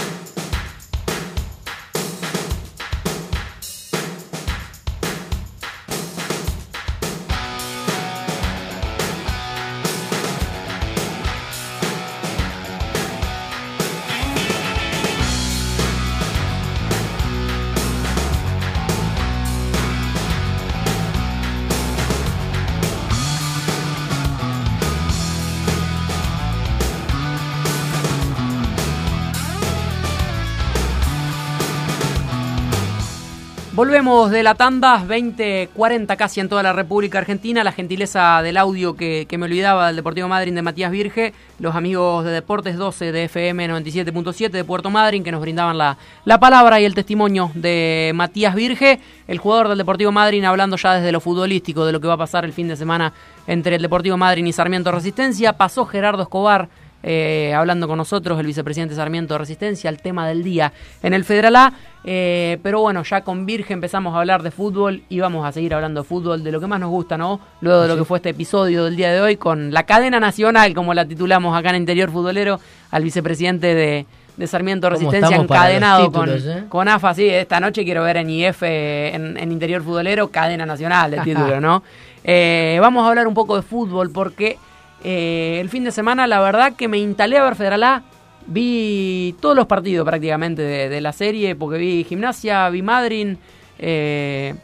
Volvemos 33.86 34.32
de 34.32 34.42
la 34.42 34.56
tanda, 34.56 35.00
20.40 35.06 36.16
casi 36.16 36.40
en 36.40 36.48
toda 36.48 36.60
la 36.64 36.72
República 36.72 37.18
Argentina. 37.18 37.62
La 37.62 37.70
gentileza 37.70 38.42
del 38.42 38.56
audio 38.56 38.96
que, 38.96 39.26
que, 39.28 39.38
me 39.38 39.44
olvidaba 39.44 39.86
del 39.86 39.94
Deportivo 39.94 40.26
Madryn 40.26 40.56
de 40.56 40.62
Matías 40.62 40.90
Virge. 40.90 41.32
Los 41.60 41.76
amigos 41.76 42.24
de 42.24 42.32
Deportes 42.32 42.76
12 42.78 43.12
de 43.12 43.24
FM 43.26 43.68
97.7 43.68 44.50
de 44.50 44.64
Puerto 44.64 44.90
Madryn 44.90 45.22
que 45.22 45.30
nos 45.30 45.40
brindaban 45.40 45.78
la, 45.78 45.98
la 46.24 46.40
palabra 46.40 46.80
y 46.80 46.84
el 46.84 46.96
testimonio 46.96 47.52
de 47.54 48.10
Matías 48.12 48.56
Virge, 48.56 48.98
el 49.28 49.38
jugador 49.38 49.68
del 49.68 49.78
Deportivo 49.78 50.10
Madryn, 50.10 50.44
hablando 50.46 50.76
ya 50.76 50.94
desde 50.94 51.12
lo 51.12 51.20
futbolístico 51.20 51.86
de 51.86 51.92
lo 51.92 52.00
que 52.00 52.08
va 52.08 52.14
a 52.14 52.18
pasar 52.18 52.44
el 52.44 52.52
fin 52.52 52.66
de 52.66 52.74
semana 52.74 53.12
entre 53.46 53.76
el 53.76 53.82
Deportivo 53.82 54.16
Madryn 54.16 54.48
y 54.48 54.52
Sarmiento 54.52 54.90
Resistencia. 54.90 55.52
Pasó 55.52 55.86
Gerardo 55.86 56.24
Escobar. 56.24 56.68
Eh, 57.02 57.54
hablando 57.54 57.86
con 57.86 57.98
nosotros, 57.98 58.38
el 58.40 58.46
vicepresidente 58.46 58.94
Sarmiento 58.94 59.34
de 59.34 59.38
Resistencia, 59.38 59.88
el 59.90 60.00
tema 60.00 60.26
del 60.26 60.42
día 60.42 60.72
en 61.02 61.14
el 61.14 61.24
Federal 61.24 61.56
A. 61.56 61.72
Eh, 62.04 62.58
pero 62.62 62.80
bueno, 62.80 63.02
ya 63.02 63.22
con 63.22 63.46
Virge 63.46 63.72
empezamos 63.72 64.14
a 64.14 64.20
hablar 64.20 64.42
de 64.42 64.50
fútbol 64.50 65.02
y 65.08 65.20
vamos 65.20 65.46
a 65.46 65.52
seguir 65.52 65.74
hablando 65.74 66.02
de 66.02 66.08
fútbol, 66.08 66.44
de 66.44 66.52
lo 66.52 66.60
que 66.60 66.66
más 66.66 66.80
nos 66.80 66.90
gusta, 66.90 67.16
¿no? 67.18 67.40
Luego 67.60 67.82
de 67.82 67.88
lo 67.88 67.96
que 67.96 68.04
fue 68.04 68.18
este 68.18 68.30
episodio 68.30 68.84
del 68.84 68.96
día 68.96 69.12
de 69.12 69.20
hoy 69.20 69.36
con 69.36 69.72
la 69.72 69.84
cadena 69.84 70.20
nacional, 70.20 70.72
como 70.74 70.94
la 70.94 71.04
titulamos 71.04 71.56
acá 71.56 71.70
en 71.70 71.76
Interior 71.76 72.10
Futbolero, 72.10 72.60
al 72.90 73.02
vicepresidente 73.02 73.74
de, 73.74 74.06
de 74.36 74.46
Sarmiento 74.46 74.88
Resistencia 74.88 75.36
encadenado 75.36 76.06
títulos, 76.06 76.42
con, 76.42 76.52
eh? 76.52 76.64
con 76.68 76.88
AFA. 76.88 77.14
Sí, 77.14 77.28
esta 77.28 77.58
noche 77.58 77.84
quiero 77.84 78.02
ver 78.02 78.18
en 78.18 78.30
IF, 78.30 78.62
en, 78.62 79.36
en 79.36 79.52
Interior 79.52 79.82
Futbolero, 79.82 80.28
cadena 80.28 80.66
nacional 80.66 81.10
de 81.10 81.20
título, 81.24 81.60
¿no? 81.60 81.82
Eh, 82.22 82.78
vamos 82.80 83.04
a 83.04 83.08
hablar 83.08 83.26
un 83.28 83.34
poco 83.34 83.56
de 83.56 83.62
fútbol 83.62 84.10
porque 84.10 84.58
eh, 85.04 85.58
el 85.60 85.68
fin 85.68 85.84
de 85.84 85.90
semana, 85.90 86.26
la 86.26 86.40
verdad 86.40 86.74
que 86.74 86.88
me 86.88 86.98
instalé 86.98 87.38
a 87.38 87.44
ver 87.44 87.54
Federal 87.54 87.82
A. 87.82 88.02
Vi 88.46 89.34
todos 89.40 89.56
los 89.56 89.66
partidos 89.66 90.06
prácticamente 90.06 90.62
de, 90.62 90.88
de 90.88 91.00
la 91.00 91.12
serie, 91.12 91.56
porque 91.56 91.78
vi 91.78 92.04
Gimnasia, 92.04 92.68
vi 92.70 92.82
Madryn. 92.82 93.38
Eh, 93.78 94.54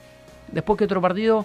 después 0.52 0.78
que 0.78 0.84
otro 0.84 1.00
partido, 1.00 1.44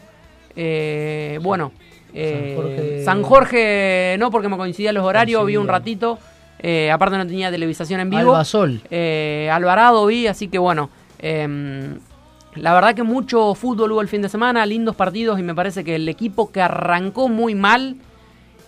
eh, 0.56 1.40
bueno, 1.42 1.72
San 2.14 2.56
Jorge. 2.56 3.04
San, 3.04 3.24
Jorge. 3.24 4.16
no 4.20 4.32
porque 4.32 4.50
me 4.50 4.58
coincidían 4.58 4.96
los 4.96 5.04
horarios, 5.04 5.46
vi 5.46 5.58
un 5.58 5.68
ratito. 5.68 6.20
aparte 6.92 7.18
no 7.18 7.26
tenía 7.26 7.50
televisación 7.50 8.02
en 8.02 8.10
vivo. 8.10 8.34
Albasol. 8.34 8.82
Alvarado 9.52 10.06
vi, 10.06 10.28
así 10.28 10.48
que 10.48 10.60
bueno. 10.60 10.90
Em, 11.20 11.98
la 12.56 12.74
verdad 12.74 12.96
que 12.96 13.04
mucho 13.04 13.54
fútbol 13.56 13.92
hubo 13.92 14.02
el 14.02 14.08
fin 14.08 14.22
de 14.22 14.30
semana, 14.30 14.66
lindos 14.66 14.96
partidos 14.96 15.40
y 15.40 15.44
me 15.44 15.54
parece 15.54 15.84
que 15.84 15.96
el 15.96 16.10
equipo 16.10 16.52
que 16.52 16.62
arrancó 16.62 17.30
muy 17.30 17.56
mal 17.56 17.98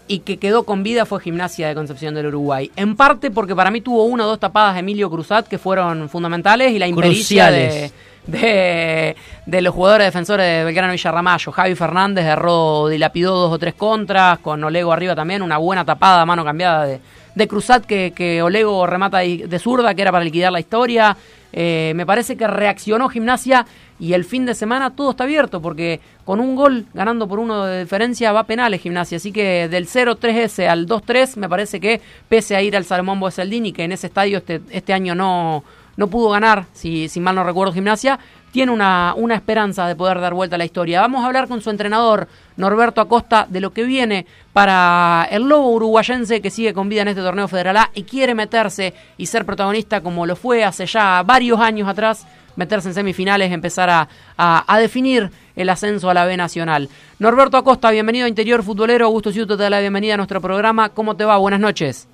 y 0.10 0.20
que 0.22 0.38
quedó 0.38 0.64
con 0.64 0.82
vida 0.82 1.06
fue 1.06 1.22
Gimnasia 1.22 1.68
de 1.68 1.76
Concepción 1.76 2.16
del 2.16 2.26
Uruguay. 2.26 2.72
En 2.76 2.96
parte 2.96 3.30
porque 3.30 3.56
para 3.56 3.70
mí 3.70 3.80
tuvo 3.80 4.06
una 4.06 4.26
o 4.26 4.28
dos 4.28 4.40
tapadas 4.40 4.74
de 4.74 4.80
Emilio 4.80 5.08
Cruzat 5.10 5.48
que 5.48 5.60
fueron 5.60 6.10
fundamentales 6.10 6.72
y 6.72 6.80
la 6.80 6.88
impericia 6.88 7.52
de, 7.52 7.92
de, 8.26 9.16
de 9.46 9.62
los 9.62 9.74
jugadores 9.74 10.08
defensores 10.08 10.46
de 10.48 10.64
Belgrano 10.66 10.94
Villarramayo. 10.94 11.52
Javi 11.52 11.76
Fernández 11.76 12.26
erró, 12.26 12.88
dilapidó 12.88 13.36
dos 13.36 13.54
o 13.54 13.60
tres 13.60 13.76
contras, 13.76 14.40
con 14.40 14.64
Olego 14.64 14.92
arriba 14.92 15.16
también, 15.16 15.44
una 15.44 15.58
buena 15.58 15.86
tapada 15.86 16.24
a 16.24 16.26
mano 16.26 16.44
cambiada 16.44 16.86
de, 16.88 17.00
de 17.36 17.48
Cruzat 17.48 17.86
que, 17.86 18.12
que 18.16 18.42
Olego 18.42 18.88
remata 18.88 19.20
de, 19.20 19.46
de 19.48 19.60
zurda, 19.60 19.94
que 19.94 20.02
era 20.02 20.12
para 20.12 20.24
liquidar 20.24 20.52
la 20.52 20.60
historia. 20.60 21.16
Eh, 21.54 21.94
me 21.96 22.06
parece 22.08 22.36
que 22.36 22.48
reaccionó 22.48 23.10
Gimnasia 23.10 23.66
y 24.00 24.14
el 24.14 24.24
fin 24.24 24.46
de 24.46 24.56
semana 24.56 24.92
todo 24.92 25.12
está 25.12 25.26
abierto 25.26 25.62
porque 25.62 26.00
con 26.26 26.40
un 26.40 26.56
gol 26.56 26.86
ganando 26.94 27.28
por 27.28 27.40
uno 27.40 27.66
de 27.66 27.82
diferencia 27.82 28.32
va 28.32 28.42
a 28.42 28.44
penales 28.46 28.82
Gimnasia. 28.82 29.18
Así 29.18 29.32
que 29.32 29.68
del 29.68 29.88
0-3S 29.88 30.68
al 30.68 30.88
2-3 30.88 31.36
me 31.36 31.50
parece 31.50 31.80
que 31.80 32.02
pese 32.30 32.56
a 32.56 32.62
ir 32.62 32.78
al 32.78 32.86
Salomón 32.86 33.20
Boeseldini 33.20 33.74
que 33.74 33.84
en 33.84 33.92
ese 33.92 34.08
estadio 34.08 34.38
este, 34.38 34.62
este 34.72 34.94
año 34.94 35.16
no, 35.16 35.64
no 35.98 36.08
pudo 36.08 36.30
ganar, 36.30 36.66
si, 36.74 37.10
si 37.10 37.20
mal 37.20 37.36
no 37.36 37.44
recuerdo 37.44 37.74
Gimnasia, 37.74 38.20
tiene 38.52 38.72
una, 38.72 39.14
una 39.16 39.36
esperanza 39.36 39.86
de 39.86 39.96
poder 39.96 40.20
dar 40.20 40.34
vuelta 40.34 40.56
a 40.56 40.58
la 40.58 40.66
historia. 40.66 41.02
Vamos 41.02 41.24
a 41.24 41.28
hablar 41.28 41.48
con 41.48 41.62
su 41.62 41.70
entrenador, 41.70 42.28
Norberto 42.58 43.02
Acosta, 43.02 43.46
de 43.50 43.60
lo 43.60 43.72
que 43.72 43.84
viene 43.84 44.26
para 44.54 45.28
el 45.30 45.44
Lobo 45.44 45.72
uruguayense 45.72 46.42
que 46.42 46.50
sigue 46.50 46.74
con 46.74 46.90
vida 46.90 47.02
en 47.04 47.10
este 47.10 47.22
torneo 47.22 47.48
federal 47.48 47.78
A 47.78 47.92
y 47.94 48.04
quiere 48.04 48.34
meterse 48.34 48.94
y 49.18 49.26
ser 49.26 49.46
protagonista 49.46 50.02
como 50.02 50.26
lo 50.26 50.36
fue 50.36 50.64
hace 50.64 50.86
ya 50.86 51.22
varios 51.24 51.60
años 51.60 51.88
atrás, 51.88 52.26
meterse 52.56 52.90
en 52.90 52.94
semifinales, 52.94 53.52
empezar 53.52 53.90
a, 53.90 54.08
a, 54.38 54.64
a 54.68 54.80
definir 54.80 55.30
el 55.56 55.70
ascenso 55.70 56.10
a 56.10 56.14
la 56.14 56.26
B 56.26 56.38
Nacional. 56.38 56.90
Norberto 57.20 57.58
Acosta, 57.58 57.92
bienvenido 57.92 58.26
a 58.26 58.30
Interior 58.30 58.64
Futbolero. 58.64 59.06
Augusto 59.06 59.32
Ciuto 59.32 59.58
te 59.58 59.64
da 59.64 59.70
la 59.70 59.80
bienvenida 59.80 60.14
a 60.14 60.18
nuestro 60.18 60.42
programa. 60.42 60.90
¿Cómo 60.90 61.16
te 61.16 61.26
va? 61.26 61.38
Buenas 61.38 61.60
noches. 61.60 62.08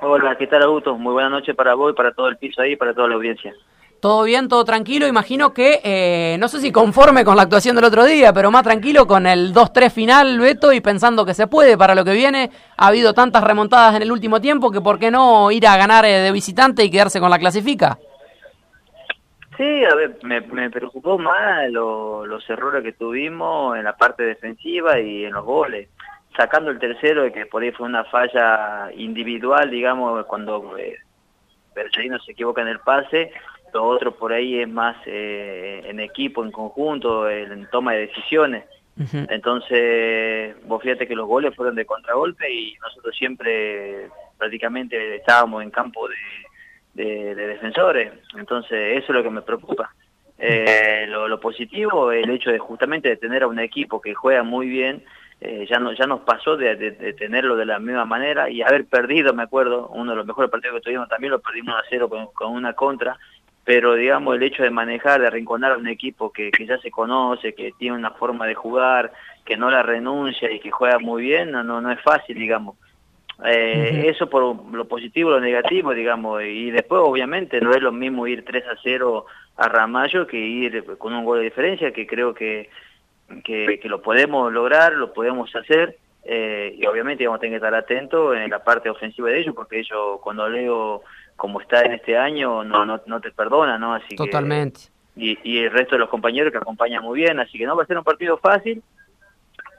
Hola, 0.00 0.36
¿qué 0.36 0.46
tal 0.46 0.62
Augusto? 0.62 0.96
Muy 0.96 1.12
buenas 1.12 1.30
noches 1.30 1.54
para 1.54 1.74
vos 1.74 1.92
y 1.92 1.94
para 1.94 2.12
todo 2.12 2.28
el 2.28 2.36
piso 2.36 2.60
ahí 2.60 2.76
para 2.76 2.92
toda 2.92 3.08
la 3.08 3.14
audiencia. 3.14 3.54
Todo 4.00 4.24
bien, 4.24 4.48
todo 4.48 4.66
tranquilo. 4.66 5.06
Imagino 5.06 5.54
que, 5.54 5.80
eh, 5.82 6.36
no 6.38 6.48
sé 6.48 6.60
si 6.60 6.70
conforme 6.70 7.24
con 7.24 7.36
la 7.36 7.44
actuación 7.44 7.74
del 7.74 7.86
otro 7.86 8.04
día, 8.04 8.34
pero 8.34 8.50
más 8.50 8.62
tranquilo 8.62 9.06
con 9.06 9.26
el 9.26 9.54
2-3 9.54 9.90
final, 9.90 10.38
Beto, 10.38 10.74
y 10.74 10.82
pensando 10.82 11.24
que 11.24 11.32
se 11.32 11.46
puede 11.46 11.78
para 11.78 11.94
lo 11.94 12.04
que 12.04 12.12
viene. 12.12 12.50
Ha 12.76 12.88
habido 12.88 13.14
tantas 13.14 13.42
remontadas 13.42 13.96
en 13.96 14.02
el 14.02 14.12
último 14.12 14.42
tiempo 14.42 14.70
que 14.70 14.82
por 14.82 14.98
qué 14.98 15.10
no 15.10 15.50
ir 15.50 15.66
a 15.66 15.78
ganar 15.78 16.04
eh, 16.04 16.18
de 16.18 16.32
visitante 16.32 16.84
y 16.84 16.90
quedarse 16.90 17.18
con 17.18 17.30
la 17.30 17.38
clasifica. 17.38 17.98
Sí, 19.56 19.84
a 19.84 19.94
ver, 19.94 20.16
me, 20.22 20.40
me 20.40 20.70
preocupó 20.70 21.16
más 21.18 21.70
lo, 21.70 22.26
los 22.26 22.48
errores 22.50 22.82
que 22.82 22.92
tuvimos 22.92 23.76
en 23.76 23.84
la 23.84 23.96
parte 23.96 24.24
defensiva 24.24 24.98
y 24.98 25.24
en 25.24 25.32
los 25.32 25.44
goles. 25.44 25.88
Sacando 26.36 26.70
el 26.72 26.80
tercero, 26.80 27.30
que 27.32 27.46
por 27.46 27.62
ahí 27.62 27.70
fue 27.70 27.86
una 27.86 28.04
falla 28.04 28.90
individual, 28.96 29.70
digamos, 29.70 30.26
cuando 30.26 30.76
eh, 30.76 30.98
Bergerino 31.74 32.18
se 32.18 32.32
equivoca 32.32 32.62
en 32.62 32.68
el 32.68 32.80
pase, 32.80 33.32
lo 33.72 33.84
otro 33.84 34.16
por 34.16 34.32
ahí 34.32 34.60
es 34.60 34.68
más 34.68 34.96
eh, 35.06 35.82
en 35.84 36.00
equipo, 36.00 36.44
en 36.44 36.50
conjunto, 36.50 37.28
en 37.30 37.68
toma 37.70 37.92
de 37.92 38.06
decisiones. 38.06 38.64
Uh 38.96 39.02
-huh. 39.02 39.26
Entonces, 39.30 40.56
vos 40.66 40.82
fíjate 40.82 41.06
que 41.06 41.16
los 41.16 41.26
goles 41.26 41.54
fueron 41.54 41.74
de 41.76 41.84
contragolpe 41.84 42.52
y 42.52 42.74
nosotros 42.82 43.14
siempre 43.16 44.08
prácticamente 44.38 45.16
estábamos 45.16 45.62
en 45.62 45.70
campo 45.70 46.08
de, 46.08 46.14
de, 46.94 47.34
de 47.34 47.46
defensores. 47.46 48.12
Entonces, 48.36 48.98
eso 48.98 49.12
es 49.12 49.14
lo 49.14 49.22
que 49.22 49.30
me 49.30 49.42
preocupa. 49.42 49.92
Eh, 50.38 51.06
lo, 51.08 51.38
positivo, 51.38 52.10
el 52.10 52.28
hecho 52.30 52.50
de 52.50 52.58
justamente 52.58 53.08
de 53.08 53.16
tener 53.16 53.44
a 53.44 53.46
un 53.46 53.58
equipo 53.60 54.00
que 54.00 54.14
juega 54.14 54.42
muy 54.42 54.68
bien, 54.68 55.04
eh, 55.40 55.66
ya, 55.68 55.78
no, 55.78 55.92
ya 55.92 56.06
nos 56.06 56.20
pasó 56.20 56.56
de, 56.56 56.74
de, 56.76 56.90
de, 56.92 57.12
tenerlo 57.12 57.56
de 57.56 57.66
la 57.66 57.78
misma 57.78 58.04
manera 58.04 58.50
y 58.50 58.62
haber 58.62 58.86
perdido, 58.86 59.32
me 59.32 59.44
acuerdo, 59.44 59.88
uno 59.88 60.10
de 60.10 60.16
los 60.16 60.26
mejores 60.26 60.50
partidos 60.50 60.76
que 60.76 60.82
tuvimos 60.82 61.08
también 61.08 61.30
lo 61.30 61.40
perdimos 61.40 61.74
a 61.76 61.84
cero 61.88 62.08
con, 62.08 62.26
con 62.32 62.52
una 62.52 62.72
contra, 62.72 63.16
pero 63.64 63.94
digamos 63.94 64.34
el 64.34 64.42
hecho 64.42 64.62
de 64.62 64.70
manejar, 64.70 65.20
de 65.20 65.28
arrinconar 65.28 65.72
a 65.72 65.76
un 65.76 65.88
equipo 65.88 66.32
que, 66.32 66.50
que 66.50 66.66
ya 66.66 66.78
se 66.78 66.90
conoce, 66.90 67.54
que 67.54 67.72
tiene 67.78 67.96
una 67.96 68.10
forma 68.10 68.46
de 68.46 68.54
jugar, 68.54 69.12
que 69.44 69.56
no 69.56 69.70
la 69.70 69.82
renuncia 69.82 70.50
y 70.50 70.60
que 70.60 70.70
juega 70.70 70.98
muy 70.98 71.22
bien, 71.22 71.52
no, 71.52 71.62
no, 71.62 71.80
no 71.80 71.90
es 71.90 72.00
fácil, 72.02 72.36
digamos. 72.36 72.76
Eh, 73.44 73.90
uh 73.92 73.96
-huh. 73.96 74.10
Eso 74.10 74.30
por 74.30 74.72
lo 74.72 74.84
positivo, 74.86 75.30
lo 75.30 75.40
negativo, 75.40 75.92
digamos, 75.92 76.42
y 76.42 76.70
después 76.70 77.02
obviamente 77.04 77.60
no 77.60 77.72
es 77.72 77.82
lo 77.82 77.90
mismo 77.90 78.26
ir 78.26 78.44
3 78.44 78.64
a 78.66 78.76
0 78.82 79.26
a 79.56 79.68
Ramallo 79.68 80.26
que 80.26 80.38
ir 80.38 80.84
con 80.98 81.14
un 81.14 81.24
gol 81.24 81.38
de 81.38 81.44
diferencia, 81.44 81.92
que 81.92 82.06
creo 82.06 82.34
que, 82.34 82.70
que, 83.44 83.78
que 83.80 83.88
lo 83.88 84.02
podemos 84.02 84.52
lograr, 84.52 84.92
lo 84.92 85.12
podemos 85.12 85.54
hacer, 85.54 85.96
eh, 86.24 86.74
y 86.78 86.86
obviamente 86.86 87.26
vamos 87.26 87.38
a 87.38 87.40
tener 87.40 87.52
que 87.60 87.66
estar 87.66 87.74
atentos 87.74 88.36
en 88.36 88.50
la 88.50 88.62
parte 88.62 88.88
ofensiva 88.88 89.28
de 89.28 89.40
ellos, 89.40 89.54
porque 89.54 89.80
ellos 89.80 90.20
cuando 90.22 90.48
leo 90.48 91.02
como 91.36 91.60
está 91.60 91.82
en 91.82 91.92
este 91.92 92.16
año 92.16 92.62
no 92.62 92.86
no, 92.86 93.00
no 93.06 93.20
te 93.20 93.30
perdona, 93.32 93.76
¿no? 93.78 93.94
Así 93.94 94.14
Totalmente. 94.14 94.80
Que, 95.16 95.24
y, 95.24 95.38
y 95.42 95.58
el 95.58 95.72
resto 95.72 95.96
de 95.96 96.00
los 96.00 96.08
compañeros 96.08 96.50
que 96.50 96.58
acompañan 96.58 97.02
muy 97.02 97.20
bien, 97.20 97.38
así 97.40 97.58
que 97.58 97.66
no 97.66 97.76
va 97.76 97.82
a 97.82 97.86
ser 97.86 97.98
un 97.98 98.04
partido 98.04 98.38
fácil 98.38 98.82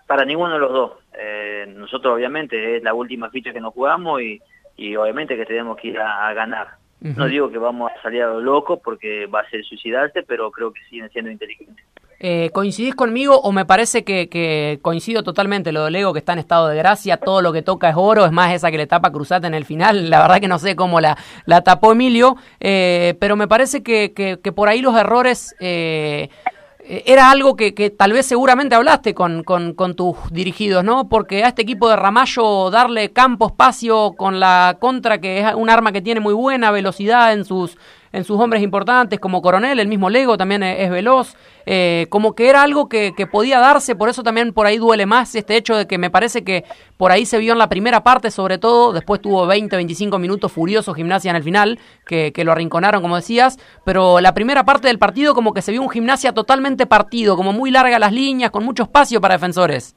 para 0.08 0.26
ninguno 0.26 0.54
de 0.54 0.60
los 0.60 0.72
dos. 0.72 0.92
Eh, 1.18 1.66
nosotros 1.68 2.16
obviamente 2.16 2.78
es 2.78 2.84
la 2.84 2.94
última 2.94 3.30
ficha 3.30 3.54
que 3.54 3.62
nos 3.62 3.74
jugamos 3.74 4.22
y, 4.22 4.42
y 4.78 4.96
obviamente 4.96 5.36
que 5.36 5.46
tenemos 5.46 5.78
que 5.78 5.90
ir 5.90 6.00
a, 6.00 6.28
a 6.28 6.34
ganar. 6.34 6.68
Uh 7.02 7.08
-huh. 7.08 7.16
No 7.18 7.26
digo 7.28 7.50
que 7.50 7.58
vamos 7.58 7.92
a 7.92 8.02
salir 8.02 8.24
a 8.24 8.28
lo 8.28 8.42
loco 8.42 8.80
porque 8.82 9.26
va 9.28 9.42
a 9.42 9.50
ser 9.50 9.64
suicidarse, 9.64 10.24
pero 10.24 10.52
creo 10.52 10.72
que 10.72 10.82
siguen 10.90 11.10
siendo 11.10 11.32
inteligentes. 11.32 11.86
Eh, 12.20 12.50
¿Coincidís 12.54 12.96
conmigo 12.96 13.38
o 13.42 13.52
me 13.52 13.66
parece 13.66 14.06
que, 14.06 14.30
que, 14.30 14.80
coincido 14.82 15.22
totalmente 15.22 15.74
lo 15.74 15.84
de 15.84 15.92
Lego 15.92 16.14
que 16.14 16.20
está 16.20 16.32
en 16.32 16.40
estado 16.40 16.70
de 16.70 16.78
gracia, 16.78 17.18
todo 17.18 17.42
lo 17.42 17.52
que 17.52 17.62
toca 17.62 17.90
es 17.90 17.96
oro, 17.98 18.26
es 18.26 18.32
más 18.32 18.54
esa 18.54 18.72
que 18.72 18.78
le 18.78 18.88
tapa 18.88 19.12
Cruzate 19.12 19.48
en 19.48 19.54
el 19.54 19.66
final, 19.66 20.10
la 20.10 20.22
verdad 20.22 20.40
que 20.40 20.48
no 20.48 20.58
sé 20.58 20.78
cómo 20.78 21.02
la, 21.02 21.18
la 21.46 21.62
tapó 21.62 21.92
Emilio, 21.92 22.38
eh, 22.62 23.16
pero 23.20 23.36
me 23.36 23.50
parece 23.50 23.84
que, 23.84 24.14
que, 24.14 24.40
que, 24.42 24.52
por 24.54 24.70
ahí 24.70 24.82
los 24.82 24.96
errores 24.96 25.56
eh, 25.60 26.30
era 26.88 27.32
algo 27.32 27.56
que, 27.56 27.74
que, 27.74 27.90
tal 27.90 28.14
vez 28.14 28.26
seguramente 28.26 28.76
hablaste 28.76 29.14
con, 29.14 29.44
con, 29.44 29.74
con, 29.74 29.96
tus 29.96 30.16
dirigidos, 30.32 30.84
¿no? 30.84 31.10
Porque 31.10 31.44
a 31.44 31.50
este 31.50 31.64
equipo 31.64 31.90
de 31.90 31.96
Ramallo 31.96 32.70
darle 32.70 33.12
campo, 33.12 33.48
espacio 33.48 34.14
con 34.18 34.40
la 34.40 34.78
contra, 34.80 35.20
que 35.20 35.40
es 35.40 35.56
un 35.56 35.70
arma 35.70 35.92
que 35.92 36.02
tiene 36.02 36.20
muy 36.20 36.34
buena 36.34 36.72
velocidad 36.72 37.34
en 37.34 37.46
sus 37.46 37.78
en 38.16 38.24
sus 38.24 38.40
hombres 38.40 38.64
importantes, 38.64 39.20
como 39.20 39.42
Coronel, 39.42 39.78
el 39.78 39.90
mismo 39.90 40.10
Lego 40.10 40.38
también 40.38 40.64
es, 40.64 40.90
veloz, 40.90 41.36
eh, 41.66 42.08
como 42.10 42.34
que 42.34 42.50
era 42.50 42.62
algo 42.62 42.88
que, 42.88 43.14
que, 43.16 43.28
podía 43.28 43.60
darse, 43.60 43.94
por 43.94 44.08
eso 44.08 44.24
también 44.24 44.54
por 44.54 44.66
ahí 44.66 44.78
duele 44.78 45.06
más 45.06 45.36
este 45.36 45.58
hecho 45.58 45.76
de 45.76 45.86
que 45.86 45.98
me 45.98 46.10
parece 46.10 46.46
que 46.46 46.64
por 46.96 47.12
ahí 47.12 47.26
se 47.26 47.40
vio 47.40 47.52
en 47.52 47.60
la 47.60 47.68
primera 47.68 48.04
parte 48.04 48.32
sobre 48.32 48.58
todo, 48.58 48.94
después 48.94 49.20
tuvo 49.22 49.46
20, 49.48 49.76
25 49.76 50.18
minutos 50.18 50.50
furioso 50.50 50.94
gimnasia 50.94 51.30
en 51.30 51.36
el 51.36 51.44
final, 51.44 51.78
que, 52.08 52.32
que 52.32 52.46
lo 52.46 52.54
arrinconaron 52.54 53.02
como 53.02 53.18
decías, 53.18 53.60
pero 53.84 54.22
la 54.22 54.34
primera 54.34 54.64
parte 54.64 54.88
del 54.88 54.98
partido 54.98 55.36
como 55.36 55.54
que 55.54 55.62
se 55.62 55.74
vio 55.74 55.82
un 55.82 55.90
gimnasia 55.90 56.32
totalmente 56.32 56.86
partido, 56.86 57.36
como 57.36 57.52
muy 57.52 57.70
larga 57.70 58.00
las 58.00 58.14
líneas, 58.14 58.50
con 58.50 58.64
mucho 58.64 58.84
espacio 58.84 59.20
para 59.20 59.36
defensores. 59.36 59.94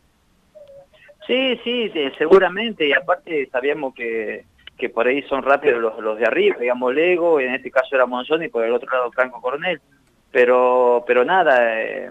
Sí, 1.28 1.56
sí, 1.62 1.90
sí 1.90 2.00
seguramente, 2.18 2.88
y 2.88 2.92
aparte 2.92 3.48
sabíamos 3.52 3.94
que 3.94 4.44
que 4.78 4.88
por 4.88 5.06
ahí 5.06 5.22
son 5.22 5.42
rápidos 5.42 5.80
los, 5.80 5.98
los 5.98 6.18
de 6.18 6.24
arriba, 6.26 6.56
digamos 6.60 6.94
Lego, 6.94 7.40
en 7.40 7.54
este 7.54 7.70
caso 7.70 7.94
era 7.96 8.06
Monzón 8.06 8.44
y 8.44 8.48
por 8.48 8.64
el 8.64 8.72
otro 8.72 8.88
lado 8.90 9.10
Franco 9.12 9.40
Coronel. 9.40 9.80
Pero, 10.30 11.04
pero 11.06 11.24
nada, 11.24 11.82
eh, 11.82 12.10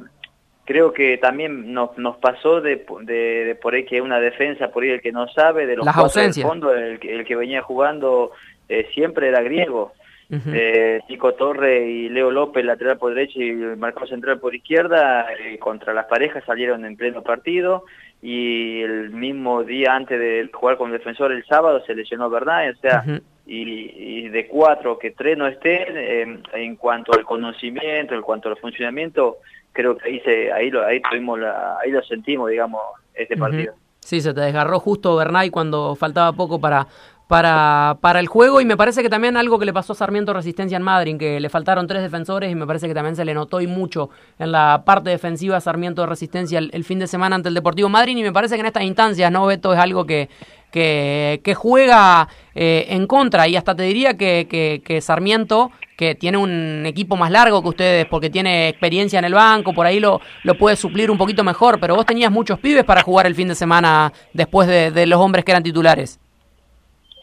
creo 0.65 0.91
que 0.91 1.17
también 1.17 1.71
nos, 1.73 1.97
nos 1.97 2.17
pasó 2.17 2.61
de, 2.61 2.85
de, 3.03 3.45
de, 3.45 3.55
por 3.55 3.73
ahí 3.73 3.85
que 3.85 4.01
una 4.01 4.19
defensa, 4.19 4.69
por 4.69 4.83
ahí 4.83 4.89
el 4.89 5.01
que 5.01 5.11
no 5.11 5.27
sabe, 5.29 5.65
de 5.65 5.77
los 5.77 5.85
Las 5.85 5.95
ausencias. 5.97 6.35
del 6.43 6.45
fondo, 6.45 6.73
el, 6.73 6.99
el, 7.01 7.25
que 7.25 7.35
venía 7.35 7.61
jugando 7.61 8.31
eh, 8.67 8.87
siempre 8.93 9.29
era 9.29 9.41
griego. 9.41 9.93
Uh 10.29 10.35
-huh. 10.35 10.53
eh, 10.53 10.99
Chico 11.07 11.35
Torre 11.35 11.87
y 11.87 12.09
Leo 12.09 12.31
López, 12.31 12.65
lateral 12.65 12.97
por 12.97 13.13
derecha 13.13 13.39
y 13.39 13.53
Marcos 13.77 14.09
Central 14.09 14.39
por 14.41 14.53
izquierda, 14.53 15.25
eh, 15.39 15.57
contra 15.57 15.93
las 15.93 16.07
parejas 16.07 16.43
salieron 16.43 16.83
en 16.83 16.97
pleno 16.97 17.21
partido 17.23 17.85
y 18.21 18.81
el 18.81 19.11
mismo 19.11 19.63
día 19.63 19.95
antes 19.95 20.19
de 20.19 20.49
jugar 20.51 20.77
con 20.77 20.91
defensor 20.91 21.31
el 21.31 21.45
sábado 21.45 21.83
se 21.85 21.95
lesionó 21.95 22.29
Bernay, 22.29 22.69
o 22.69 22.75
sea, 22.77 23.03
uh 23.05 23.09
-huh. 23.09 23.21
y, 23.45 24.25
y, 24.25 24.29
de 24.29 24.47
cuatro 24.47 24.97
que 24.97 25.11
tres 25.11 25.37
no 25.37 25.47
estén, 25.47 25.95
eh, 25.95 26.39
en 26.53 26.75
cuanto 26.75 27.13
al 27.13 27.23
conocimiento, 27.23 28.15
en 28.15 28.21
cuanto 28.21 28.49
al 28.49 28.57
funcionamiento, 28.57 29.37
creo 29.71 29.95
que 29.97 30.09
ahí 30.09 30.19
se, 30.21 30.51
ahí 30.51 30.71
lo, 30.71 30.85
ahí 30.85 31.01
tuvimos 31.01 31.39
la, 31.39 31.77
ahí 31.79 31.91
lo 31.91 32.01
sentimos, 32.03 32.49
digamos, 32.49 32.81
este 33.13 33.37
partido. 33.37 33.73
Uh 33.73 33.75
-huh. 33.75 33.81
Sí, 33.99 34.21
se 34.21 34.33
te 34.33 34.39
desgarró 34.41 34.79
justo 34.79 35.17
Bernay 35.17 35.49
cuando 35.49 35.93
faltaba 35.95 36.31
poco 36.31 36.61
para, 36.61 36.87
para, 37.27 37.97
para 37.99 38.19
el 38.19 38.27
juego 38.27 38.61
y 38.61 38.65
me 38.65 38.77
parece 38.77 39.03
que 39.03 39.09
también 39.09 39.35
algo 39.35 39.59
que 39.59 39.65
le 39.65 39.73
pasó 39.73 39.93
a 39.93 39.95
Sarmiento 39.95 40.33
Resistencia 40.33 40.77
en 40.77 40.83
Madrid, 40.83 41.17
que 41.17 41.39
le 41.39 41.49
faltaron 41.49 41.85
tres 41.85 42.01
defensores 42.01 42.51
y 42.51 42.55
me 42.55 42.65
parece 42.65 42.87
que 42.87 42.93
también 42.93 43.15
se 43.15 43.25
le 43.25 43.33
notó 43.33 43.59
y 43.59 43.67
mucho 43.67 44.09
en 44.39 44.51
la 44.51 44.83
parte 44.85 45.09
defensiva 45.09 45.57
a 45.57 45.61
Sarmiento 45.61 46.01
de 46.01 46.07
Resistencia 46.07 46.59
el, 46.59 46.83
fin 46.85 46.99
de 46.99 47.07
semana 47.07 47.35
ante 47.35 47.49
el 47.49 47.55
Deportivo 47.55 47.89
Madrid 47.89 48.15
y 48.15 48.23
me 48.23 48.31
parece 48.31 48.55
que 48.55 48.61
en 48.61 48.67
estas 48.67 48.83
instancias, 48.83 49.29
¿no, 49.29 49.45
Beto? 49.45 49.73
Es 49.73 49.79
algo 49.79 50.05
que, 50.05 50.29
que, 50.71 51.53
juega 51.55 52.29
eh, 52.55 52.85
en 52.89 53.07
contra 53.07 53.47
y 53.47 53.57
hasta 53.57 53.75
te 53.75 53.83
diría 53.83 54.15
que, 54.15 54.81
que, 54.83 55.01
Sarmiento 55.01 55.71
que 55.97 56.15
tiene 56.15 56.37
un 56.37 56.83
equipo 56.85 57.17
más 57.17 57.31
largo 57.31 57.61
que 57.63 57.69
ustedes 57.69 58.05
porque 58.05 58.29
tiene 58.29 58.69
experiencia 58.69 59.19
en 59.19 59.25
el 59.25 59.33
banco, 59.33 59.73
por 59.73 59.85
ahí 59.85 59.99
lo, 59.99 60.21
lo 60.43 60.55
puede 60.55 60.75
suplir 60.75 61.09
un 61.09 61.17
poquito 61.17 61.43
mejor, 61.43 61.79
pero 61.79 61.95
vos 61.95 62.05
tenías 62.05 62.31
muchos 62.31 62.59
pibes 62.59 62.83
para 62.83 63.01
jugar 63.01 63.25
el 63.25 63.35
fin 63.35 63.47
de 63.47 63.55
semana 63.55 64.13
después 64.31 64.67
de, 64.67 64.91
de 64.91 65.07
los 65.07 65.19
hombres 65.19 65.43
que 65.43 65.51
eran 65.51 65.63
titulares. 65.63 66.19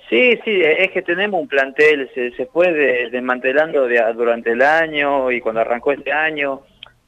Sí, 0.09 0.39
sí, 0.45 0.61
es 0.63 0.91
que 0.91 1.03
tenemos 1.03 1.41
un 1.41 1.49
plantel, 1.49 2.11
se, 2.15 2.33
se 2.33 2.47
fue 2.47 2.73
desmantelando 3.11 3.89
durante 4.15 4.53
el 4.53 4.63
año 4.63 5.31
y 5.31 5.41
cuando 5.41 5.63
arrancó 5.63 5.93
este 5.93 6.13
año, 6.13 6.61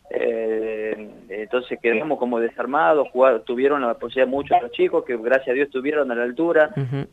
eh, 0.08 1.10
entonces 1.28 1.78
quedamos 1.82 2.18
como 2.18 2.40
desarmados, 2.40 3.08
tuvieron 3.44 3.82
la 3.82 3.94
posibilidad 3.94 4.28
muchos 4.28 4.62
los 4.62 4.70
chicos 4.70 5.04
que 5.04 5.16
gracias 5.16 5.48
a 5.48 5.52
Dios 5.52 5.66
estuvieron 5.66 6.10
a 6.10 6.14
la 6.14 6.22
altura, 6.22 6.70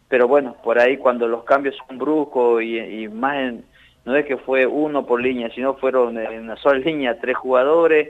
pero 0.08 0.28
bueno, 0.28 0.56
por 0.64 0.80
ahí 0.80 0.98
cuando 0.98 1.28
los 1.28 1.44
cambios 1.44 1.76
son 1.88 1.98
bruscos 1.98 2.64
y, 2.64 2.78
y 2.80 3.08
más 3.10 3.36
en, 3.38 3.66
no 4.06 4.16
es 4.16 4.26
que 4.26 4.38
fue 4.38 4.66
uno 4.66 5.06
por 5.06 5.22
línea, 5.22 5.50
sino 5.54 5.76
fueron 5.76 6.18
en 6.18 6.44
una 6.44 6.56
sola 6.58 6.80
línea 6.86 7.20
tres 7.20 7.36
jugadores, 7.36 8.10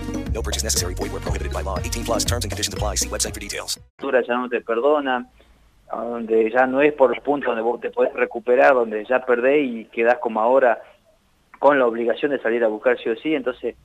No 0.33 0.41
purchase 0.41 0.63
necessary. 0.63 0.95
Void 0.95 1.11
where 1.11 1.21
prohibited 1.21 1.53
by 1.53 1.61
law. 1.61 1.77
18 1.77 2.03
plus 2.03 2.25
terms 2.25 2.43
and 2.43 2.51
conditions 2.51 2.73
apply. 2.73 2.95
See 2.95 3.09
website 3.09 3.33
for 3.33 3.39
details. 3.39 3.79
Ya 4.01 4.35
no 4.35 4.49
te 4.49 4.61
perdona, 4.61 5.27
donde 5.91 6.49
ya 6.49 6.65
no 6.65 6.81
es 6.81 6.93
por 6.93 7.09
los 7.09 7.23
puntos 7.23 7.47
donde 7.47 7.61
vos 7.61 7.79
te 7.79 7.91
podés 7.91 8.13
recuperar, 8.13 8.73
donde 8.73 9.05
ya 9.05 9.25
perdés 9.25 9.63
y 9.63 9.85
quedás 9.85 10.17
como 10.19 10.41
ahora 10.41 10.81
con 11.59 11.77
la 11.77 11.85
obligación 11.85 12.31
de 12.31 12.39
salir 12.39 12.63
a 12.63 12.67
buscar 12.67 12.97
sí 12.97 13.09
o 13.09 13.15
sí. 13.17 13.35
Entonces 13.35 13.75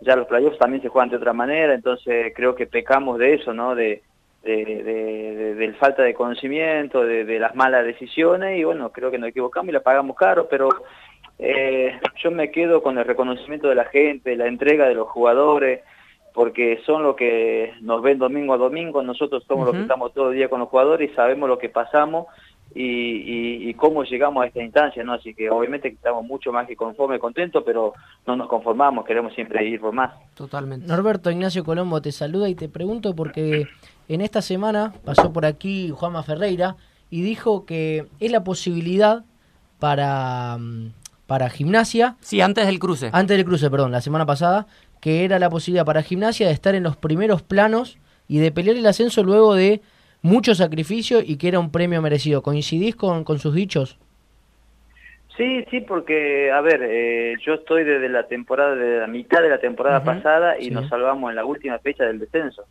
ya 0.00 0.16
los 0.16 0.26
playoffs 0.26 0.58
también 0.58 0.82
se 0.82 0.88
juegan 0.88 1.10
de 1.10 1.16
otra 1.16 1.32
manera, 1.32 1.74
entonces 1.74 2.32
creo 2.34 2.54
que 2.54 2.66
pecamos 2.66 3.18
de 3.18 3.34
eso, 3.34 3.52
¿no? 3.52 3.74
De, 3.74 4.02
de, 4.44 5.54
de, 5.56 5.72
falta 5.74 6.02
de 6.02 6.14
conocimiento, 6.14 7.02
de, 7.02 7.38
las 7.38 7.54
malas 7.54 7.84
decisiones 7.84 8.58
y 8.58 8.64
bueno, 8.64 8.90
creo 8.92 9.10
que 9.10 9.18
nos 9.18 9.30
equivocamos 9.30 9.70
y 9.70 9.72
la 9.72 9.80
pagamos 9.80 10.16
caro, 10.16 10.46
pero 10.48 10.68
eh, 11.38 11.98
yo 12.22 12.30
me 12.30 12.50
quedo 12.50 12.82
con 12.82 12.98
el 12.98 13.04
reconocimiento 13.04 13.68
de 13.68 13.74
la 13.74 13.86
gente, 13.86 14.36
la 14.36 14.46
entrega 14.46 14.86
de 14.86 14.94
los 14.94 15.08
jugadores, 15.08 15.80
porque 16.34 16.82
son 16.84 17.04
los 17.04 17.14
que 17.14 17.72
nos 17.80 18.02
ven 18.02 18.18
domingo 18.18 18.54
a 18.54 18.58
domingo, 18.58 19.02
nosotros 19.02 19.44
somos 19.46 19.66
los 19.66 19.74
que 19.76 19.82
estamos 19.82 20.12
todo 20.12 20.30
el 20.30 20.36
día 20.36 20.48
con 20.48 20.58
los 20.58 20.68
jugadores 20.68 21.10
y 21.10 21.14
sabemos 21.14 21.48
lo 21.48 21.58
que 21.58 21.68
pasamos 21.68 22.26
y, 22.74 23.68
y, 23.68 23.74
cómo 23.74 24.02
llegamos 24.02 24.42
a 24.42 24.48
esta 24.48 24.60
instancia, 24.60 25.04
¿no? 25.04 25.12
Así 25.12 25.32
que 25.32 25.48
obviamente 25.48 25.86
estamos 25.86 26.24
mucho 26.24 26.50
más 26.50 26.66
que 26.66 26.74
conformes, 26.74 27.20
contentos, 27.20 27.62
pero 27.64 27.92
no 28.26 28.34
nos 28.34 28.48
conformamos, 28.48 29.04
queremos 29.04 29.32
siempre 29.32 29.64
ir 29.64 29.80
por 29.80 29.92
más. 29.92 30.12
Totalmente. 30.34 30.84
Norberto 30.88 31.30
Ignacio 31.30 31.64
Colombo 31.64 32.02
te 32.02 32.10
saluda 32.10 32.48
y 32.48 32.56
te 32.56 32.68
pregunto 32.68 33.14
porque 33.14 33.68
en 34.08 34.20
esta 34.20 34.42
semana 34.42 34.92
pasó 35.04 35.32
por 35.32 35.46
aquí 35.46 35.90
Juanma 35.90 36.24
Ferreira 36.24 36.74
y 37.10 37.22
dijo 37.22 37.64
que 37.64 38.06
es 38.18 38.32
la 38.32 38.42
posibilidad 38.42 39.24
para, 39.78 40.56
mm, 40.58 40.94
para 41.28 41.48
gimnasia. 41.50 42.16
Sí, 42.20 42.40
antes 42.40 42.66
del 42.66 42.80
cruce. 42.80 43.10
Antes 43.12 43.36
del 43.36 43.46
cruce, 43.46 43.70
perdón, 43.70 43.92
la 43.92 44.00
semana 44.00 44.26
pasada, 44.26 44.66
que 45.04 45.22
era 45.22 45.38
la 45.38 45.50
posibilidad 45.50 45.84
para 45.84 46.02
gimnasia 46.02 46.46
de 46.46 46.54
estar 46.54 46.74
en 46.74 46.82
los 46.82 46.96
primeros 46.96 47.42
planos 47.42 47.98
y 48.26 48.38
de 48.38 48.50
pelear 48.50 48.78
el 48.78 48.86
ascenso 48.86 49.22
luego 49.22 49.54
de 49.54 49.82
mucho 50.22 50.54
sacrificio 50.54 51.20
y 51.20 51.36
que 51.36 51.48
era 51.48 51.58
un 51.58 51.70
premio 51.70 52.00
merecido. 52.00 52.40
¿Coincidís 52.40 52.96
con, 52.96 53.22
con 53.22 53.38
sus 53.38 53.54
dichos? 53.54 53.98
Sí, 55.36 55.62
sí, 55.70 55.82
porque, 55.82 56.50
a 56.50 56.62
ver, 56.62 56.80
eh, 56.82 57.34
yo 57.44 57.52
estoy 57.52 57.84
desde 57.84 58.08
la 58.08 58.28
temporada, 58.28 58.76
de 58.76 59.00
la 59.00 59.06
mitad 59.06 59.42
de 59.42 59.50
la 59.50 59.58
temporada 59.58 60.02
pasada 60.02 60.58
y 60.58 60.70
nos 60.70 60.88
salvamos 60.88 61.28
en 61.28 61.36
la 61.36 61.44
última 61.44 61.78
fecha 61.80 62.04
del 62.04 62.18
descenso. 62.18 62.64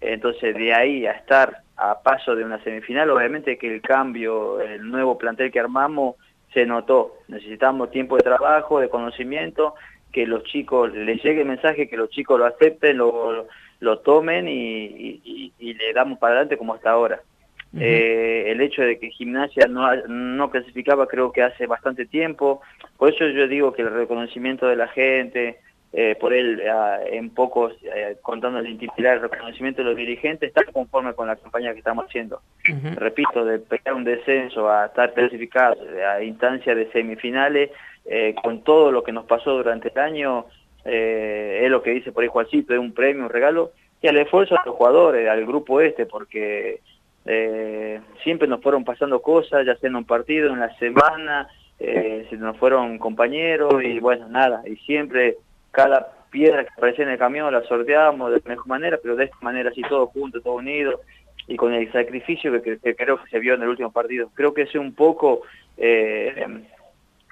Entonces, 0.00 0.56
de 0.56 0.74
ahí 0.74 1.06
a 1.06 1.12
estar 1.12 1.58
a 1.76 2.02
paso 2.02 2.34
de 2.34 2.42
una 2.42 2.60
semifinal, 2.64 3.08
obviamente 3.08 3.56
que 3.56 3.72
el 3.72 3.82
cambio, 3.82 4.60
el 4.60 4.90
nuevo 4.90 5.16
plantel 5.16 5.52
que 5.52 5.60
armamos, 5.60 6.16
se 6.52 6.66
notó. 6.66 7.18
Necesitamos 7.28 7.92
tiempo 7.92 8.16
de 8.16 8.24
trabajo, 8.24 8.80
de 8.80 8.88
conocimiento, 8.88 9.76
que 10.12 10.26
los 10.26 10.44
chicos, 10.44 10.92
les 10.94 11.22
llegue 11.22 11.40
el 11.40 11.48
mensaje, 11.48 11.88
que 11.88 11.96
los 11.96 12.10
chicos 12.10 12.38
lo 12.38 12.46
acepten, 12.46 12.98
lo, 12.98 13.46
lo 13.80 13.98
tomen 13.98 14.46
y, 14.48 15.52
le 15.58 15.92
damos 15.92 16.18
para 16.18 16.34
adelante 16.34 16.56
como 16.56 16.74
hasta 16.74 16.90
ahora. 16.90 17.20
Eh, 17.78 18.44
el 18.48 18.60
hecho 18.60 18.82
de 18.82 18.98
que 18.98 19.08
gimnasia 19.08 19.66
no, 19.66 19.96
no 20.06 20.50
clasificaba 20.50 21.06
creo 21.06 21.32
que 21.32 21.42
hace 21.42 21.66
bastante 21.66 22.04
tiempo, 22.04 22.60
por 22.98 23.08
eso 23.08 23.26
yo 23.28 23.48
digo 23.48 23.72
que 23.72 23.80
el 23.80 23.90
reconocimiento 23.90 24.66
de 24.66 24.76
la 24.76 24.88
gente, 24.88 25.58
eh, 25.94 26.16
por 26.18 26.32
él 26.32 26.62
ah, 26.70 27.00
en 27.10 27.30
pocos, 27.30 27.74
eh, 27.82 28.16
contando 28.22 28.58
el 28.58 28.68
intimidad, 28.68 29.14
el 29.14 29.22
reconocimiento 29.22 29.82
de 29.82 29.88
los 29.88 29.96
dirigentes, 29.96 30.48
está 30.48 30.64
conforme 30.72 31.12
con 31.12 31.26
la 31.26 31.36
campaña 31.36 31.72
que 31.72 31.78
estamos 31.78 32.06
haciendo. 32.06 32.40
Repito, 32.96 33.44
de 33.44 33.58
pegar 33.58 33.94
un 33.94 34.04
descenso 34.04 34.70
a 34.70 34.86
estar 34.86 35.12
clasificados 35.12 35.78
a 36.06 36.22
instancia 36.22 36.74
de 36.74 36.90
semifinales, 36.92 37.70
con 38.42 38.62
todo 38.62 38.90
lo 38.90 39.02
que 39.02 39.12
nos 39.12 39.26
pasó 39.26 39.52
durante 39.52 39.88
el 39.88 39.98
año, 39.98 40.46
eh, 40.84 41.60
es 41.62 41.70
lo 41.70 41.82
que 41.82 41.90
dice 41.90 42.12
por 42.12 42.22
ahí 42.22 42.28
Juancito, 42.28 42.72
es 42.72 42.80
un 42.80 42.92
premio, 42.92 43.24
un 43.24 43.30
regalo, 43.30 43.72
y 44.00 44.08
al 44.08 44.16
esfuerzo 44.16 44.54
de 44.54 44.60
los 44.66 44.74
jugadores, 44.74 45.28
al 45.28 45.46
grupo 45.46 45.80
este, 45.80 46.06
porque 46.06 46.80
eh, 47.24 48.00
siempre 48.22 48.48
nos 48.48 48.60
fueron 48.60 48.84
pasando 48.84 49.22
cosas, 49.22 49.64
ya 49.64 49.76
sea 49.76 49.88
en 49.88 49.96
un 49.96 50.04
partido, 50.04 50.52
en 50.52 50.60
la 50.60 50.76
semana, 50.78 51.48
eh, 51.78 52.26
se 52.28 52.36
nos 52.36 52.56
fueron 52.56 52.98
compañeros 52.98 53.82
y 53.82 54.00
bueno, 54.00 54.28
nada, 54.28 54.62
y 54.66 54.76
siempre 54.76 55.36
cada 55.70 56.12
piedra 56.30 56.64
que 56.64 56.70
aparecía 56.76 57.04
en 57.04 57.12
el 57.12 57.18
camión 57.18 57.52
la 57.52 57.62
sorteábamos 57.62 58.32
de 58.32 58.42
la 58.44 58.50
mejor 58.50 58.66
manera, 58.66 58.98
pero 59.00 59.14
de 59.14 59.24
esta 59.24 59.36
manera 59.40 59.70
así 59.70 59.82
todo 59.82 60.06
junto, 60.08 60.40
todo 60.40 60.54
unido, 60.54 61.00
y 61.46 61.56
con 61.56 61.72
el 61.72 61.90
sacrificio 61.92 62.60
que, 62.62 62.78
creo 62.78 63.22
que 63.22 63.30
se 63.30 63.38
vio 63.38 63.54
en 63.54 63.62
el 63.62 63.68
último 63.68 63.92
partido. 63.92 64.30
Creo 64.34 64.54
que 64.54 64.62
es 64.62 64.74
un 64.74 64.94
poco 64.94 65.42
eh, 65.76 66.46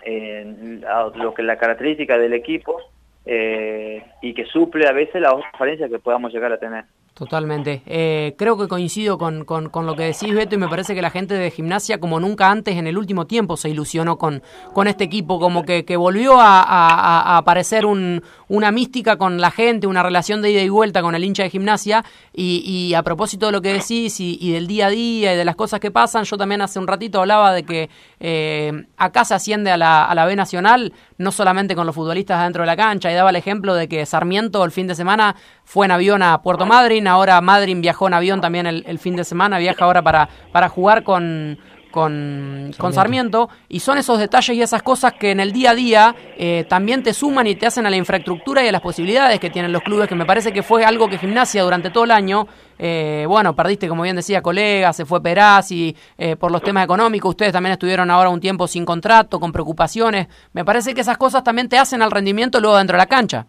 lo 0.06 1.34
que 1.34 1.42
la 1.42 1.58
característica 1.58 2.18
del 2.18 2.32
equipo 2.32 2.80
eh, 3.26 4.02
y 4.22 4.34
que 4.34 4.46
suple 4.46 4.88
a 4.88 4.92
veces 4.92 5.20
la 5.20 5.36
falencia 5.58 5.88
que 5.88 5.98
podamos 5.98 6.32
llegar 6.32 6.52
a 6.52 6.58
tener. 6.58 6.84
Totalmente. 7.20 7.82
Eh, 7.84 8.34
creo 8.38 8.56
que 8.56 8.66
coincido 8.66 9.18
con, 9.18 9.44
con, 9.44 9.84
lo 9.84 9.94
que 9.94 10.04
decís, 10.04 10.34
Beto, 10.34 10.54
y 10.54 10.58
me 10.58 10.68
parece 10.68 10.94
que 10.94 11.02
la 11.02 11.10
gente 11.10 11.34
de 11.34 11.50
gimnasia, 11.50 12.00
como 12.00 12.18
nunca 12.18 12.50
antes 12.50 12.78
en 12.78 12.86
el 12.86 12.96
último 12.96 13.26
tiempo, 13.26 13.58
se 13.58 13.68
ilusionó 13.68 14.16
con, 14.16 14.42
con 14.72 14.86
este 14.86 15.04
equipo, 15.04 15.38
como 15.38 15.62
que, 15.66 15.84
que 15.84 15.98
volvió 15.98 16.40
a, 16.40 16.62
a, 16.62 17.36
aparecer 17.36 17.84
un, 17.84 18.22
una 18.48 18.72
mística 18.72 19.18
con 19.18 19.38
la 19.38 19.50
gente, 19.50 19.86
una 19.86 20.02
relación 20.02 20.40
de 20.40 20.50
ida 20.50 20.62
y 20.62 20.70
vuelta 20.70 21.02
con 21.02 21.14
el 21.14 21.22
hincha 21.22 21.42
de 21.42 21.50
gimnasia. 21.50 22.06
Y, 22.32 22.62
y 22.64 22.94
a 22.94 23.02
propósito 23.02 23.44
de 23.44 23.52
lo 23.52 23.60
que 23.60 23.74
decís 23.74 24.18
y, 24.18 24.52
del 24.52 24.66
día 24.66 24.86
a 24.86 24.90
día 24.90 25.34
y 25.34 25.36
de 25.36 25.44
las 25.44 25.56
cosas 25.56 25.78
que 25.78 25.90
pasan, 25.90 26.24
yo 26.24 26.38
también 26.38 26.62
hace 26.62 26.78
un 26.78 26.86
ratito 26.86 27.20
hablaba 27.20 27.52
de 27.52 27.64
que 27.64 27.90
eh, 28.18 28.86
acá 28.96 29.26
se 29.26 29.34
asciende 29.34 29.70
a 29.70 29.76
la, 29.76 30.06
a 30.06 30.14
la 30.14 30.24
B 30.24 30.36
Nacional, 30.36 30.94
no 31.18 31.32
solamente 31.32 31.76
con 31.76 31.84
los 31.84 31.94
futbolistas 31.94 32.42
dentro 32.42 32.62
de 32.62 32.66
la 32.66 32.78
cancha, 32.78 33.12
y 33.12 33.14
daba 33.14 33.28
el 33.28 33.36
ejemplo 33.36 33.74
de 33.74 33.88
que 33.88 34.06
Sarmiento 34.06 34.64
el 34.64 34.70
fin 34.70 34.86
de 34.86 34.94
semana 34.94 35.36
fue 35.70 35.86
en 35.86 35.92
avión 35.92 36.20
a 36.20 36.42
Puerto 36.42 36.66
Madryn, 36.66 37.06
ahora 37.06 37.40
Madryn 37.40 37.80
viajó 37.80 38.08
en 38.08 38.14
avión 38.14 38.40
también 38.40 38.66
el, 38.66 38.98
fin 38.98 39.14
de 39.14 39.22
semana, 39.22 39.56
viaja 39.58 39.84
ahora 39.84 40.02
para, 40.02 40.28
para 40.50 40.68
jugar 40.68 41.04
con, 41.04 41.60
con, 41.92 42.72
Sarmiento. 42.92 43.48
y 43.68 43.78
son 43.78 43.96
esos 43.96 44.18
detalles 44.18 44.56
y 44.56 44.62
esas 44.62 44.82
cosas 44.82 45.12
que 45.12 45.30
en 45.30 45.38
el 45.38 45.52
día 45.52 45.70
a 45.70 45.74
día 45.76 46.16
eh, 46.36 46.66
también 46.68 47.04
te 47.04 47.14
suman 47.14 47.46
y 47.46 47.54
te 47.54 47.68
hacen 47.68 47.86
a 47.86 47.90
la 47.90 47.94
infraestructura 47.94 48.64
y 48.64 48.66
a 48.68 48.72
las 48.72 48.80
posibilidades 48.80 49.38
que 49.38 49.48
tienen 49.48 49.70
los 49.70 49.82
clubes, 49.82 50.08
que 50.08 50.16
me 50.16 50.26
parece 50.26 50.52
que 50.52 50.64
fue 50.64 50.84
algo 50.84 51.08
que 51.08 51.18
gimnasia 51.18 51.62
durante 51.62 51.90
todo 51.90 52.02
el 52.02 52.10
año, 52.10 52.48
eh, 52.76 53.24
bueno, 53.28 53.54
perdiste, 53.54 53.86
como 53.86 54.02
bien 54.02 54.16
decía, 54.16 54.42
colegas, 54.42 54.96
se 54.96 55.06
fue 55.06 55.22
Perazzi, 55.22 55.94
eh, 56.18 56.34
por 56.34 56.50
los 56.50 56.62
temas 56.62 56.82
económicos, 56.82 57.28
ustedes 57.28 57.52
también 57.52 57.74
estuvieron 57.74 58.10
ahora 58.10 58.28
un 58.28 58.40
tiempo 58.40 58.66
sin 58.66 58.84
contrato, 58.84 59.38
con 59.38 59.52
preocupaciones, 59.52 60.26
me 60.52 60.64
parece 60.64 60.94
que 60.94 61.02
esas 61.02 61.16
cosas 61.16 61.44
también 61.44 61.68
te 61.68 61.78
hacen 61.78 62.02
al 62.02 62.10
rendimiento 62.10 62.58
luego 62.58 62.76
dentro 62.76 62.96
de 62.96 62.98
la 62.98 63.06
cancha. 63.06 63.46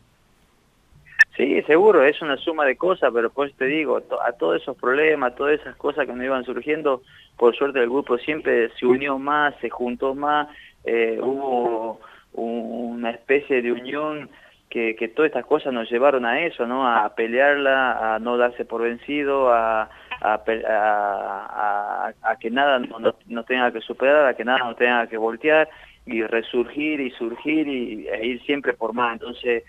Sí, 1.42 1.60
seguro, 1.64 2.04
es 2.04 2.22
una 2.22 2.38
suma 2.38 2.66
de 2.66 2.78
cosas, 2.78 3.10
pero 3.12 3.32
pues 3.32 3.52
te 3.56 3.66
digo, 3.66 4.00
a 4.24 4.32
todos 4.34 4.62
esos 4.62 4.78
problemas, 4.78 5.34
todas 5.36 5.60
esas 5.60 5.76
cosas 5.76 6.06
que 6.06 6.14
nos 6.14 6.24
iban 6.24 6.44
surgiendo, 6.44 7.02
por 7.36 7.56
suerte 7.56 7.80
el 7.80 7.90
grupo 7.90 8.20
siempre 8.20 8.70
se 8.78 8.86
unió 8.86 9.18
más, 9.18 9.56
se 9.60 9.68
juntó 9.72 10.14
más, 10.14 10.50
eh, 10.84 11.18
hubo 11.20 12.00
un- 12.34 12.94
una 13.00 13.10
especie 13.10 13.64
de 13.64 13.72
unión 13.72 14.30
que, 14.70 14.96
que 14.96 15.08
todas 15.08 15.30
estas 15.30 15.48
cosas 15.48 15.74
nos 15.74 15.90
llevaron 15.90 16.28
a 16.28 16.46
eso, 16.46 16.68
¿no? 16.68 16.88
A 16.88 17.16
pelearla, 17.16 18.14
a 18.14 18.20
no 18.20 18.38
darse 18.38 18.64
por 18.64 18.84
vencido, 18.84 19.52
a, 19.52 19.90
a, 20.22 20.34
a- 20.36 22.06
a- 22.06 22.14
a 22.22 22.36
que 22.38 22.52
nada 22.52 22.78
no- 22.78 23.44
tenga 23.46 23.72
que 23.72 23.82
superar, 23.82 24.28
a 24.28 24.36
que 24.36 24.46
nada 24.46 24.60
nos 24.60 24.76
tenga 24.78 25.08
que 25.08 25.18
voltear 25.18 25.68
y 26.06 26.22
resurgir 26.24 27.00
y 27.02 27.10
surgir 27.12 27.68
y, 27.68 28.08
e 28.08 28.26
ir 28.28 28.42
siempre 28.44 28.74
por 28.74 28.94
más. 28.94 29.14
Entonces, 29.14 29.64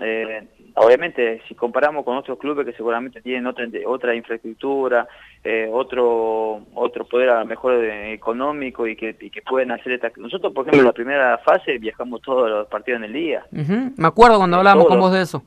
eh, 0.00 0.46
obviamente, 0.74 1.42
si 1.48 1.54
comparamos 1.54 2.04
con 2.04 2.16
otros 2.16 2.38
clubes 2.38 2.66
que 2.66 2.72
seguramente 2.72 3.20
tienen 3.22 3.46
otra, 3.46 3.66
otra 3.86 4.14
infraestructura, 4.14 5.08
eh, 5.42 5.68
otro 5.72 6.62
otro 6.74 7.04
poder 7.06 7.30
a 7.30 7.40
lo 7.40 7.46
mejor 7.46 7.74
eh, 7.74 8.12
económico 8.12 8.86
y 8.86 8.96
que, 8.96 9.16
y 9.20 9.30
que 9.30 9.42
pueden 9.42 9.70
hacer 9.72 9.92
esta... 9.92 10.10
Nosotros, 10.16 10.52
por 10.52 10.64
ejemplo, 10.64 10.80
en 10.80 10.86
la 10.86 10.92
primera 10.92 11.38
fase 11.38 11.78
viajamos 11.78 12.20
todos 12.22 12.48
los 12.48 12.68
partidos 12.68 12.98
en 12.98 13.04
el 13.04 13.12
día. 13.12 13.46
Me 13.50 14.06
acuerdo 14.06 14.38
cuando 14.38 14.58
hablábamos 14.58 14.84
todo. 14.84 14.90
con 14.90 15.00
vos 15.00 15.12
de 15.12 15.22
eso. 15.22 15.42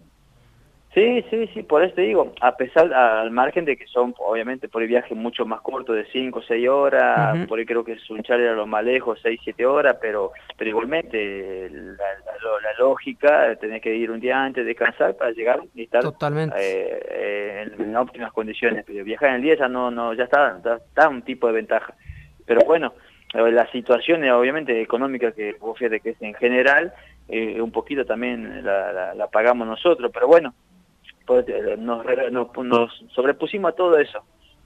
Sí, 0.93 1.23
sí, 1.29 1.47
sí, 1.53 1.61
por 1.61 1.83
eso 1.83 1.93
te 1.93 2.01
digo, 2.01 2.33
a 2.41 2.57
pesar, 2.57 2.91
al 2.93 3.29
margen 3.29 3.63
de 3.63 3.77
que 3.77 3.85
son, 3.85 4.15
obviamente, 4.17 4.67
por 4.67 4.81
el 4.81 4.87
viaje 4.87 5.13
mucho 5.13 5.45
más 5.45 5.61
corto, 5.61 5.93
de 5.93 6.05
5 6.11 6.39
o 6.39 6.41
6 6.41 6.67
horas, 6.67 7.37
por 7.47 7.59
ahí 7.59 7.65
creo 7.65 7.83
que 7.83 7.95
Sunchal 7.99 8.41
era 8.41 8.53
lo 8.53 8.65
más 8.65 8.83
lejos, 8.83 9.19
6, 9.21 9.39
7 9.43 9.67
horas, 9.67 9.97
pero 10.01 10.31
pero 10.57 10.71
igualmente 10.71 11.69
la, 11.69 11.93
la- 11.95 12.59
la 12.63 12.73
lógica, 12.79 13.55
tenés 13.57 13.81
que 13.83 13.95
ir 13.95 14.09
un 14.09 14.19
día 14.19 14.41
antes, 14.43 14.65
descansar 14.65 15.15
para 15.15 15.31
llegar 15.31 15.59
y 15.75 15.83
estar 15.83 16.01
Totalmente. 16.01 16.55
eh, 16.57 16.99
eh, 17.11 17.67
en, 17.77 17.81
en 17.89 17.95
óptimas 17.95 18.33
condiciones, 18.33 18.83
pero 18.85 19.03
viajar 19.03 19.29
en 19.29 19.35
el 19.35 19.41
día 19.43 19.57
ya 19.57 19.67
no, 19.67 19.91
no 19.91 20.13
ya 20.15 20.23
está, 20.23 20.57
está 20.87 21.07
un 21.07 21.21
tipo 21.21 21.45
de 21.47 21.53
ventaja. 21.53 21.93
Pero 22.47 22.61
bueno, 22.65 22.93
eh, 23.35 23.51
la 23.51 23.69
situación 23.71 24.23
eh, 24.23 24.31
obviamente 24.31 24.81
económica 24.81 25.31
que 25.33 25.53
vos 25.59 25.77
fíjate 25.77 25.99
que 25.99 26.09
es 26.11 26.21
en 26.21 26.33
general, 26.33 26.91
eh, 27.27 27.61
un 27.61 27.71
poquito 27.71 28.05
también 28.05 28.65
la, 28.65 28.91
la- 28.91 29.13
la 29.13 29.27
pagamos 29.27 29.67
nosotros, 29.67 30.09
pero 30.11 30.27
bueno, 30.27 30.55
nos, 31.77 32.05
re- 32.05 32.31
nos, 32.31 32.47
nos 32.57 32.93
sobrepusimos 33.13 33.71
a 33.71 33.75
todo 33.75 33.97
eso. 33.97 34.19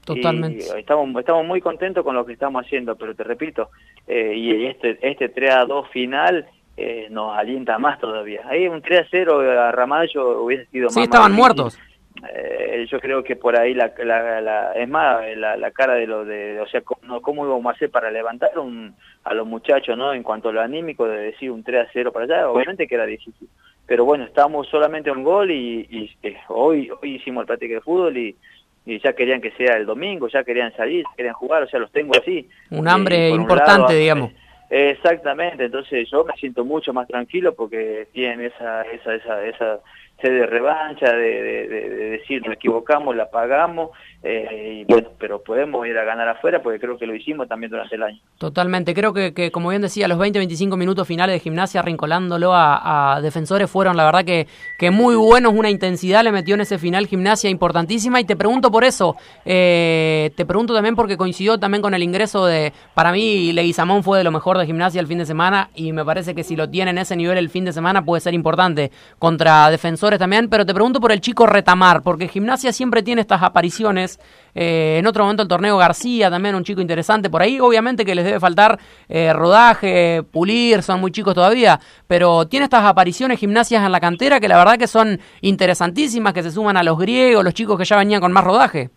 Totalmente. 0.05 0.65
Y 0.75 0.79
estamos, 0.79 1.17
estamos 1.19 1.45
muy 1.45 1.61
contentos 1.61 2.03
con 2.03 2.15
lo 2.15 2.25
que 2.25 2.33
estamos 2.33 2.65
haciendo, 2.65 2.95
pero 2.95 3.15
te 3.15 3.23
repito, 3.23 3.69
eh, 4.07 4.33
y 4.35 4.65
este, 4.65 4.97
este 5.01 5.29
3 5.29 5.51
a 5.51 5.65
2 5.65 5.87
final 5.89 6.45
eh, 6.75 7.07
nos 7.09 7.37
alienta 7.37 7.77
más 7.79 7.99
todavía. 7.99 8.41
Ahí 8.49 8.67
un 8.67 8.81
3 8.81 9.01
a 9.01 9.07
0 9.09 9.61
a 9.61 9.71
Ramallo 9.71 10.43
hubiese 10.43 10.65
sido 10.65 10.89
Sí, 10.89 10.99
más 10.99 11.03
estaban 11.07 11.31
más 11.31 11.37
muertos. 11.39 11.79
eh, 12.33 12.85
yo 12.89 12.99
creo 12.99 13.23
que 13.23 13.35
por 13.37 13.57
ahí 13.57 13.73
la, 13.73 13.93
la, 14.03 14.41
la- 14.41 14.73
es 14.73 14.89
más 14.89 15.21
la, 15.37 15.55
la 15.57 15.71
cara 15.71 15.93
de 15.95 16.05
lo 16.07 16.25
de 16.25 16.59
o 16.61 16.67
sea 16.67 16.81
cómo, 16.81 17.21
cómo 17.21 17.45
íbamos 17.45 17.65
a 17.67 17.75
hacer 17.75 17.89
para 17.89 18.11
levantar 18.11 18.57
un, 18.59 18.93
a 19.23 19.33
los 19.33 19.47
muchachos 19.47 19.97
no 19.97 20.13
en 20.13 20.21
cuanto 20.23 20.49
a 20.49 20.51
lo 20.53 20.61
anímico 20.61 21.07
de 21.07 21.17
decir 21.17 21.49
un 21.51 21.63
3 21.63 21.87
a 21.87 21.89
0 21.93 22.11
para 22.11 22.25
allá 22.25 22.49
obviamente 22.49 22.87
que 22.87 22.95
era 22.95 23.05
difícil 23.05 23.47
pero 23.85 24.05
bueno 24.05 24.23
estábamos 24.25 24.67
solamente 24.69 25.11
un 25.11 25.23
gol 25.23 25.51
y, 25.51 25.87
y, 25.89 26.11
eh, 26.23 26.37
hoy 26.49 26.89
hoy 27.01 27.15
hicimos 27.15 27.41
el 27.41 27.47
práctica 27.47 27.75
de 27.75 27.81
fútbol 27.81 28.15
y, 28.17 28.35
y 28.85 28.99
ya 28.99 29.13
querían 29.13 29.41
que 29.41 29.51
sea 29.51 29.75
el 29.77 29.85
domingo 29.85 30.27
ya 30.27 30.43
querían 30.43 30.75
salir 30.75 31.03
ya 31.03 31.15
querían 31.15 31.33
jugar 31.35 31.63
o 31.63 31.67
sea 31.67 31.79
los 31.79 31.91
tengo 31.91 32.13
así 32.17 32.47
Un 32.71 32.87
Eh, 32.87 32.91
hambre 32.91 33.31
un 33.31 33.41
importante, 33.41 33.93
lado, 33.93 33.99
digamos. 33.99 34.31
Exactamente, 34.69 35.65
entonces 35.65 36.09
yo 36.09 36.23
me 36.25 36.33
siento 36.33 36.65
mucho 36.65 36.93
más 36.93 37.07
tranquilo 37.07 37.53
porque 37.53 38.07
tienen 38.11 38.41
esa 38.41 38.81
esa 38.83 39.13
esa 39.15 39.45
esa 39.45 39.79
de 40.29 40.45
revancha, 40.45 41.11
de, 41.11 41.41
de- 41.41 41.67
de- 41.67 41.89
de 41.89 42.09
decir 42.11 42.41
nos 42.45 42.55
equivocamos, 42.55 43.15
la 43.15 43.29
pagamos, 43.29 43.89
eh, 44.23 44.85
bueno, 44.87 45.09
pero 45.19 45.43
podemos 45.43 45.85
ir 45.85 45.97
a 45.97 46.03
ganar 46.05 46.27
afuera 46.29 46.61
porque 46.63 46.79
creo 46.79 46.97
que 46.97 47.05
lo 47.05 47.13
hicimos 47.15 47.47
también 47.47 47.69
durante 47.71 47.95
el 47.95 48.03
año. 48.03 48.19
Totalmente, 48.37 48.93
creo 48.93 49.13
que, 49.13 49.51
como 49.51 49.69
bien 49.69 49.81
decía, 49.81 50.07
los 50.07 50.17
20-25 50.17 50.77
minutos 50.77 51.07
finales 51.07 51.33
de 51.35 51.39
gimnasia 51.39 51.81
arrincolándolo 51.81 52.51
a, 52.53 53.19
defensores 53.21 53.69
fueron 53.69 53.97
la 53.97 54.05
verdad 54.05 54.23
que, 54.25 54.47
que 54.79 54.91
muy 54.91 55.15
buenos, 55.15 55.53
una 55.53 55.69
intensidad 55.69 56.23
le 56.23 56.31
metió 56.31 56.55
en 56.55 56.61
ese 56.61 56.77
final 56.77 57.07
gimnasia 57.07 57.49
importantísima. 57.49 58.19
Y 58.19 58.23
te 58.25 58.35
pregunto 58.35 58.71
por 58.71 58.83
eso, 58.83 59.15
eh, 59.45 60.31
te 60.35 60.45
pregunto 60.45 60.73
también 60.73 60.95
porque 60.95 61.17
coincidió 61.17 61.57
también 61.59 61.81
con 61.81 61.93
el 61.93 62.03
ingreso 62.03 62.45
de, 62.45 62.73
para 62.93 63.11
mí 63.11 63.51
Leguizamón 63.53 64.03
fue 64.03 64.17
de 64.17 64.23
lo 64.23 64.31
mejor 64.31 64.57
de 64.57 64.65
gimnasia 64.65 64.99
el 65.01 65.07
fin 65.07 65.17
de 65.19 65.25
semana. 65.25 65.69
Y 65.75 65.91
me 65.93 66.03
parece 66.05 66.33
que 66.35 66.43
si 66.43 66.55
lo 66.55 66.69
tiene 66.69 66.91
en 66.91 66.97
ese 66.97 67.15
nivel 67.15 67.37
el 67.37 67.49
fin 67.49 67.65
de 67.65 67.73
semana 67.73 68.03
puede 68.05 68.21
ser 68.21 68.33
importante. 68.33 68.91
Contra 69.19 69.69
defensores 69.69 70.12
también, 70.17 70.49
pero 70.49 70.65
te 70.65 70.73
pregunto 70.73 70.99
por 70.99 71.11
el 71.11 71.21
chico 71.21 71.45
Retamar, 71.45 72.01
porque 72.03 72.27
gimnasia 72.27 72.71
siempre 72.71 73.03
tiene 73.03 73.21
estas 73.21 73.43
apariciones, 73.43 74.19
eh, 74.55 74.97
en 74.99 75.07
otro 75.07 75.23
momento 75.23 75.43
el 75.43 75.49
torneo 75.49 75.77
García 75.77 76.29
también 76.29 76.55
un 76.55 76.63
chico 76.63 76.81
interesante 76.81 77.29
por 77.29 77.41
ahí, 77.41 77.59
obviamente 77.59 78.05
que 78.05 78.15
les 78.15 78.25
debe 78.25 78.39
faltar 78.39 78.79
eh, 79.09 79.33
rodaje, 79.33 80.23
pulir, 80.23 80.83
son 80.83 81.01
muy 81.01 81.11
chicos 81.11 81.33
todavía, 81.33 81.79
pero 82.07 82.47
tiene 82.47 82.65
estas 82.65 82.85
apariciones 82.85 83.39
gimnasias 83.39 83.85
en 83.85 83.91
la 83.91 83.99
cantera 83.99 84.39
que 84.39 84.47
la 84.47 84.57
verdad 84.57 84.77
que 84.77 84.87
son 84.87 85.19
interesantísimas, 85.41 86.33
que 86.33 86.43
se 86.43 86.51
suman 86.51 86.77
a 86.77 86.83
los 86.83 86.97
griegos, 86.97 87.43
los 87.43 87.53
chicos 87.53 87.77
que 87.77 87.85
ya 87.85 87.97
venían 87.97 88.21
con 88.21 88.31
más 88.31 88.43
rodaje. 88.43 88.89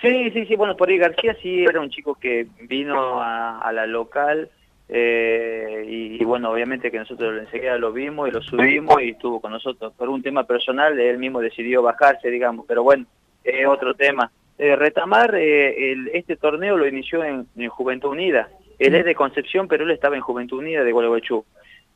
Sí, 0.00 0.30
sí, 0.30 0.46
sí, 0.46 0.54
bueno, 0.54 0.76
por 0.76 0.88
ahí 0.88 0.96
García 0.96 1.36
sí 1.42 1.64
era 1.64 1.80
un 1.80 1.90
chico 1.90 2.14
que 2.14 2.46
vino 2.68 3.20
a, 3.20 3.58
a 3.58 3.72
la 3.72 3.86
local 3.86 4.48
eh, 4.88 5.84
y, 5.88 6.20
y 6.20 6.24
bueno, 6.24 6.50
obviamente 6.50 6.90
que 6.90 6.98
nosotros 6.98 7.38
enseguida 7.38 7.76
lo 7.78 7.92
vimos 7.92 8.28
y 8.28 8.32
lo 8.32 8.40
subimos 8.42 9.00
y 9.02 9.10
estuvo 9.10 9.40
con 9.40 9.52
nosotros. 9.52 9.92
Por 9.96 10.08
un 10.08 10.22
tema 10.22 10.44
personal, 10.44 10.98
él 10.98 11.18
mismo 11.18 11.40
decidió 11.40 11.82
bajarse, 11.82 12.30
digamos, 12.30 12.64
pero 12.66 12.82
bueno, 12.82 13.04
es 13.44 13.66
otro 13.66 13.94
tema. 13.94 14.30
Eh, 14.58 14.74
Retamar, 14.76 15.34
eh, 15.34 15.92
el- 15.92 16.08
este 16.14 16.36
torneo 16.36 16.76
lo 16.76 16.86
inició 16.88 17.22
en, 17.22 17.46
en 17.56 17.68
Juventud 17.68 18.10
Unida. 18.10 18.48
Él 18.78 18.94
es 18.94 19.04
de 19.04 19.14
Concepción, 19.14 19.68
pero 19.68 19.84
él 19.84 19.90
estaba 19.90 20.16
en 20.16 20.22
Juventud 20.22 20.58
Unida 20.58 20.82
de 20.84 20.92
Gualeguaychú. 20.92 21.44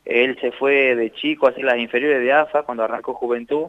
Él 0.05 0.37
se 0.41 0.51
fue 0.53 0.95
de 0.97 1.13
chico 1.13 1.47
a 1.47 1.51
hacer 1.51 1.65
las 1.65 1.79
inferiores 1.79 2.21
de 2.21 2.33
AFA 2.33 2.65
cuando 2.65 2.83
arrancó 2.85 3.15
Juventud 3.15 3.67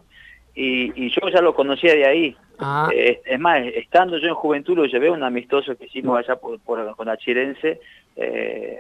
y, 0.56 0.92
y 1.06 1.10
yo 1.10 1.28
ya 1.30 1.42
lo 1.42 1.54
conocía 1.56 1.94
de 1.94 2.06
ahí. 2.06 2.36
Ah. 2.60 2.90
Eh, 2.94 3.22
es 3.26 3.40
más, 3.40 3.62
estando 3.66 4.18
yo 4.18 4.28
en 4.28 4.34
Juventud 4.36 4.76
lo 4.78 4.86
llevé 4.86 5.08
a 5.08 5.12
un 5.12 5.24
amistoso 5.24 5.76
que 5.76 5.86
hicimos 5.86 6.18
allá 6.20 6.36
por, 6.36 6.60
por- 6.60 6.96
con 6.96 7.08
Achirense, 7.10 7.80
eh, 8.16 8.80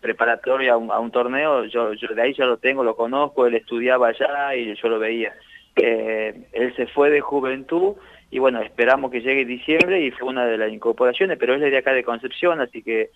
preparatoria 0.00 0.74
a 0.74 0.76
un, 0.76 1.10
torneo, 1.10 1.64
yo, 1.64 1.92
yo 1.94 2.08
de 2.14 2.22
ahí 2.22 2.34
ya 2.34 2.44
lo 2.44 2.58
tengo, 2.58 2.84
lo 2.84 2.96
conozco, 2.96 3.46
él 3.46 3.54
estudiaba 3.54 4.08
allá 4.08 4.54
y 4.54 4.74
yo 4.74 4.88
lo 4.88 4.98
veía. 4.98 5.34
Eh, 5.76 6.48
él 6.52 6.74
se 6.76 6.86
fue 6.86 7.10
de 7.10 7.20
Juventud 7.20 7.94
y 8.30 8.38
bueno, 8.38 8.60
esperamos 8.60 9.10
que 9.10 9.20
llegue 9.20 9.44
diciembre 9.44 10.00
y 10.02 10.10
fue 10.10 10.28
una 10.28 10.46
de 10.46 10.58
las 10.58 10.72
incorporaciones, 10.72 11.38
pero 11.38 11.54
él 11.54 11.62
es 11.62 11.70
de 11.70 11.78
acá 11.78 11.92
de 11.92 12.04
Concepción, 12.04 12.60
así 12.60 12.82
que 12.82 13.10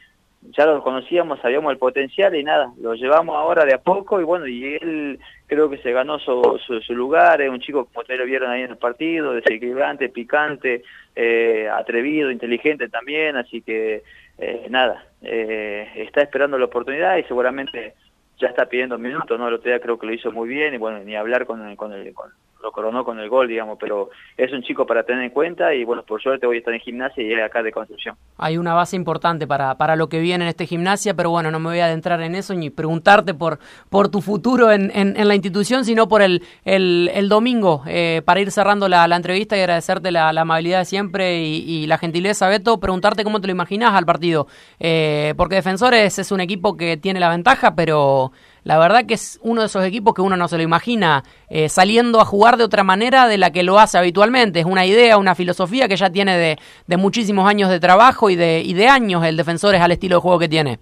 ya 0.51 0.67
lo 0.67 0.83
conocíamos, 0.83 1.41
sabíamos 1.41 1.73
el 1.73 1.79
potencial 1.79 2.35
y 2.37 2.45
nada, 2.45 2.73
lo 2.81 2.95
llevamos 2.95 3.37
ahora 3.37 3.65
de 3.65 3.75
a 3.75 3.79
poco 3.79 4.21
y 4.21 4.25
bueno, 4.25 4.47
y 4.47 4.75
él 4.75 5.19
creo 5.47 5.71
que 5.71 5.79
se 5.79 5.93
ganó 5.93 6.19
su, 6.19 6.61
su, 6.67 6.81
su 6.81 6.95
lugar, 6.95 7.41
es 7.41 7.51
un 7.51 7.61
chico 7.61 7.87
como 7.87 8.01
ustedes 8.01 8.21
lo 8.21 8.27
vieron 8.27 8.51
ahí 8.51 8.63
en 8.63 8.71
el 8.73 8.77
partido, 8.77 9.33
desequilibrante, 9.33 10.09
picante, 10.11 10.83
eh, 11.17 11.69
atrevido, 11.73 12.31
inteligente 12.31 12.89
también, 12.89 13.37
así 13.37 13.63
que 13.63 14.03
eh, 14.39 14.67
nada, 14.69 15.05
eh, 15.23 15.89
está 15.97 16.23
esperando 16.23 16.59
la 16.59 16.67
oportunidad 16.67 17.17
y 17.17 17.23
seguramente 17.25 17.95
ya 18.39 18.49
está 18.49 18.67
pidiendo 18.67 18.99
minutos, 18.99 19.39
¿no? 19.39 19.49
El 19.49 19.55
otro 19.55 19.81
creo 19.81 19.99
que 19.99 20.07
lo 20.07 20.13
hizo 20.13 20.33
muy 20.33 20.49
bien 20.49 20.75
y 20.75 20.79
bueno, 20.79 20.99
ni 21.01 21.17
hablar 21.17 21.47
con 21.47 21.77
con 21.77 21.93
el, 21.93 22.13
con- 22.13 22.33
lo 22.65 22.73
coronó 22.73 23.05
con 23.05 23.21
el 23.21 23.29
gol, 23.29 23.47
digamos, 23.47 23.77
pero 23.79 24.09
es 24.37 24.51
un 24.53 24.63
chico 24.63 24.87
para 24.87 25.03
tener 25.05 25.23
en 25.23 25.31
cuenta 25.31 25.75
y 25.75 25.85
bueno, 25.85 26.03
por 26.03 26.21
suerte 26.23 26.47
hoy 26.47 26.59
está 26.59 26.73
en 26.73 26.81
gimnasia 26.81 27.23
y 27.23 27.35
acá 27.35 27.63
de 27.63 27.71
Concepción. 27.71 28.17
Hay 28.39 28.57
una 28.57 28.73
base 28.73 28.97
importante 28.97 29.47
para, 29.47 29.77
para 29.77 29.97
lo 29.97 30.09
que 30.09 30.19
viene 30.19 30.45
en 30.45 30.49
este 30.49 30.67
gimnasia, 30.67 31.15
pero 31.15 31.31
bueno, 31.31 31.51
no 31.51 31.61
me 31.61 31.69
voy 31.69 31.81
a 31.81 31.87
adentrar 31.87 32.21
en 32.23 32.35
eso 32.35 32.55
ni 32.55 32.71
preguntarte 32.71 33.35
por, 33.35 33.59
por 33.91 34.09
tu 34.09 34.23
futuro 34.23 34.73
en, 34.73 34.91
en, 34.95 35.17
en 35.17 35.29
la 35.29 35.35
institución, 35.35 35.85
sino 35.85 36.09
por 36.09 36.23
el, 36.23 36.43
el, 36.65 37.29
domingo, 37.29 37.83
eh, 37.87 38.23
para 38.25 38.41
ir 38.41 38.51
cerrando 38.51 38.89
la, 38.89 39.07
la 39.09 39.17
entrevista 39.17 39.57
y 39.57 39.61
agradecerte 39.61 40.11
la, 40.11 40.31
amabilidad 40.31 40.81
de 40.81 40.85
siempre 40.87 41.43
y, 41.43 41.57
y 41.69 41.87
la 41.87 41.99
gentileza, 41.99 42.49
Beto, 42.49 42.81
preguntarte 42.81 43.25
cómo 43.25 43.41
te 43.41 43.47
lo 43.47 43.53
imaginas 43.53 43.93
al 43.93 44.07
partido, 44.07 44.47
eh, 44.81 45.35
porque 45.37 45.57
Defensores 45.57 46.19
es 46.19 46.33
un 46.33 46.41
equipo 46.41 46.77
que 46.77 46.97
tiene 46.97 47.21
la 47.21 47.29
ventaja, 47.29 47.75
pero 47.75 48.33
la 48.65 48.79
verdad 48.79 49.07
que 49.07 49.15
es 49.15 49.39
uno 49.43 49.61
de 49.61 49.67
esos 49.67 49.85
equipos 49.85 50.15
que 50.15 50.23
uno 50.23 50.37
no 50.37 50.49
se 50.49 50.57
lo 50.57 50.63
imagina 50.63 51.23
eh, 51.49 51.69
saliendo 51.69 52.21
a 52.21 52.25
jugar 52.25 52.57
de 52.57 52.65
otra 52.65 52.83
manera 52.83 53.29
de 53.29 53.39
la 53.39 53.51
que 53.51 53.63
lo 53.63 53.79
hace 53.79 53.99
habitualmente. 53.99 54.61
Es 54.61 54.67
una 54.67 54.87
idea, 54.87 55.19
una 55.19 55.35
filosofía 55.35 55.87
que 55.87 55.97
ya 55.97 56.11
tiene 56.11 56.37
de, 56.37 56.59
de 56.87 56.97
muchísimos 56.97 57.49
años 57.49 57.71
de 57.71 57.79
trabajo 57.79 58.31
y 58.31 58.37
de, 58.37 58.61
y 58.61 58.75
de 58.75 58.89
años 58.89 59.25
el 59.25 59.37
Defensores 59.37 59.81
al 59.81 59.93
estilo 59.93 60.17
de 60.17 60.21
juego 60.23 60.39
que 60.39 60.49
tiene. 60.49 60.79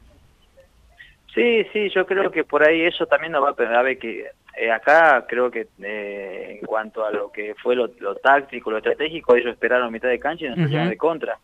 Sí, 1.34 1.64
sí, 1.72 1.88
yo 1.94 2.06
creo 2.06 2.30
que 2.30 2.44
por 2.44 2.62
ahí 2.66 2.82
eso 2.82 3.06
también 3.06 3.32
nos 3.32 3.42
va 3.42 3.54
a 3.58 3.78
a 3.78 3.82
ver 3.82 3.98
que 3.98 4.26
eh, 4.56 4.70
acá 4.70 5.24
creo 5.26 5.50
que 5.50 5.66
eh, 5.82 6.58
en 6.60 6.66
cuanto 6.66 7.04
a 7.04 7.10
lo 7.10 7.32
que 7.32 7.54
fue 7.62 7.74
lo, 7.74 7.90
lo 8.00 8.14
táctico, 8.16 8.70
lo 8.70 8.78
estratégico, 8.78 9.34
ellos 9.34 9.52
esperaron 9.52 9.90
mitad 9.90 10.08
de 10.08 10.20
cancha 10.20 10.44
y 10.44 10.48
nos 10.48 10.58
Ujú. 10.58 10.66
salieron 10.66 10.90
de 10.90 10.96
contra. 10.96 11.38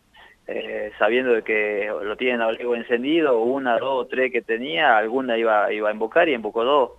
Eh, 0.51 0.91
sabiendo 0.97 1.33
de 1.33 1.43
que 1.43 1.91
lo 2.01 2.15
tienen 2.17 2.41
a 2.41 2.47
Olego 2.47 2.75
encendido, 2.75 3.39
una, 3.39 3.77
dos, 3.77 4.09
tres 4.09 4.31
que 4.31 4.41
tenía, 4.41 4.97
alguna 4.97 5.37
iba, 5.37 5.71
iba 5.71 5.89
a 5.89 5.93
invocar 5.93 6.27
y 6.27 6.33
invocó 6.33 6.63
dos. 6.63 6.91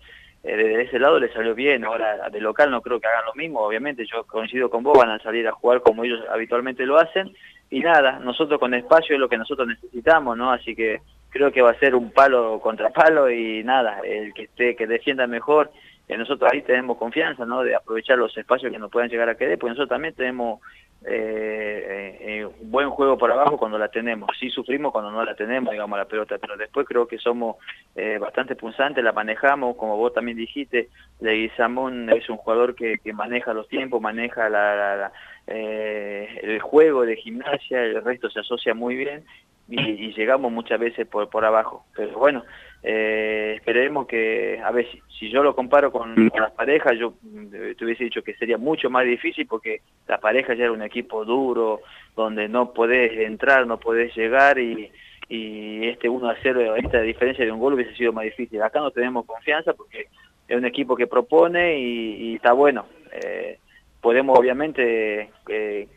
eh, 0.45 0.57
desde 0.57 0.83
ese 0.83 0.99
lado 1.01 1.19
le 1.19 1.33
salió 1.33 1.53
bien. 1.55 1.85
Ahora, 1.85 2.31
de 2.31 2.41
local 2.41 2.71
no 2.71 2.81
creo 2.81 3.01
que 3.01 3.09
hagan 3.09 3.25
lo 3.27 3.35
mismo. 3.35 3.61
Obviamente, 3.61 4.07
yo 4.07 4.23
coincido 4.25 4.71
con 4.71 4.85
vos, 4.85 4.97
van 4.97 5.11
a 5.11 5.19
salir 5.19 5.49
a 5.49 5.53
jugar 5.53 5.81
como 5.83 6.05
ellos 6.05 6.21
habitualmente 6.31 6.87
lo 6.87 6.99
hacen. 6.99 7.33
Y 7.71 7.81
nada, 7.81 8.21
nosotros 8.21 8.61
con 8.61 8.73
espacio 8.73 9.15
es 9.15 9.21
lo 9.21 9.29
que 9.29 9.39
nosotros 9.39 9.67
necesitamos, 9.67 10.37
¿no? 10.37 10.53
Así 10.53 10.77
que 10.77 11.01
creo 11.31 11.51
que 11.51 11.63
va 11.63 11.71
a 11.71 11.79
ser 11.79 11.95
un 11.97 12.13
palo 12.13 12.61
contra 12.61 12.91
palo 12.91 13.31
y 13.31 13.65
nada, 13.65 14.01
el 14.05 14.33
que 14.33 14.45
esté, 14.45 14.77
que 14.77 14.87
defienda 14.87 15.27
mejor. 15.27 15.73
Eh, 16.09 16.17
nosotros 16.17 16.51
ahí 16.53 16.63
tenemos 16.63 16.99
confianza, 16.99 17.45
¿no? 17.47 17.63
De 17.63 17.75
aprovechar 17.75 18.19
los 18.19 18.37
espacios 18.37 18.73
que 18.73 18.79
nos 18.79 18.91
puedan 18.91 19.09
llegar 19.11 19.29
a 19.29 19.37
querer, 19.37 19.59
porque 19.59 19.71
nosotros 19.71 19.91
también 19.91 20.15
tenemos 20.15 20.61
eh, 21.07 22.19
eh, 22.21 22.45
un 22.45 22.71
buen 22.71 22.91
juego 22.91 23.17
por 23.17 23.33
abajo 23.33 23.57
cuando 23.57 23.79
la 23.79 23.89
tenemos. 23.89 24.31
Sí 24.39 24.51
sufrimos 24.51 24.93
cuando 24.93 25.11
no 25.11 25.25
la 25.25 25.35
tenemos, 25.35 25.73
digamos, 25.73 25.99
la 25.99 26.05
pelota, 26.05 26.37
pero 26.39 26.57
después 26.57 26.87
creo 26.87 27.07
que 27.07 27.19
somos 27.19 27.57
eh, 27.97 28.19
bastante 28.19 28.55
punzantes, 28.55 29.03
la 29.03 29.13
manejamos, 29.13 29.77
como 29.77 29.97
vos 29.97 30.13
también 30.13 30.37
dijiste, 30.37 30.89
Leguizamón 31.21 32.11
es 32.11 32.29
un 32.29 32.37
jugador 32.37 32.75
que, 32.75 32.99
que 32.99 33.13
maneja 33.13 33.55
los 33.55 33.69
tiempos, 33.69 34.01
maneja 34.01 34.49
la, 34.51 34.77
la, 34.77 34.97
la 34.97 35.13
eh, 35.47 36.41
el 36.43 36.61
juego 36.61 37.07
de 37.07 37.17
gimnasia, 37.17 37.83
el 37.83 38.05
resto 38.05 38.29
se 38.31 38.41
asocia 38.41 38.75
muy 38.75 38.95
bien 38.95 39.25
y, 39.71 39.81
y 39.81 40.13
llegamos 40.13 40.53
muchas 40.53 40.79
veces 40.79 41.07
por, 41.07 41.31
por 41.31 41.45
abajo. 41.45 41.87
Pero 41.95 42.19
bueno, 42.19 42.45
eh, 42.83 43.55
esperemos 43.57 44.07
que, 44.07 44.61
a 44.65 44.71
ver, 44.71 44.91
si, 44.91 45.01
si 45.19 45.31
yo 45.31 45.43
lo 45.43 45.55
comparo 45.55 45.93
con, 45.93 46.15
con 46.29 46.41
las 46.41 46.53
parejas, 46.53 46.99
yo 46.99 47.15
eh, 47.53 47.75
te 47.79 47.85
hubiese 47.85 48.05
dicho 48.05 48.23
que 48.23 48.35
sería 48.35 48.59
mucho 48.59 48.91
más 48.91 49.05
difícil 49.05 49.47
porque 49.47 49.83
la 50.09 50.19
pareja 50.19 50.55
ya 50.55 50.65
era 50.65 50.73
un 50.73 50.83
equipo 50.83 51.25
duro, 51.25 51.81
donde 52.17 52.49
no 52.49 52.73
podés 52.73 53.13
entrar, 53.19 53.67
no 53.67 53.79
podés 53.79 54.15
llegar 54.17 54.59
y, 54.59 54.91
y 55.29 55.87
este 55.89 56.09
1 56.09 56.29
a 56.29 56.37
0, 56.43 56.77
esta 56.77 57.01
diferencia 57.03 57.45
de 57.45 57.53
un 57.53 57.61
gol 57.61 57.75
hubiese 57.75 57.95
sido 57.95 58.13
más 58.13 58.25
difícil. 58.25 58.61
Acá 58.63 58.81
no 58.81 58.91
tenemos 58.91 59.27
confianza 59.27 59.75
porque 59.75 60.09
es 60.49 60.57
un 60.57 60.65
equipo 60.65 60.97
que 60.97 61.07
propone 61.07 61.79
y, 61.79 62.31
y 62.31 62.35
está 62.37 62.53
bueno. 62.53 62.87
Eh, 63.13 63.59
podemos 64.01 64.39
obviamente 64.39 65.31
eh, 65.49 65.89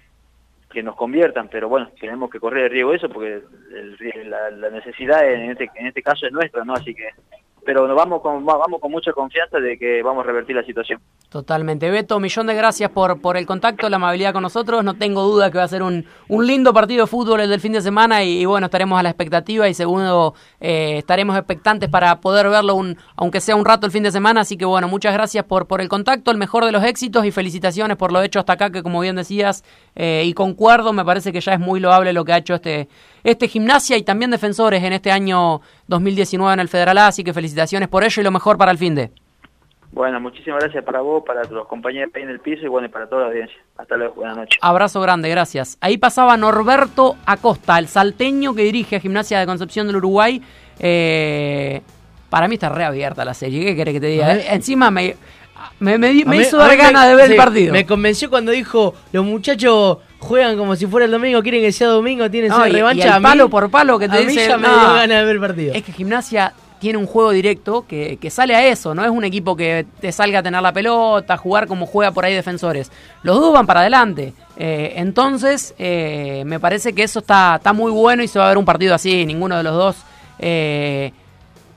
que 0.73 0.83
nos 0.83 0.95
conviertan, 0.95 1.47
pero 1.49 1.69
bueno, 1.69 1.89
tenemos 1.99 2.29
que 2.29 2.39
correr 2.39 2.65
el 2.65 2.71
riesgo 2.71 2.91
de 2.91 2.97
eso 2.97 3.09
porque 3.09 3.41
el- 3.71 4.29
la, 4.29 4.49
la 4.49 4.69
necesidad 4.69 5.25
en 5.31 5.51
este, 5.51 5.69
en 5.75 5.87
este 5.87 6.01
caso 6.01 6.25
es 6.25 6.31
nuestra, 6.33 6.65
¿no? 6.65 6.73
Así 6.73 6.93
que, 6.93 7.07
pero 7.65 7.87
nos 7.87 7.95
vamos 7.95 8.21
con, 8.21 8.47
va- 8.47 8.57
vamos 8.57 8.79
con 8.81 8.91
mucha 8.91 9.11
confianza 9.13 9.59
de 9.59 9.77
que 9.77 10.01
vamos 10.03 10.23
a 10.23 10.27
revertir 10.27 10.55
la 10.55 10.63
situación. 10.63 10.99
Totalmente. 11.29 11.89
Beto, 11.89 12.19
millón 12.19 12.47
de 12.47 12.53
gracias 12.55 12.89
por, 12.91 13.19
por 13.21 13.37
el 13.37 13.45
contacto, 13.45 13.89
la 13.89 13.95
amabilidad 13.95 14.33
con 14.33 14.43
nosotros. 14.43 14.83
No 14.83 14.93
tengo 14.95 15.23
duda 15.23 15.49
que 15.51 15.57
va 15.57 15.63
a 15.63 15.67
ser 15.67 15.81
un, 15.81 16.05
un 16.27 16.45
lindo 16.47 16.73
partido 16.73 17.05
de 17.05 17.07
fútbol 17.07 17.39
el 17.41 17.49
del 17.49 17.59
fin 17.59 17.71
de 17.73 17.81
semana 17.81 18.23
y, 18.23 18.41
y 18.41 18.45
bueno, 18.45 18.65
estaremos 18.65 18.99
a 18.99 19.03
la 19.03 19.09
expectativa 19.09 19.67
y 19.67 19.73
segundo, 19.73 20.35
eh, 20.59 20.97
estaremos 20.97 21.35
expectantes 21.37 21.89
para 21.89 22.19
poder 22.21 22.49
verlo, 22.49 22.75
un, 22.75 22.97
aunque 23.15 23.41
sea 23.41 23.55
un 23.55 23.65
rato 23.65 23.85
el 23.87 23.91
fin 23.91 24.03
de 24.03 24.11
semana. 24.11 24.41
Así 24.41 24.57
que 24.57 24.65
bueno, 24.65 24.87
muchas 24.87 25.13
gracias 25.13 25.43
por, 25.45 25.65
por 25.67 25.81
el 25.81 25.89
contacto, 25.89 26.29
el 26.31 26.37
mejor 26.37 26.65
de 26.65 26.71
los 26.71 26.83
éxitos 26.83 27.25
y 27.25 27.31
felicitaciones 27.31 27.97
por 27.97 28.11
lo 28.11 28.21
hecho 28.21 28.39
hasta 28.39 28.53
acá, 28.53 28.69
que 28.69 28.83
como 28.83 28.99
bien 28.99 29.15
decías, 29.15 29.63
eh, 29.95 30.23
y 30.25 30.33
concuerdo, 30.33 30.93
me 30.93 31.03
parece 31.03 31.31
que 31.33 31.41
ya 31.41 31.53
es 31.53 31.59
muy 31.59 31.79
loable 31.79 32.13
lo 32.13 32.25
que 32.25 32.33
ha 32.33 32.37
hecho 32.37 32.53
este, 32.53 32.87
este 33.23 33.47
gimnasia 33.47 33.97
y 33.97 34.03
también 34.03 34.31
defensores 34.31 34.83
en 34.83 34.93
este 34.93 35.11
año 35.11 35.61
2019 35.87 36.53
en 36.53 36.59
el 36.59 36.69
Federal 36.69 36.97
A, 36.97 37.07
así 37.07 37.23
que 37.23 37.33
felicitaciones 37.33 37.89
por 37.89 38.03
ello 38.03 38.21
y 38.21 38.23
lo 38.23 38.31
mejor 38.31 38.57
para 38.57 38.71
el 38.71 38.77
fin 38.77 38.95
de. 38.95 39.11
Bueno, 39.93 40.19
muchísimas 40.19 40.59
gracias 40.59 40.83
para 40.83 41.01
vos, 41.01 41.23
para 41.23 41.43
los 41.43 41.67
compañeros 41.67 42.11
ahí 42.15 42.23
en 42.23 42.29
el 42.29 42.39
piso 42.39 42.65
y 42.65 42.67
bueno, 42.67 42.87
y 42.87 42.89
para 42.89 43.07
toda 43.07 43.21
la 43.21 43.27
audiencia. 43.27 43.55
Hasta 43.77 43.95
luego, 43.95 44.15
buenas 44.15 44.37
noches. 44.37 44.57
Abrazo 44.59 44.99
grande, 45.01 45.29
gracias. 45.29 45.77
Ahí 45.81 45.99
pasaba 45.99 46.35
Norberto 46.35 47.15
Acosta, 47.27 47.77
el 47.77 47.87
salteño 47.87 48.55
que 48.55 48.63
dirige 48.63 48.95
a 48.95 48.99
Gimnasia 48.99 49.39
de 49.39 49.45
Concepción 49.45 49.85
del 49.85 49.97
Uruguay. 49.97 50.41
Eh, 50.79 51.81
para 52.31 52.47
mí 52.47 52.55
está 52.55 52.69
reabierta 52.69 53.23
la 53.23 53.35
serie, 53.35 53.63
¿qué 53.63 53.75
querés 53.75 53.93
que 53.93 53.99
te 53.99 54.07
diga? 54.07 54.33
Eh, 54.33 54.47
Encima 54.49 54.89
me, 54.89 55.15
me, 55.79 55.97
me 55.97 56.37
hizo 56.37 56.57
dar 56.57 56.75
ganas 56.77 57.07
de 57.07 57.15
ver 57.15 57.25
sí, 57.27 57.31
el 57.33 57.37
partido. 57.37 57.73
Me 57.73 57.85
convenció 57.85 58.29
cuando 58.29 58.51
dijo, 58.51 58.93
los 59.11 59.25
muchachos 59.25 59.97
juegan 60.19 60.57
como 60.57 60.75
si 60.75 60.85
fuera 60.87 61.05
el 61.05 61.11
domingo, 61.11 61.41
quieren 61.41 61.61
que 61.61 61.71
sea 61.71 61.87
domingo, 61.87 62.29
tienen 62.31 62.49
No, 62.49 62.57
esa 62.57 62.67
y- 62.67 62.71
y 62.71 62.75
revancha. 62.75 63.19
mí- 63.19 63.23
palo 63.23 63.49
por 63.49 63.69
palo 63.69 63.99
que 63.99 64.07
te 64.07 64.17
a 64.17 64.19
mí 64.21 64.27
dice, 64.27 64.47
ya 64.47 64.57
me 64.57 64.67
no. 64.67 64.73
dio 64.79 64.93
ganas 64.93 65.17
de 65.19 65.23
ver 65.25 65.35
el 65.35 65.41
partido. 65.41 65.73
Es 65.73 65.83
que 65.83 65.91
Gimnasia 65.91 66.53
tiene 66.79 66.97
un 66.97 67.05
juego 67.07 67.31
directo 67.31 67.85
que, 67.87 68.17
que 68.19 68.29
sale 68.29 68.55
a 68.55 68.65
eso, 68.67 68.93
no 68.93 69.03
es 69.05 69.09
un 69.09 69.23
equipo 69.23 69.55
que 69.55 69.85
te 70.01 70.11
salga 70.11 70.39
a 70.39 70.43
tener 70.43 70.61
la 70.61 70.73
pelota, 70.73 71.37
jugar 71.37 71.65
como 71.67 71.85
juega 71.85 72.11
por 72.11 72.25
ahí 72.25 72.33
defensores. 72.33 72.91
Los 73.23 73.39
dos 73.39 73.53
van 73.53 73.65
para 73.65 73.79
adelante. 73.81 74.33
Eh, 74.57 74.93
entonces, 74.97 75.73
eh, 75.79 76.43
me 76.45 76.59
parece 76.59 76.93
que 76.93 77.03
eso 77.03 77.19
está, 77.19 77.55
está 77.55 77.71
muy 77.71 77.89
bueno 77.91 78.21
y 78.21 78.27
se 78.27 78.37
va 78.37 78.45
a 78.45 78.49
ver 78.49 78.57
un 78.57 78.65
partido 78.65 78.93
así, 78.95 79.25
ninguno 79.25 79.55
de 79.57 79.63
los 79.63 79.73
dos 79.73 79.95
eh, 80.39 81.13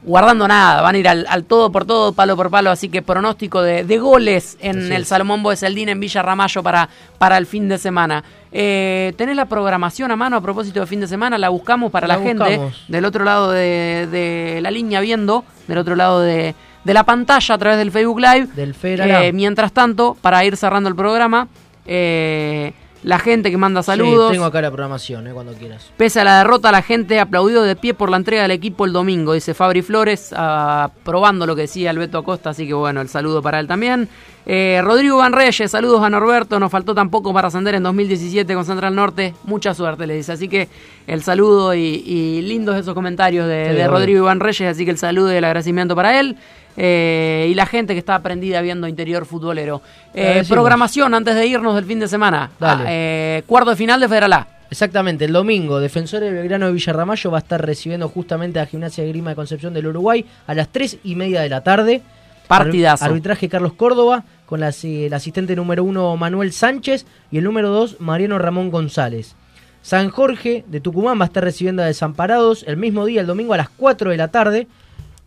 guardando 0.06 0.46
nada, 0.48 0.80
van 0.80 0.94
a 0.94 0.98
ir 0.98 1.08
al, 1.08 1.26
al 1.28 1.44
todo 1.44 1.70
por 1.70 1.84
todo, 1.84 2.12
palo 2.12 2.36
por 2.36 2.48
palo, 2.50 2.70
así 2.70 2.88
que 2.88 3.02
pronóstico 3.02 3.60
de, 3.60 3.84
de 3.84 3.98
goles 3.98 4.56
en 4.60 4.78
Así 4.78 4.92
el 4.94 5.02
es. 5.02 5.08
Salomón 5.08 5.42
Boeseldín 5.42 5.88
en 5.88 6.00
Villa 6.00 6.22
Ramallo 6.22 6.62
para, 6.62 6.88
para 7.18 7.36
el 7.36 7.44
fin 7.46 7.68
de 7.68 7.76
semana. 7.76 8.22
Eh, 8.52 9.12
¿Tenés 9.18 9.36
la 9.36 9.44
programación 9.46 10.10
a 10.12 10.16
mano 10.16 10.36
a 10.36 10.40
propósito 10.40 10.80
de 10.80 10.86
fin 10.86 11.00
de 11.00 11.08
semana? 11.08 11.36
La 11.36 11.48
buscamos 11.50 11.90
para 11.90 12.06
la, 12.06 12.16
La 12.16 12.22
gente 12.22 12.44
buscamos. 12.44 12.84
del 12.88 13.04
otro 13.04 13.24
lado 13.24 13.50
de, 13.50 14.08
de 14.10 14.60
la 14.62 14.70
línea 14.70 15.00
viendo, 15.00 15.44
del 15.66 15.78
otro 15.78 15.96
lado 15.96 16.20
de, 16.20 16.54
de 16.84 16.94
la 16.94 17.02
pantalla 17.04 17.54
a 17.54 17.58
través 17.58 17.76
del 17.78 17.90
Facebook 17.90 18.20
Live. 18.20 18.46
Del 18.54 18.74
Eh, 18.82 19.32
mientras 19.32 19.72
tanto, 19.72 20.16
para 20.22 20.44
ir 20.44 20.56
cerrando 20.56 20.88
el 20.88 20.94
programa, 20.96 21.48
eh, 21.84 22.72
la 23.06 23.20
gente 23.20 23.52
que 23.52 23.56
manda 23.56 23.84
saludos. 23.84 24.30
Sí, 24.30 24.32
tengo 24.32 24.46
acá 24.46 24.60
la 24.60 24.68
programación, 24.68 25.28
eh, 25.28 25.30
cuando 25.32 25.52
quieras. 25.52 25.92
Pese 25.96 26.20
a 26.20 26.24
la 26.24 26.38
derrota, 26.38 26.72
la 26.72 26.82
gente 26.82 27.20
aplaudió 27.20 27.62
de 27.62 27.76
pie 27.76 27.94
por 27.94 28.10
la 28.10 28.16
entrega 28.16 28.42
del 28.42 28.50
equipo 28.50 28.84
el 28.84 28.92
domingo, 28.92 29.32
dice 29.32 29.54
Fabri 29.54 29.82
Flores, 29.82 30.34
aprobando 30.36 31.46
lo 31.46 31.54
que 31.54 31.62
decía 31.62 31.92
el 31.92 31.98
Beto 31.98 32.18
Acosta, 32.18 32.50
así 32.50 32.66
que 32.66 32.74
bueno, 32.74 33.00
el 33.00 33.08
saludo 33.08 33.40
para 33.42 33.60
él 33.60 33.68
también. 33.68 34.08
Eh, 34.44 34.80
Rodrigo 34.82 35.18
Van 35.18 35.32
Reyes, 35.32 35.70
saludos 35.70 36.02
a 36.02 36.10
Norberto, 36.10 36.58
nos 36.58 36.72
faltó 36.72 36.96
tampoco 36.96 37.32
para 37.32 37.46
ascender 37.46 37.76
en 37.76 37.84
2017 37.84 38.52
con 38.54 38.64
Central 38.64 38.96
Norte, 38.96 39.34
mucha 39.44 39.72
suerte 39.72 40.04
le 40.08 40.14
dice, 40.14 40.32
así 40.32 40.48
que 40.48 40.68
el 41.06 41.22
saludo 41.22 41.76
y, 41.76 42.02
y 42.04 42.42
lindos 42.42 42.76
esos 42.76 42.92
comentarios 42.92 43.46
de, 43.46 43.66
Sí, 43.68 43.74
de 43.76 43.82
obvio. 43.82 43.90
Rodrigo 43.92 44.18
Iván 44.24 44.40
Reyes, 44.40 44.68
así 44.68 44.84
que 44.84 44.90
el 44.90 44.98
saludo 44.98 45.32
y 45.32 45.36
el 45.36 45.44
agradecimiento 45.44 45.94
para 45.94 46.18
él. 46.18 46.36
Eh, 46.76 47.48
y 47.50 47.54
la 47.54 47.66
gente 47.66 47.92
que 47.94 47.98
está 47.98 48.14
aprendida 48.14 48.60
viendo 48.60 48.86
interior 48.88 49.26
futbolero. 49.26 49.80
Eh, 50.14 50.44
programación 50.48 51.14
antes 51.14 51.34
de 51.34 51.46
irnos 51.46 51.74
del 51.74 51.84
fin 51.84 52.00
de 52.00 52.08
semana. 52.08 52.50
Dale. 52.58 52.82
Ah, 52.82 52.86
eh, 52.88 53.42
cuarto 53.46 53.70
de 53.70 53.76
final 53.76 54.00
de 54.00 54.08
Federal 54.08 54.32
A. 54.32 54.46
Exactamente, 54.70 55.24
el 55.24 55.32
domingo, 55.32 55.78
Defensores 55.78 56.28
de 56.30 56.36
Belgrano 56.36 56.66
de 56.66 56.72
Villarramayo 56.72 57.30
va 57.30 57.38
a 57.38 57.40
estar 57.40 57.64
recibiendo 57.64 58.08
justamente 58.08 58.58
a 58.58 58.66
Gimnasia 58.66 59.04
de 59.04 59.10
Grima 59.10 59.30
de 59.30 59.36
Concepción 59.36 59.72
del 59.72 59.86
Uruguay 59.86 60.24
a 60.46 60.54
las 60.54 60.68
3 60.70 60.98
y 61.04 61.14
media 61.14 61.40
de 61.40 61.48
la 61.48 61.62
tarde. 61.62 62.02
Partidazo. 62.48 63.04
Ar- 63.04 63.10
Arbitraje 63.10 63.48
Carlos 63.48 63.72
Córdoba, 63.74 64.24
con 64.44 64.60
la 64.60 64.72
el 64.82 65.14
asistente 65.14 65.54
número 65.56 65.82
1 65.84 66.16
Manuel 66.16 66.52
Sánchez 66.52 67.06
y 67.30 67.38
el 67.38 67.44
número 67.44 67.70
2 67.70 68.00
Mariano 68.00 68.38
Ramón 68.38 68.70
González. 68.70 69.34
San 69.82 70.10
Jorge 70.10 70.64
de 70.66 70.80
Tucumán 70.80 71.18
va 71.18 71.24
a 71.24 71.26
estar 71.26 71.44
recibiendo 71.44 71.82
a 71.82 71.86
Desamparados 71.86 72.64
el 72.66 72.76
mismo 72.76 73.04
día, 73.06 73.20
el 73.20 73.26
domingo 73.28 73.54
a 73.54 73.56
las 73.56 73.68
4 73.68 74.10
de 74.10 74.16
la 74.16 74.28
tarde, 74.28 74.66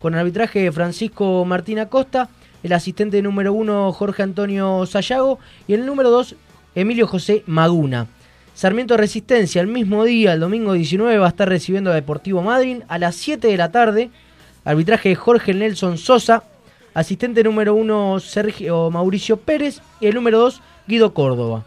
con 0.00 0.14
arbitraje 0.14 0.60
de 0.60 0.72
Francisco 0.72 1.44
Martín 1.44 1.78
Acosta, 1.78 2.30
el 2.62 2.72
asistente 2.72 3.20
número 3.22 3.52
1 3.52 3.92
Jorge 3.92 4.22
Antonio 4.22 4.84
Sayago 4.86 5.38
y 5.68 5.74
el 5.74 5.86
número 5.86 6.10
2 6.10 6.34
Emilio 6.74 7.06
José 7.06 7.44
Maguna. 7.46 8.06
Sarmiento 8.54 8.96
Resistencia 8.96 9.60
el 9.60 9.66
mismo 9.66 10.04
día, 10.04 10.32
el 10.32 10.40
domingo 10.40 10.72
19, 10.72 11.18
va 11.18 11.26
a 11.26 11.28
estar 11.28 11.48
recibiendo 11.48 11.90
a 11.90 11.94
Deportivo 11.94 12.42
Madryn 12.42 12.82
a 12.88 12.98
las 12.98 13.14
7 13.16 13.46
de 13.46 13.56
la 13.56 13.70
tarde. 13.70 14.10
Arbitraje 14.64 15.10
de 15.10 15.14
Jorge 15.14 15.54
Nelson 15.54 15.98
Sosa, 15.98 16.44
asistente 16.94 17.44
número 17.44 17.74
1 17.74 18.20
Sergio 18.20 18.90
Mauricio 18.90 19.36
Pérez 19.36 19.80
y 20.00 20.06
el 20.06 20.14
número 20.14 20.38
2 20.40 20.62
Guido 20.86 21.12
Córdoba. 21.12 21.64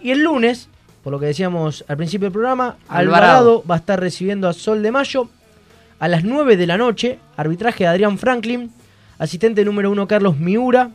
Y 0.00 0.12
el 0.12 0.20
lunes, 0.20 0.68
por 1.02 1.12
lo 1.12 1.20
que 1.20 1.26
decíamos 1.26 1.84
al 1.88 1.98
principio 1.98 2.26
del 2.26 2.32
programa, 2.32 2.76
Alvarado. 2.88 2.98
Alvarado 2.98 3.64
va 3.70 3.74
a 3.74 3.78
estar 3.78 4.00
recibiendo 4.00 4.48
a 4.48 4.54
Sol 4.54 4.82
de 4.82 4.90
Mayo 4.92 5.28
a 5.98 6.08
las 6.08 6.24
9 6.24 6.56
de 6.56 6.66
la 6.66 6.76
noche. 6.76 7.18
Arbitraje 7.36 7.84
de 7.84 7.88
Adrián 7.88 8.18
Franklin, 8.18 8.70
asistente 9.18 9.64
número 9.64 9.90
1 9.90 10.06
Carlos 10.06 10.38
Miura 10.38 10.90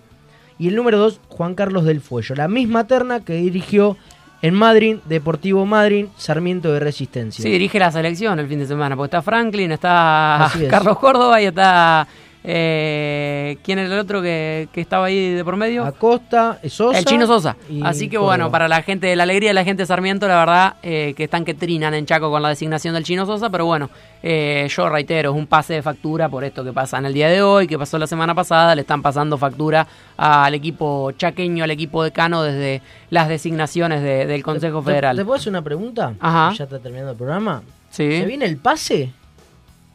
y 0.58 0.68
el 0.68 0.76
número 0.76 0.98
2 0.98 1.22
Juan 1.30 1.56
Carlos 1.56 1.86
del 1.86 2.02
Fuello. 2.02 2.36
La 2.36 2.48
misma 2.48 2.88
terna 2.88 3.24
que 3.24 3.34
dirigió 3.34 3.98
en 4.42 4.54
Madrid, 4.54 4.98
Deportivo 5.06 5.66
Madrid, 5.66 6.06
Sarmiento 6.18 6.72
de 6.72 6.80
Resistencia. 6.80 7.44
Sí, 7.44 7.50
dirige 7.50 7.80
la 7.80 7.92
selección 7.92 8.40
el 8.40 8.48
fin 8.48 8.60
de 8.60 8.68
semana, 8.68 8.96
porque 8.96 9.08
está 9.08 9.22
Franklin, 9.22 9.72
está 9.72 10.50
es. 10.56 10.70
Carlos 10.70 10.98
Córdoba 10.98 11.42
y 11.42 11.46
está... 11.46 12.08
Eh, 12.44 13.58
¿Quién 13.64 13.80
era 13.80 13.94
el 13.94 14.00
otro 14.00 14.22
que, 14.22 14.70
que 14.72 14.82
estaba 14.82 15.06
ahí 15.08 15.34
de 15.34 15.44
por 15.44 15.56
medio? 15.56 15.84
Acosta, 15.86 16.60
Sosa. 16.68 16.98
el 17.00 17.06
Chino 17.06 17.28
Sosa. 17.28 17.56
Así 17.84 18.08
que 18.10 18.18
bueno, 18.18 18.50
para 18.50 18.68
la 18.68 18.82
gente 18.82 19.08
de 19.08 19.16
la 19.16 19.24
alegría 19.24 19.50
de 19.50 19.54
la 19.54 19.64
gente 19.64 19.84
de 19.84 19.88
Sarmiento, 19.88 20.28
la 20.28 20.38
verdad 20.40 20.76
eh, 20.82 21.14
que 21.18 21.26
están 21.26 21.44
que 21.46 21.54
trinan 21.54 21.94
en 21.94 22.06
Chaco 22.06 22.30
con 22.32 22.42
la 22.42 22.50
designación 22.50 22.94
del 22.94 23.04
Chino 23.04 23.26
Sosa, 23.26 23.50
pero 23.50 23.66
bueno, 23.66 23.90
eh, 24.24 24.68
yo 24.70 24.90
reitero, 24.90 25.32
es 25.32 25.36
un 25.38 25.48
pase 25.48 25.74
de 25.76 25.82
factura 25.82 26.30
por 26.30 26.44
esto 26.44 26.64
que 26.64 26.72
pasa 26.74 26.98
en 26.98 27.06
el 27.06 27.14
día 27.14 27.30
de 27.30 27.42
hoy, 27.42 27.68
que 27.68 27.78
pasó 27.78 27.98
la 27.98 28.08
semana 28.08 28.34
pasada, 28.34 28.74
le 28.76 28.82
están 28.82 29.02
pasando 29.02 29.38
factura 29.38 29.86
al 30.18 30.54
equipo 30.54 31.12
chaqueño, 31.12 31.64
al 31.64 31.72
equipo 31.72 32.04
decano 32.04 32.44
desde 32.44 32.82
las 33.10 33.28
designaciones 33.30 34.02
de- 34.02 34.26
del 34.26 34.44
Consejo 34.44 34.80
¿Te- 34.80 34.86
Federal. 34.86 35.16
¿Te, 35.18 35.26
puedo 35.26 35.36
hacer 35.38 35.50
una 35.52 35.62
pregunta? 35.62 36.14
Ajá. 36.20 36.54
Ya 36.58 36.64
está 36.66 36.80
terminando 36.80 37.12
el 37.12 37.18
programa. 37.18 37.64
Sí. 37.90 38.18
¿Se 38.20 38.26
viene 38.26 38.46
el 38.46 38.58
pase? 38.58 39.12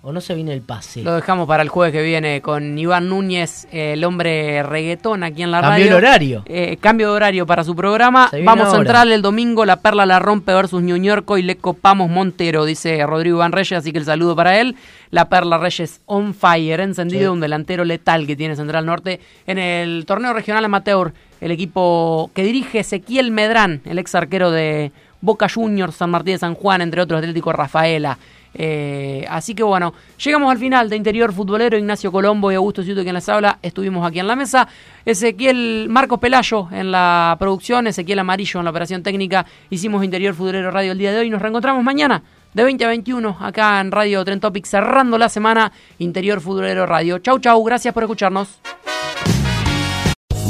¿O 0.06 0.12
no 0.12 0.20
se 0.20 0.34
viene 0.34 0.52
el 0.52 0.60
pase? 0.60 1.02
Lo 1.02 1.14
dejamos 1.14 1.48
para 1.48 1.62
el 1.62 1.70
jueves 1.70 1.90
que 1.94 2.02
viene 2.02 2.42
con 2.42 2.78
Iván 2.78 3.08
Núñez, 3.08 3.66
eh, 3.72 3.94
el 3.94 4.04
hombre 4.04 4.62
reggaetón 4.62 5.22
aquí 5.22 5.42
en 5.42 5.50
la 5.50 5.62
Cambió 5.62 5.70
radio. 5.78 5.86
el 5.88 5.94
horario. 5.94 6.42
Eh, 6.44 6.76
cambio 6.78 7.08
de 7.08 7.14
horario 7.16 7.46
para 7.46 7.64
su 7.64 7.74
programa. 7.74 8.28
Vamos 8.44 8.66
ahora. 8.66 8.78
Central 8.80 9.12
el 9.12 9.22
domingo, 9.22 9.64
La 9.64 9.76
Perla 9.76 10.04
la 10.04 10.18
rompe 10.18 10.52
versus 10.52 10.82
Ñuñorco 10.82 11.38
y 11.38 11.42
le 11.42 11.56
copamos 11.56 12.10
Montero, 12.10 12.66
dice 12.66 13.02
Rodrigo 13.06 13.38
Iván 13.38 13.52
Reyes, 13.52 13.78
así 13.78 13.92
que 13.92 13.98
el 13.98 14.04
saludo 14.04 14.36
para 14.36 14.60
él. 14.60 14.76
La 15.10 15.30
Perla 15.30 15.56
Reyes 15.56 16.02
on 16.04 16.34
fire, 16.34 16.80
encendido, 16.80 17.30
Sí. 17.30 17.34
un 17.34 17.40
delantero 17.40 17.84
letal 17.86 18.26
que 18.26 18.36
tiene 18.36 18.56
Central 18.56 18.84
Norte. 18.84 19.20
En 19.46 19.56
el 19.56 20.04
torneo 20.06 20.34
regional 20.34 20.66
amateur, 20.66 21.14
el 21.40 21.50
equipo 21.50 22.30
que 22.34 22.42
dirige 22.44 22.80
Ezequiel 22.80 23.30
Medrán, 23.30 23.80
el 23.86 23.98
ex 23.98 24.14
arquero 24.14 24.50
de 24.50 24.92
Boca 25.22 25.48
Juniors, 25.48 25.94
San 25.96 26.10
Martín 26.10 26.34
de 26.34 26.38
San 26.40 26.54
Juan, 26.54 26.82
entre 26.82 27.00
otros, 27.00 27.18
Atlético 27.20 27.54
Rafaela. 27.54 28.18
Eh, 28.54 29.24
así 29.28 29.54
que 29.54 29.62
bueno, 29.62 29.94
llegamos 30.22 30.50
al 30.50 30.58
final 30.58 30.88
de 30.88 30.96
Interior 30.96 31.32
Futbolero, 31.32 31.76
Ignacio 31.76 32.12
Colombo 32.12 32.52
y 32.52 32.54
Augusto 32.54 32.82
Ciuto 32.82 33.02
quien 33.02 33.14
les 33.14 33.28
habla, 33.28 33.58
estuvimos 33.62 34.06
aquí 34.06 34.20
en 34.20 34.28
la 34.28 34.36
mesa, 34.36 34.68
Ezequiel 35.04 35.88
Marcos 35.90 36.20
Pelayo 36.20 36.68
en 36.70 36.92
la 36.92 37.36
producción, 37.38 37.88
Ezequiel 37.88 38.20
Amarillo 38.20 38.60
en 38.60 38.64
la 38.64 38.70
operación 38.70 39.02
técnica, 39.02 39.44
hicimos 39.70 40.04
Interior 40.04 40.34
Futbolero 40.34 40.70
Radio 40.70 40.92
el 40.92 40.98
día 40.98 41.12
de 41.12 41.18
hoy, 41.18 41.30
nos 41.30 41.42
reencontramos 41.42 41.82
mañana 41.82 42.22
de 42.54 42.62
20 42.62 42.84
a 42.84 42.88
21 42.88 43.36
acá 43.40 43.80
en 43.80 43.90
Radio 43.90 44.24
Tren 44.24 44.38
Topic 44.38 44.64
cerrando 44.64 45.18
la 45.18 45.28
semana 45.28 45.72
Interior 45.98 46.40
Futbolero 46.40 46.86
Radio. 46.86 47.18
Chau 47.18 47.40
chau, 47.40 47.62
gracias 47.64 47.92
por 47.92 48.04
escucharnos. 48.04 48.60